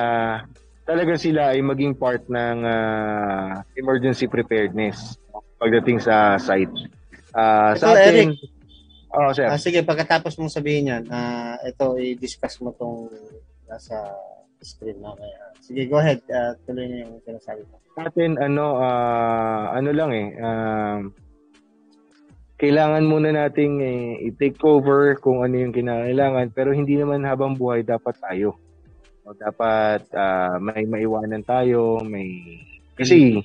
talaga 0.87 1.13
sila 1.13 1.53
ay 1.53 1.61
maging 1.61 1.93
part 1.93 2.25
ng 2.25 2.65
uh, 2.65 3.61
emergency 3.77 4.25
preparedness 4.25 5.19
pagdating 5.61 6.01
sa 6.01 6.41
site. 6.41 6.73
Uh, 7.35 7.77
sa 7.77 7.93
atin, 7.93 8.33
Eric, 8.33 8.54
Oh, 9.15 9.31
sir. 9.31 9.47
Uh, 9.47 9.59
sige, 9.59 9.79
pagkatapos 9.81 10.35
mong 10.35 10.51
sabihin 10.51 10.91
yan, 10.91 11.03
uh, 11.07 11.55
ito, 11.63 11.95
i-discuss 11.95 12.59
mo 12.59 12.75
tong 12.75 13.07
nasa 13.65 14.11
screen 14.59 14.99
mamaya. 14.99 15.55
Sige, 15.63 15.87
go 15.87 16.01
ahead. 16.01 16.19
Uh, 16.27 16.53
tuloy 16.67 16.85
na 16.89 17.07
yung 17.07 17.21
sinasabi 17.23 17.63
mo. 17.71 17.79
Atin, 17.95 18.35
ano, 18.35 18.75
uh, 18.81 19.71
ano 19.71 19.89
lang 19.95 20.11
eh, 20.11 20.29
uh, 20.35 20.99
kailangan 22.55 23.03
muna 23.03 23.35
nating 23.35 23.73
eh, 23.83 24.31
i-take 24.31 24.59
over 24.63 25.19
kung 25.19 25.43
ano 25.43 25.59
yung 25.59 25.75
kinakailangan 25.75 26.55
pero 26.55 26.71
hindi 26.71 26.95
naman 26.95 27.27
habang 27.27 27.55
buhay 27.55 27.83
dapat 27.83 28.15
tayo. 28.19 28.55
O 29.27 29.35
dapat 29.35 30.07
uh, 30.15 30.55
may 30.61 30.85
maiwanan 30.85 31.43
tayo, 31.43 31.99
may 32.05 32.45
kasi 32.95 33.43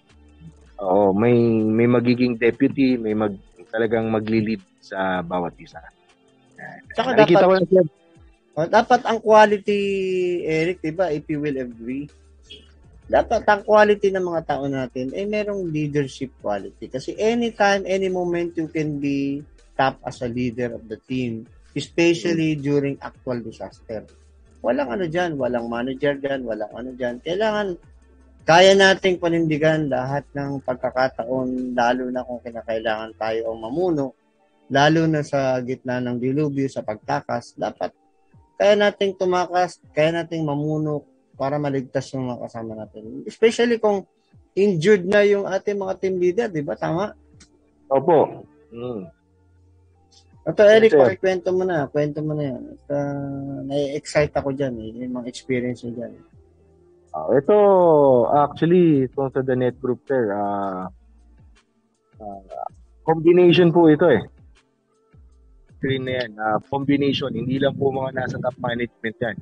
oo, 0.78 1.10
may 1.16 1.34
may 1.66 1.88
magiging 1.90 2.38
deputy, 2.38 2.94
may 3.00 3.16
mag 3.16 3.34
talagang 3.70 4.10
magli-lead 4.10 4.60
sa 4.82 5.22
bawat 5.22 5.54
isa. 5.56 5.80
Saka 6.92 7.16
dapat, 7.16 7.40
ko 7.40 7.54
na, 7.56 7.82
oh, 8.58 8.68
dapat 8.68 9.00
ang 9.08 9.18
quality, 9.22 9.82
Eric, 10.44 10.84
di 10.84 10.92
ba, 10.92 11.08
if 11.08 11.24
you 11.30 11.40
will 11.40 11.56
agree, 11.56 12.10
dapat 13.10 13.42
ang 13.50 13.66
quality 13.66 14.14
ng 14.14 14.22
mga 14.22 14.42
tao 14.46 14.70
natin 14.70 15.10
ay 15.10 15.26
eh, 15.26 15.26
merong 15.26 15.66
leadership 15.66 16.30
quality. 16.38 16.86
Kasi 16.86 17.18
anytime, 17.18 17.82
any 17.82 18.06
moment, 18.06 18.54
you 18.54 18.70
can 18.70 19.02
be 19.02 19.42
top 19.74 19.98
as 20.06 20.22
a 20.22 20.30
leader 20.30 20.70
of 20.76 20.86
the 20.86 21.00
team, 21.10 21.42
especially 21.74 22.54
mm-hmm. 22.54 22.66
during 22.66 22.94
actual 23.02 23.42
disaster. 23.42 24.06
Walang 24.62 24.94
ano 24.94 25.08
dyan, 25.08 25.34
walang 25.40 25.66
manager 25.66 26.14
dyan, 26.20 26.46
walang 26.46 26.70
ano 26.70 26.94
dyan. 26.94 27.18
Kailangan, 27.24 27.74
kaya 28.50 28.74
nating 28.74 29.22
panindigan 29.22 29.86
lahat 29.86 30.26
ng 30.34 30.58
pagkakataon, 30.66 31.70
lalo 31.70 32.10
na 32.10 32.26
kung 32.26 32.42
kinakailangan 32.42 33.14
tayo 33.14 33.54
ang 33.54 33.62
mamuno, 33.62 34.18
lalo 34.74 35.06
na 35.06 35.22
sa 35.22 35.54
gitna 35.62 36.02
ng 36.02 36.18
dilubyo, 36.18 36.66
sa 36.66 36.82
pagtakas, 36.82 37.54
dapat 37.54 37.94
kaya 38.58 38.74
nating 38.74 39.14
tumakas, 39.14 39.78
kaya 39.94 40.10
nating 40.10 40.42
mamuno 40.42 41.06
para 41.38 41.62
maligtas 41.62 42.10
yung 42.10 42.26
mga 42.26 42.42
kasama 42.44 42.74
natin. 42.74 43.22
Especially 43.22 43.78
kung 43.78 44.02
injured 44.52 45.06
na 45.06 45.22
yung 45.22 45.46
ating 45.46 45.78
mga 45.78 45.94
team 46.02 46.18
leader, 46.18 46.50
di 46.50 46.60
ba? 46.60 46.74
Tama? 46.74 47.14
Opo. 47.86 48.44
Mm. 48.68 49.08
Ito, 50.44 50.62
Eric, 50.66 50.92
yes, 50.92 51.00
pakikwento 51.00 51.48
mo 51.56 51.64
na. 51.64 51.88
Kwento 51.88 52.20
mo 52.20 52.36
na 52.36 52.52
yan. 52.52 52.62
At, 52.68 52.84
uh, 52.92 53.58
na-excite 53.64 54.34
ako 54.36 54.52
dyan. 54.52 54.74
Eh, 54.76 55.08
yung 55.08 55.22
mga 55.22 55.28
experience 55.32 55.80
mo 55.88 55.96
dyan. 55.96 56.12
Uh, 57.10 57.26
ito, 57.34 57.58
actually, 58.30 59.10
sa 59.10 59.42
The 59.42 59.56
Net 59.58 59.82
Group, 59.82 60.06
sir. 60.06 60.30
Uh, 60.30 60.86
uh, 62.22 62.42
combination 63.02 63.74
po 63.74 63.90
ito 63.90 64.06
eh. 64.06 64.22
Screen 65.78 66.06
na 66.06 66.22
yan. 66.22 66.30
Uh, 66.38 66.62
combination. 66.70 67.34
Hindi 67.34 67.58
lang 67.58 67.74
po 67.74 67.90
mga 67.90 68.14
nasa 68.14 68.38
top 68.38 68.54
management 68.62 69.16
yan. 69.18 69.36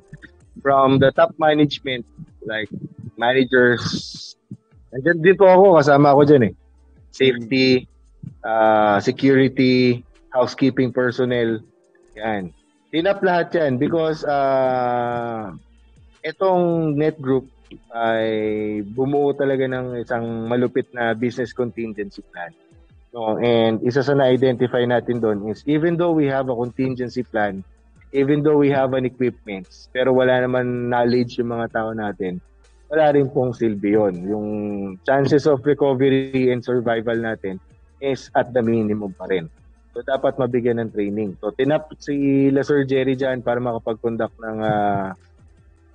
From 0.65 0.97
the 0.97 1.13
top 1.13 1.37
management, 1.37 2.09
like 2.41 2.73
managers, 3.21 3.85
nandiyan 4.89 5.21
din 5.21 5.37
po 5.37 5.45
ako, 5.45 5.77
kasama 5.77 6.09
ako 6.09 6.21
dyan 6.25 6.43
eh. 6.49 6.53
Safety, 7.13 7.85
uh, 8.41 8.97
security, 8.97 10.01
housekeeping 10.33 10.89
personnel. 10.89 11.61
Yan. 12.17 12.49
Tinap 12.89 13.21
lahat 13.21 13.53
yan 13.53 13.77
because 13.77 14.25
uh, 14.25 15.53
itong 16.25 16.97
net 16.97 17.21
group 17.21 17.45
ay 17.93 18.27
bumuo 18.85 19.33
talaga 19.33 19.65
ng 19.65 20.01
isang 20.01 20.49
malupit 20.49 20.89
na 20.93 21.13
business 21.13 21.53
contingency 21.53 22.25
plan. 22.33 22.53
No, 23.09 23.41
and 23.41 23.81
isa 23.81 24.05
sa 24.05 24.13
na-identify 24.13 24.85
natin 24.85 25.17
doon 25.17 25.49
is 25.49 25.65
even 25.65 25.97
though 25.97 26.13
we 26.13 26.29
have 26.29 26.45
a 26.45 26.55
contingency 26.55 27.25
plan, 27.25 27.65
even 28.13 28.45
though 28.45 28.57
we 28.57 28.69
have 28.69 28.93
an 28.93 29.05
equipment, 29.05 29.65
pero 29.89 30.13
wala 30.13 30.45
naman 30.45 30.93
knowledge 30.93 31.41
yung 31.41 31.49
mga 31.53 31.73
tao 31.73 31.89
natin, 31.93 32.37
wala 32.89 33.13
rin 33.13 33.29
pong 33.29 33.53
silbi 33.53 33.97
yun. 33.97 34.13
Yung 34.25 34.47
chances 35.05 35.45
of 35.45 35.61
recovery 35.65 36.49
and 36.53 36.65
survival 36.65 37.17
natin 37.17 37.61
is 38.01 38.29
at 38.33 38.49
the 38.53 38.61
minimum 38.61 39.13
pa 39.13 39.29
rin. 39.29 39.49
So, 39.93 40.05
dapat 40.05 40.37
mabigyan 40.37 40.81
ng 40.81 40.93
training. 40.93 41.37
So, 41.41 41.49
tinap 41.53 41.89
si 41.97 42.49
La 42.53 42.61
Jerry 42.61 43.17
dyan 43.17 43.41
para 43.41 43.57
makapag-conduct 43.57 44.37
ng, 44.37 44.57
uh, 44.61 45.09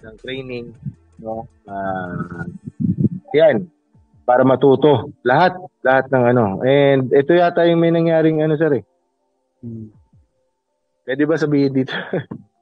ng 0.02 0.14
training. 0.18 0.74
No? 1.18 1.46
Uh, 1.66 2.46
yan. 3.34 3.68
Para 4.24 4.42
matuto. 4.46 5.12
Lahat. 5.26 5.58
Lahat 5.84 6.08
ng 6.08 6.24
ano. 6.32 6.44
And 6.64 7.12
ito 7.12 7.36
yata 7.36 7.68
yung 7.68 7.82
may 7.82 7.92
nangyaring 7.92 8.40
ano, 8.40 8.56
sir 8.56 8.80
eh. 8.80 8.84
Hmm. 9.60 9.92
Pwede 11.04 11.22
ba 11.28 11.36
sabihin 11.36 11.76
dito? 11.76 11.92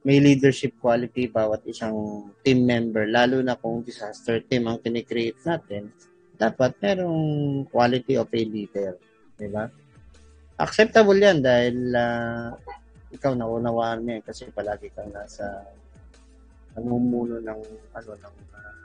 may 0.00 0.16
leadership 0.16 0.72
quality 0.80 1.28
bawat 1.28 1.60
isang 1.68 2.28
team 2.40 2.64
member, 2.64 3.04
lalo 3.04 3.44
na 3.44 3.56
kung 3.56 3.84
disaster 3.84 4.40
team 4.40 4.64
ang 4.64 4.80
kinikreate 4.80 5.36
natin, 5.44 5.92
dapat 6.40 6.72
merong 6.80 7.20
quality 7.68 8.16
of 8.16 8.32
a 8.32 8.42
leader. 8.48 8.96
Di 9.36 9.48
ba? 9.52 9.68
Acceptable 10.56 11.20
yan 11.20 11.44
dahil 11.44 11.92
uh, 11.92 12.56
ikaw 13.12 13.36
naunawaan 13.36 14.04
mo 14.04 14.16
kasi 14.24 14.48
palagi 14.48 14.88
kang 14.96 15.12
nasa 15.12 15.68
namumuno 16.78 17.42
ng 17.42 17.60
ano 17.92 18.10
ng 18.16 18.36
uh, 18.56 18.84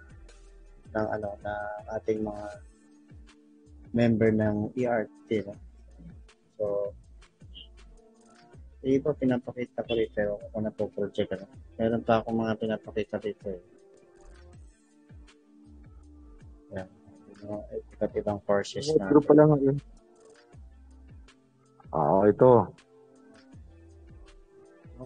ng 0.95 1.07
ano 1.15 1.29
na 1.45 1.53
ating 1.95 2.27
mga 2.27 2.45
member 3.95 4.29
ng 4.35 4.55
ERT. 4.75 5.29
No? 5.47 5.55
So, 6.59 6.65
iba 8.85 9.09
pinapakita 9.17 9.81
ko 9.81 9.91
rito 9.97 10.13
pero 10.13 10.37
kung 10.53 10.61
na 10.61 10.69
po 10.69 10.85
project 10.93 11.33
ano. 11.33 11.49
Meron 11.81 12.05
pa 12.05 12.21
akong 12.21 12.37
mga 12.37 12.53
pinapakita 12.61 13.17
rito 13.17 13.49
eh. 13.49 13.63
Yan. 16.77 16.87
Iba't 17.97 18.13
ibang 18.13 18.39
courses 18.45 18.85
na. 18.93 19.09
Group 19.09 19.25
pa 19.25 19.33
lang 19.33 19.57
yun. 19.57 19.77
Oo, 21.95 22.29
ito. 22.29 22.69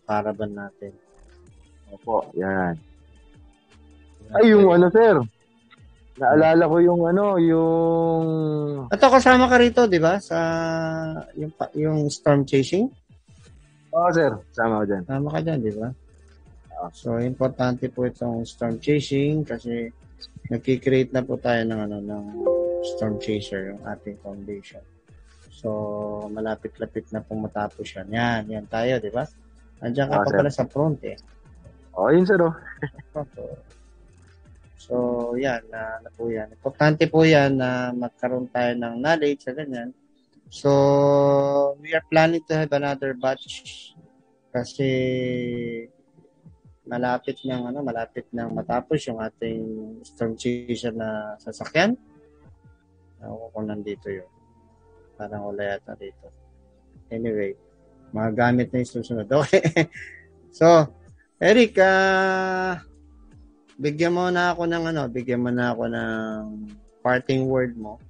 Caravan 0.09 0.51
natin. 0.53 0.93
Opo, 1.93 2.25
yan. 2.37 2.77
Ay, 4.29 4.53
yung 4.53 4.69
ano, 4.69 4.89
sir. 4.93 5.17
Naalala 6.19 6.67
ko 6.67 6.77
yung 6.83 7.01
ano, 7.07 7.39
yung... 7.39 8.25
Ito 8.91 9.05
kasama 9.07 9.47
ka 9.47 9.57
rito, 9.57 9.87
di 9.87 9.97
ba? 9.97 10.19
Sa 10.19 10.37
yung, 11.37 11.53
yung 11.73 11.99
storm 12.11 12.43
chasing? 12.43 12.91
Oo, 13.89 14.05
oh, 14.05 14.11
sir. 14.13 14.31
Sama 14.53 14.81
ko 14.81 14.85
dyan. 14.85 15.03
Sama 15.09 15.27
ka 15.33 15.39
dyan, 15.41 15.59
di 15.65 15.73
ba? 15.73 15.89
So, 16.95 17.19
importante 17.19 17.91
po 17.91 18.07
itong 18.07 18.47
storm 18.47 18.79
chasing 18.79 19.43
kasi 19.43 19.91
nagkikreate 20.47 21.11
na 21.11 21.25
po 21.25 21.35
tayo 21.35 21.59
ng, 21.67 21.79
ano, 21.89 21.97
ng 21.99 22.25
storm 22.95 23.19
chaser, 23.19 23.75
yung 23.75 23.81
ating 23.83 24.15
foundation. 24.23 24.79
So, 25.51 25.67
malapit-lapit 26.31 27.11
na 27.11 27.19
po 27.19 27.35
matapos 27.35 27.83
yan. 27.83 28.07
Yan, 28.15 28.43
yan 28.47 28.65
tayo, 28.71 28.95
di 29.01 29.11
ba? 29.11 29.27
Andiyan 29.83 30.07
ka 30.07 30.15
oh, 30.15 30.23
pa 30.23 30.29
sir. 30.31 30.37
pala 30.39 30.51
sa 30.53 30.65
front 30.69 30.99
eh. 31.03 31.17
Oo, 31.99 32.07
oh, 32.07 32.09
yun 32.15 32.23
sir, 32.23 32.39
oh. 32.39 32.55
so, 34.79 34.95
yan, 35.35 35.59
na, 35.67 35.99
na 35.99 36.09
po 36.15 36.31
yan. 36.31 36.47
Importante 36.55 37.09
po 37.11 37.27
yan 37.27 37.59
na 37.59 37.91
magkaroon 37.91 38.47
tayo 38.53 38.71
ng 38.77 39.01
knowledge 39.03 39.43
sa 39.43 39.51
ganyan 39.51 39.91
So, 40.49 41.77
we 41.77 41.93
are 41.93 42.01
planning 42.09 42.41
to 42.49 42.65
have 42.65 42.73
another 42.73 43.13
batch 43.13 43.93
kasi 44.49 44.89
malapit 46.89 47.37
nang 47.45 47.69
ano, 47.69 47.85
malapit 47.85 48.25
nang 48.33 48.57
matapos 48.57 48.97
yung 49.05 49.21
ating 49.21 49.61
storm 50.01 50.33
chaser 50.33 50.89
na 50.89 51.37
sasakyan. 51.37 51.93
Ako 53.21 53.53
kung 53.53 53.69
nandito 53.69 54.09
yun. 54.09 54.25
Parang 55.13 55.53
wala 55.53 55.77
yata 55.77 55.93
dito. 55.93 56.33
Anyway, 57.13 57.53
mga 58.09 58.33
gamit 58.33 58.73
na 58.73 58.81
yung 58.81 58.89
susunod. 58.89 59.29
Okay. 59.45 59.85
so, 60.49 60.89
Eric, 61.37 61.77
uh, 61.77 62.73
bigyan 63.77 64.17
mo 64.17 64.33
na 64.33 64.57
ako 64.57 64.65
ng 64.65 64.83
ano, 64.89 65.05
bigyan 65.13 65.45
mo 65.45 65.53
na 65.53 65.77
ako 65.77 65.93
ng 65.93 66.41
parting 67.05 67.45
word 67.45 67.77
mo 67.77 68.01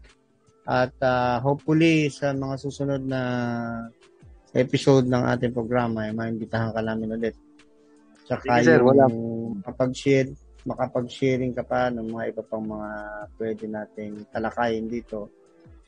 at 0.69 0.93
uh, 1.01 1.41
hopefully 1.41 2.13
sa 2.13 2.29
mga 2.29 2.55
susunod 2.61 3.01
na 3.01 3.21
episode 4.53 5.09
ng 5.09 5.25
ating 5.33 5.49
programa 5.49 6.05
ay 6.05 6.13
maimbitahan 6.13 6.69
ka 6.69 6.85
namin 6.85 7.17
ulit. 7.17 7.33
Tsaka 8.29 8.61
Sige, 8.61 8.77
sir, 8.77 8.81
wala. 8.85 9.09
makapag-share, 9.09 10.29
makapag-sharing 10.69 11.57
ka 11.57 11.65
pa 11.65 11.89
ng 11.89 12.13
mga 12.13 12.37
iba 12.37 12.43
pang 12.45 12.61
mga 12.61 12.91
pwede 13.41 13.65
nating 13.65 14.29
talakayin 14.29 14.85
dito. 14.85 15.33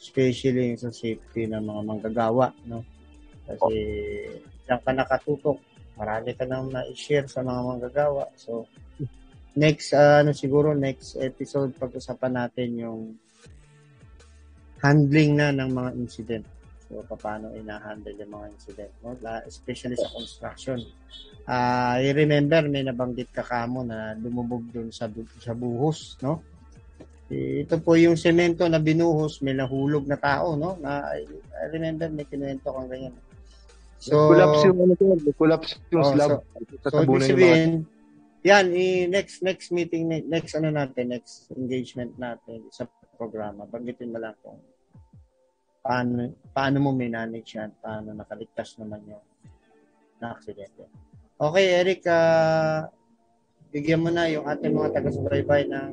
Especially 0.01 0.73
sa 0.73 0.89
safety 0.89 1.45
ng 1.45 1.61
mga 1.61 1.81
manggagawa. 1.85 2.49
No? 2.65 2.81
Kasi 3.45 3.77
oh. 4.33 4.41
diyan 4.65 4.81
ka 4.81 4.91
nakatutok. 4.97 5.61
Marami 5.93 6.33
ka 6.33 6.49
nang 6.49 6.73
na-share 6.73 7.29
sa 7.29 7.45
mga 7.45 7.61
manggagawa. 7.61 8.33
So, 8.33 8.65
next, 9.53 9.93
uh, 9.93 10.25
ano 10.25 10.33
siguro, 10.33 10.73
next 10.73 11.21
episode, 11.21 11.77
pag-usapan 11.77 12.33
natin 12.33 12.69
yung 12.81 13.01
handling 14.81 15.37
na 15.37 15.53
ng 15.53 15.69
mga 15.71 15.91
incident. 15.95 16.45
So, 16.91 17.05
paano 17.15 17.55
ina-handle 17.55 18.19
yung 18.19 18.33
mga 18.35 18.47
incident, 18.51 18.91
no? 18.99 19.15
especially 19.47 19.95
sa 19.95 20.11
construction. 20.11 20.83
Uh, 21.47 22.03
I-remember, 22.03 22.67
may 22.67 22.83
nabanggit 22.83 23.31
ka 23.31 23.47
kamo 23.47 23.87
na 23.87 24.11
lumubog 24.19 24.67
dun 24.75 24.91
sa, 24.91 25.07
sa 25.39 25.55
buhos, 25.55 26.19
no? 26.19 26.43
Ito 27.31 27.79
po 27.79 27.95
yung 27.95 28.19
semento 28.19 28.67
na 28.67 28.75
binuhos, 28.75 29.39
may 29.39 29.55
nahulog 29.55 30.03
na 30.03 30.19
tao, 30.19 30.59
no? 30.59 30.75
Na, 30.83 31.15
I, 31.15 31.23
I 31.63 31.71
remember, 31.71 32.11
may 32.11 32.27
kinuwento 32.27 32.67
kang 32.67 32.91
ganyan. 32.91 33.15
So, 34.01 34.33
collapse 34.33 34.65
yung 34.67 34.79
ano 34.83 34.93
to, 34.97 35.31
collapse 35.37 35.71
yung 35.93 36.03
oh, 36.03 36.11
slab. 36.11 36.29
So, 36.83 36.89
so 36.89 37.05
ibig 37.07 37.23
sabihin, 37.23 37.71
yan, 38.41 38.73
i 38.73 39.05
next 39.05 39.45
next 39.45 39.69
meeting, 39.69 40.09
next 40.09 40.57
ano 40.57 40.73
natin, 40.73 41.13
next 41.13 41.53
engagement 41.53 42.17
natin 42.17 42.65
sa 42.73 42.89
programa, 43.13 43.69
banggitin 43.69 44.09
mo 44.09 44.17
lang 44.17 44.33
kung 44.41 44.57
paano, 45.81 46.33
paano 46.53 46.77
mo 46.79 46.89
minanage 46.93 47.57
yan, 47.57 47.73
paano 47.81 48.13
nakaligtas 48.13 48.77
naman 48.77 49.01
yung 49.09 49.25
na 50.21 50.37
aksidente. 50.37 50.85
Okay, 51.41 51.65
Eric, 51.81 52.05
uh, 52.05 52.85
bigyan 53.73 54.05
mo 54.05 54.13
na 54.13 54.29
yung 54.29 54.45
ating 54.45 54.77
mga 54.77 55.01
taga-subaybay 55.01 55.65
ng 55.65 55.89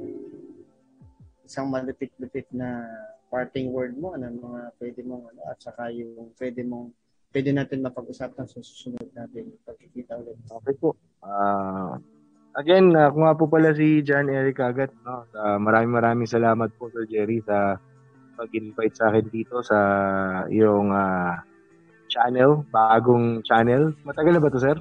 isang 1.48 1.72
malupit-lupit 1.72 2.44
na 2.52 2.84
parting 3.32 3.72
word 3.72 3.96
mo, 3.96 4.12
ano 4.12 4.28
mga 4.28 4.60
pwede 4.76 5.00
mong 5.08 5.24
ano, 5.32 5.40
at 5.48 5.56
saka 5.56 5.88
yung 5.88 6.36
pwede 6.36 6.60
mong 6.68 6.92
pwede 7.32 7.50
natin 7.56 7.84
mapag-usapan 7.84 8.44
sa 8.44 8.60
susunod 8.60 9.08
natin 9.16 9.52
pagkikita 9.64 10.20
ulit. 10.20 10.36
Okay 10.48 10.74
po. 10.76 10.96
Uh, 11.24 11.96
again, 12.56 12.92
uh, 12.92 13.08
kung 13.12 13.24
nga 13.24 13.36
po 13.36 13.48
pala 13.48 13.72
si 13.72 14.04
John 14.04 14.28
Eric 14.28 14.60
Agat, 14.60 14.92
no, 15.04 15.24
uh, 15.36 15.56
maraming 15.60 15.92
maraming 15.92 16.28
salamat 16.28 16.72
po 16.76 16.92
Sir 16.92 17.08
Jerry 17.08 17.40
sa 17.44 17.80
pag-invite 18.38 18.94
sa 18.94 19.10
akin 19.10 19.26
dito 19.26 19.58
sa 19.66 19.78
iyong 20.46 20.94
uh, 20.94 21.34
channel, 22.06 22.62
bagong 22.70 23.42
channel. 23.42 23.90
Matagal 24.06 24.38
na 24.38 24.42
ba 24.42 24.48
to, 24.54 24.62
sir? 24.62 24.78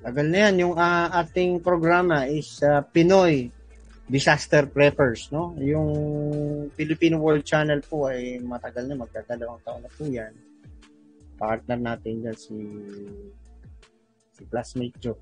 Tagal 0.00 0.26
na 0.32 0.48
yan. 0.48 0.54
Yung 0.64 0.74
uh, 0.80 1.12
ating 1.20 1.60
programa 1.60 2.24
is 2.24 2.64
uh, 2.64 2.80
Pinoy 2.80 3.52
Disaster 4.08 4.64
Preppers. 4.64 5.28
No? 5.28 5.52
Yung 5.60 5.92
Filipino 6.72 7.20
World 7.20 7.44
Channel 7.44 7.84
po 7.84 8.08
ay 8.08 8.40
matagal 8.40 8.88
na, 8.88 8.96
magdadalawang 8.96 9.60
taon 9.60 9.84
na 9.84 9.92
po 9.92 10.08
yan. 10.08 10.32
Partner 11.36 11.78
natin 11.78 12.24
dyan 12.24 12.34
si 12.34 12.56
si 14.34 14.42
classmate 14.48 14.96
Joe. 14.98 15.20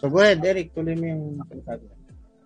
So 0.00 0.08
go 0.08 0.22
ahead, 0.22 0.40
Eric, 0.44 0.72
tuloy 0.72 0.96
mo 0.96 1.06
yung 1.08 1.24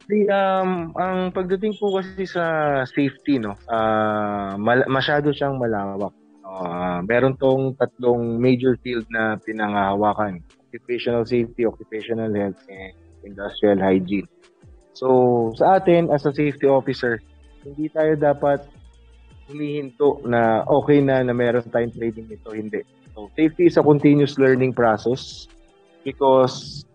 sinasabi 0.07 0.31
um, 0.31 0.95
ang 0.95 1.19
pagdating 1.35 1.75
po 1.79 1.99
kasi 1.99 2.27
sa 2.27 2.83
safety, 2.87 3.43
no, 3.43 3.59
uh, 3.67 4.55
mal- 4.55 4.87
masyado 4.87 5.35
siyang 5.35 5.59
malawak. 5.59 6.15
Uh, 6.47 7.03
meron 7.03 7.35
tong 7.35 7.75
tatlong 7.75 8.39
major 8.39 8.79
field 8.79 9.05
na 9.11 9.35
pinangahawakan. 9.43 10.39
Occupational 10.71 11.27
safety, 11.27 11.67
occupational 11.67 12.31
health, 12.31 12.63
and 12.71 12.95
industrial 13.27 13.83
hygiene. 13.83 14.31
So, 14.95 15.53
sa 15.59 15.83
atin, 15.83 16.09
as 16.15 16.25
a 16.25 16.33
safety 16.33 16.71
officer, 16.71 17.19
hindi 17.67 17.91
tayo 17.91 18.15
dapat 18.15 18.63
humihinto 19.51 20.23
na 20.27 20.63
okay 20.67 21.03
na 21.03 21.23
na 21.27 21.35
meron 21.35 21.67
tayong 21.67 21.93
training 21.93 22.31
nito. 22.31 22.55
Hindi. 22.55 22.87
So, 23.13 23.29
safety 23.35 23.67
is 23.67 23.77
a 23.77 23.85
continuous 23.85 24.39
learning 24.39 24.73
process 24.73 25.51
because 26.07 26.87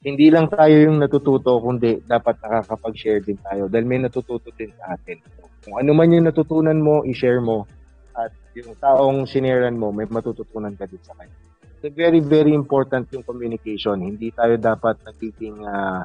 hindi 0.00 0.32
lang 0.32 0.48
tayo 0.48 0.72
yung 0.72 0.96
natututo, 0.96 1.60
kundi 1.60 2.00
dapat 2.08 2.40
nakakapag-share 2.40 3.20
din 3.20 3.36
tayo 3.44 3.68
dahil 3.68 3.84
may 3.84 4.00
natututo 4.00 4.48
din 4.56 4.72
sa 4.80 4.96
atin. 4.96 5.20
Kung 5.60 5.76
ano 5.76 5.92
man 5.92 6.08
yung 6.08 6.24
natutunan 6.24 6.80
mo, 6.80 7.04
i-share 7.04 7.44
mo 7.44 7.68
at 8.16 8.32
yung 8.56 8.72
taong 8.80 9.28
sineran 9.28 9.76
mo, 9.76 9.92
may 9.92 10.08
matututunan 10.08 10.72
ka 10.72 10.88
din 10.88 11.04
sa 11.04 11.12
kanya. 11.20 11.36
So 11.84 11.92
very, 11.92 12.24
very 12.24 12.56
important 12.56 13.12
yung 13.12 13.28
communication. 13.28 14.00
Hindi 14.00 14.32
tayo 14.32 14.56
dapat 14.56 15.04
nagiging 15.04 15.68
uh, 15.68 16.04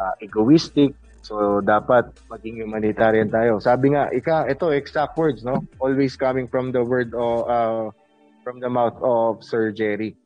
uh, 0.00 0.14
egoistic. 0.24 0.96
So, 1.24 1.64
dapat 1.64 2.12
maging 2.28 2.68
humanitarian 2.68 3.32
tayo. 3.32 3.56
Sabi 3.56 3.96
nga, 3.96 4.12
ika, 4.12 4.44
ito, 4.44 4.68
exact 4.76 5.16
words, 5.16 5.40
no? 5.40 5.64
Always 5.80 6.20
coming 6.20 6.52
from 6.52 6.68
the 6.68 6.84
word 6.84 7.16
of, 7.16 7.48
uh, 7.48 7.88
from 8.44 8.60
the 8.60 8.68
mouth 8.68 9.00
of 9.00 9.40
Sir 9.40 9.72
Jerry 9.72 10.20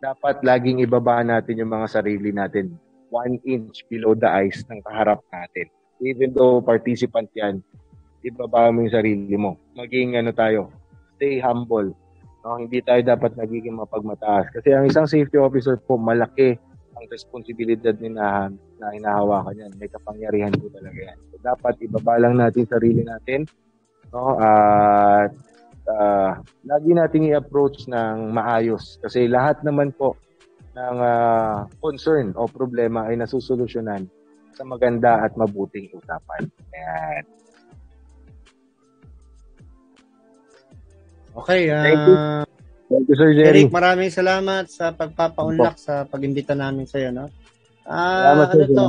dapat 0.00 0.44
laging 0.44 0.84
ibaba 0.84 1.24
natin 1.24 1.60
yung 1.60 1.72
mga 1.72 1.88
sarili 1.88 2.30
natin 2.30 2.76
one 3.08 3.38
inch 3.46 3.86
below 3.88 4.12
the 4.12 4.28
ice 4.28 4.66
ng 4.68 4.82
kaharap 4.82 5.22
natin. 5.30 5.70
Even 6.02 6.36
though 6.36 6.60
participant 6.60 7.30
yan, 7.32 7.64
ibaba 8.20 8.68
mo 8.68 8.84
yung 8.84 8.94
sarili 8.94 9.36
mo. 9.38 9.56
Maging 9.78 10.18
ano 10.18 10.34
tayo, 10.34 10.68
stay 11.16 11.40
humble. 11.40 11.94
No? 12.44 12.60
Hindi 12.60 12.82
tayo 12.84 13.00
dapat 13.00 13.38
nagiging 13.38 13.78
mapagmataas. 13.78 14.52
Kasi 14.52 14.74
ang 14.76 14.84
isang 14.84 15.08
safety 15.08 15.40
officer 15.40 15.80
po, 15.80 15.96
malaki 15.96 16.58
ang 16.96 17.06
responsibilidad 17.08 17.96
na, 18.00 18.52
na 18.80 18.86
hinahawakan 18.92 19.56
yan. 19.66 19.72
May 19.80 19.88
kapangyarihan 19.88 20.52
po 20.56 20.68
talaga 20.72 21.00
yan. 21.12 21.18
So, 21.32 21.36
dapat 21.40 21.74
ibaba 21.80 22.20
lang 22.20 22.36
natin 22.36 22.68
sarili 22.68 23.02
natin. 23.04 23.48
No? 24.12 24.36
At 24.36 25.32
uh, 25.88 26.38
lagi 26.66 26.90
nating 26.92 27.30
i-approach 27.32 27.86
ng 27.90 28.30
maayos 28.34 28.98
kasi 29.02 29.26
lahat 29.30 29.62
naman 29.62 29.90
po 29.94 30.18
ng 30.76 30.96
uh, 31.00 31.64
concern 31.80 32.36
o 32.36 32.44
problema 32.46 33.08
ay 33.08 33.16
nasusolusyonan 33.16 34.04
sa 34.52 34.64
maganda 34.64 35.24
at 35.24 35.32
mabuting 35.36 35.88
usapan. 35.92 36.48
Ayan. 36.72 37.24
Okay. 41.36 41.68
Uh, 41.68 41.84
Thank 41.84 42.00
you. 42.08 42.16
Thank 42.86 43.04
you, 43.10 43.16
Sir 43.18 43.30
Jerry. 43.34 43.66
Eric, 43.66 43.74
maraming 43.74 44.12
salamat 44.14 44.70
sa 44.70 44.94
pagpapaunlak 44.94 45.76
sa 45.76 46.06
pagimbita 46.06 46.54
namin 46.54 46.86
sa 46.86 47.02
iyo. 47.02 47.10
No? 47.10 47.26
Uh, 47.82 48.22
salamat, 48.22 48.48
ano 48.54 48.64
to? 48.70 48.86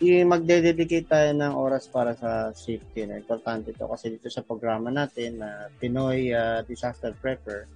Magde-dedicate 0.00 1.12
tayo 1.12 1.30
ng 1.36 1.52
oras 1.52 1.84
para 1.84 2.16
sa 2.16 2.56
safety. 2.56 3.04
Na 3.04 3.20
importante 3.20 3.76
to 3.76 3.84
kasi 3.84 4.16
dito 4.16 4.32
sa 4.32 4.40
programa 4.40 4.88
natin 4.88 5.44
na 5.44 5.68
uh, 5.68 5.72
Pinoy 5.76 6.32
uh, 6.32 6.64
Disaster 6.64 7.12
Prepper, 7.20 7.68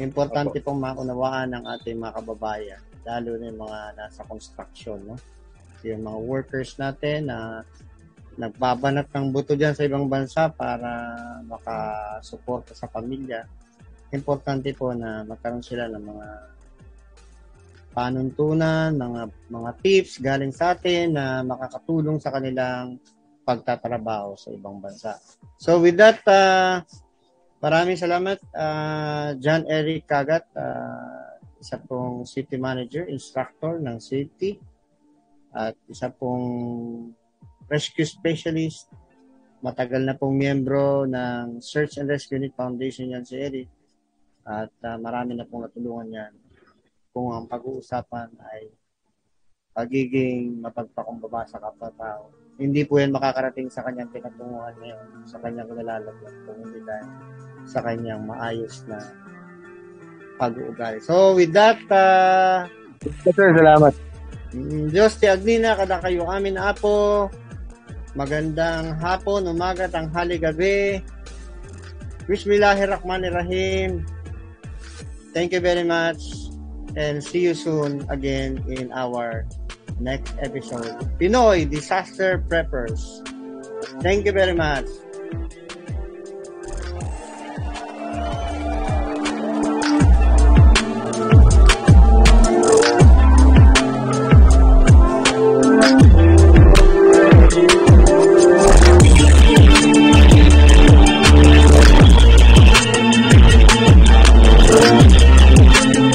importante 0.00 0.64
pong 0.64 0.80
maunawaan 0.80 1.52
ng 1.52 1.64
ating 1.76 2.00
mga 2.00 2.16
kababayan, 2.24 2.82
lalo 3.04 3.36
na 3.36 3.52
yung 3.52 3.60
mga 3.60 3.80
nasa 4.00 4.24
construction, 4.24 4.96
no? 5.04 5.16
Yung 5.84 6.08
mga 6.08 6.18
workers 6.24 6.80
natin 6.80 7.28
na 7.28 7.60
uh, 7.60 7.86
nagbabanat 8.38 9.10
ng 9.12 9.34
buto 9.34 9.52
dyan 9.58 9.74
sa 9.74 9.84
ibang 9.84 10.06
bansa 10.06 10.48
para 10.48 10.88
makasuporta 11.44 12.72
sa 12.72 12.88
pamilya. 12.88 13.44
Importante 14.14 14.72
po 14.72 14.94
na 14.94 15.26
magkaroon 15.26 15.60
sila 15.60 15.90
ng 15.90 16.00
mga 16.00 16.26
panuntunan, 17.98 18.94
mga 18.94 19.22
mga 19.50 19.70
tips 19.82 20.22
galing 20.22 20.54
sa 20.54 20.78
atin 20.78 21.18
na 21.18 21.42
makakatulong 21.42 22.22
sa 22.22 22.30
kanilang 22.30 23.02
pagtatrabaho 23.42 24.38
sa 24.38 24.54
ibang 24.54 24.78
bansa. 24.78 25.18
So 25.58 25.82
with 25.82 25.98
that, 25.98 26.22
uh, 26.22 26.86
maraming 27.58 27.98
salamat 27.98 28.38
uh, 28.54 29.34
John 29.42 29.66
Eric 29.66 30.06
Kagat, 30.06 30.46
uh, 30.54 31.42
isa 31.58 31.82
pong 31.82 32.22
city 32.22 32.54
manager, 32.54 33.02
instructor 33.10 33.82
ng 33.82 33.98
safety 33.98 34.62
at 35.50 35.74
isa 35.90 36.06
pong 36.14 36.46
rescue 37.66 38.06
specialist. 38.06 38.86
Matagal 39.58 40.06
na 40.06 40.14
pong 40.14 40.38
miyembro 40.38 41.02
ng 41.02 41.58
Search 41.58 41.98
and 41.98 42.06
Rescue 42.06 42.38
Unit 42.38 42.54
Foundation 42.54 43.10
yan 43.10 43.26
si 43.26 43.42
Eric 43.42 43.66
at 44.46 44.70
uh, 44.86 44.94
marami 45.02 45.34
na 45.34 45.42
pong 45.50 45.66
natulungan 45.66 46.14
yan 46.14 46.32
kung 47.18 47.34
ang 47.34 47.50
pag-uusapan 47.50 48.30
ay 48.54 48.70
pagiging 49.74 50.62
mapagpakumbaba 50.62 51.50
sa 51.50 51.58
kapwa-tao. 51.58 52.30
Hindi 52.62 52.86
po 52.86 53.02
yan 53.02 53.10
makakarating 53.10 53.66
sa 53.74 53.82
kanyang 53.82 54.14
pinatunguhan 54.14 54.78
ngayon, 54.78 55.26
sa 55.26 55.42
kanyang 55.42 55.66
nilalagyan, 55.66 56.34
kung 56.46 56.58
hindi 56.62 56.78
dahil 56.86 57.10
sa 57.66 57.82
kanyang 57.82 58.22
maayos 58.22 58.86
na 58.86 59.02
pag-uugali. 60.38 61.02
So, 61.02 61.34
with 61.34 61.50
that, 61.58 61.82
uh, 61.90 62.70
Sir, 63.26 63.50
salamat. 63.50 63.94
Mm, 64.54 64.94
Diyos 64.94 65.18
ti 65.18 65.26
Agnina, 65.26 65.74
kada 65.74 65.98
kayo 65.98 66.22
amin 66.30 66.54
apo. 66.54 67.26
Magandang 68.14 68.94
hapon, 69.02 69.50
umaga, 69.50 69.90
tanghali, 69.90 70.38
gabi. 70.38 71.02
Bismillahirrahmanirrahim. 72.30 74.06
Thank 75.34 75.50
you 75.54 75.62
very 75.62 75.82
much 75.82 76.47
and 76.98 77.22
see 77.22 77.46
you 77.46 77.54
soon 77.54 78.02
again 78.10 78.58
in 78.66 78.90
our 78.92 79.46
next 80.00 80.34
episode. 80.42 80.98
Pinoy 81.22 81.70
Disaster 81.70 82.42
Preppers. 82.50 83.22
Thank 84.02 84.26
you 84.26 84.32
very 84.32 84.52
much. 84.54 84.86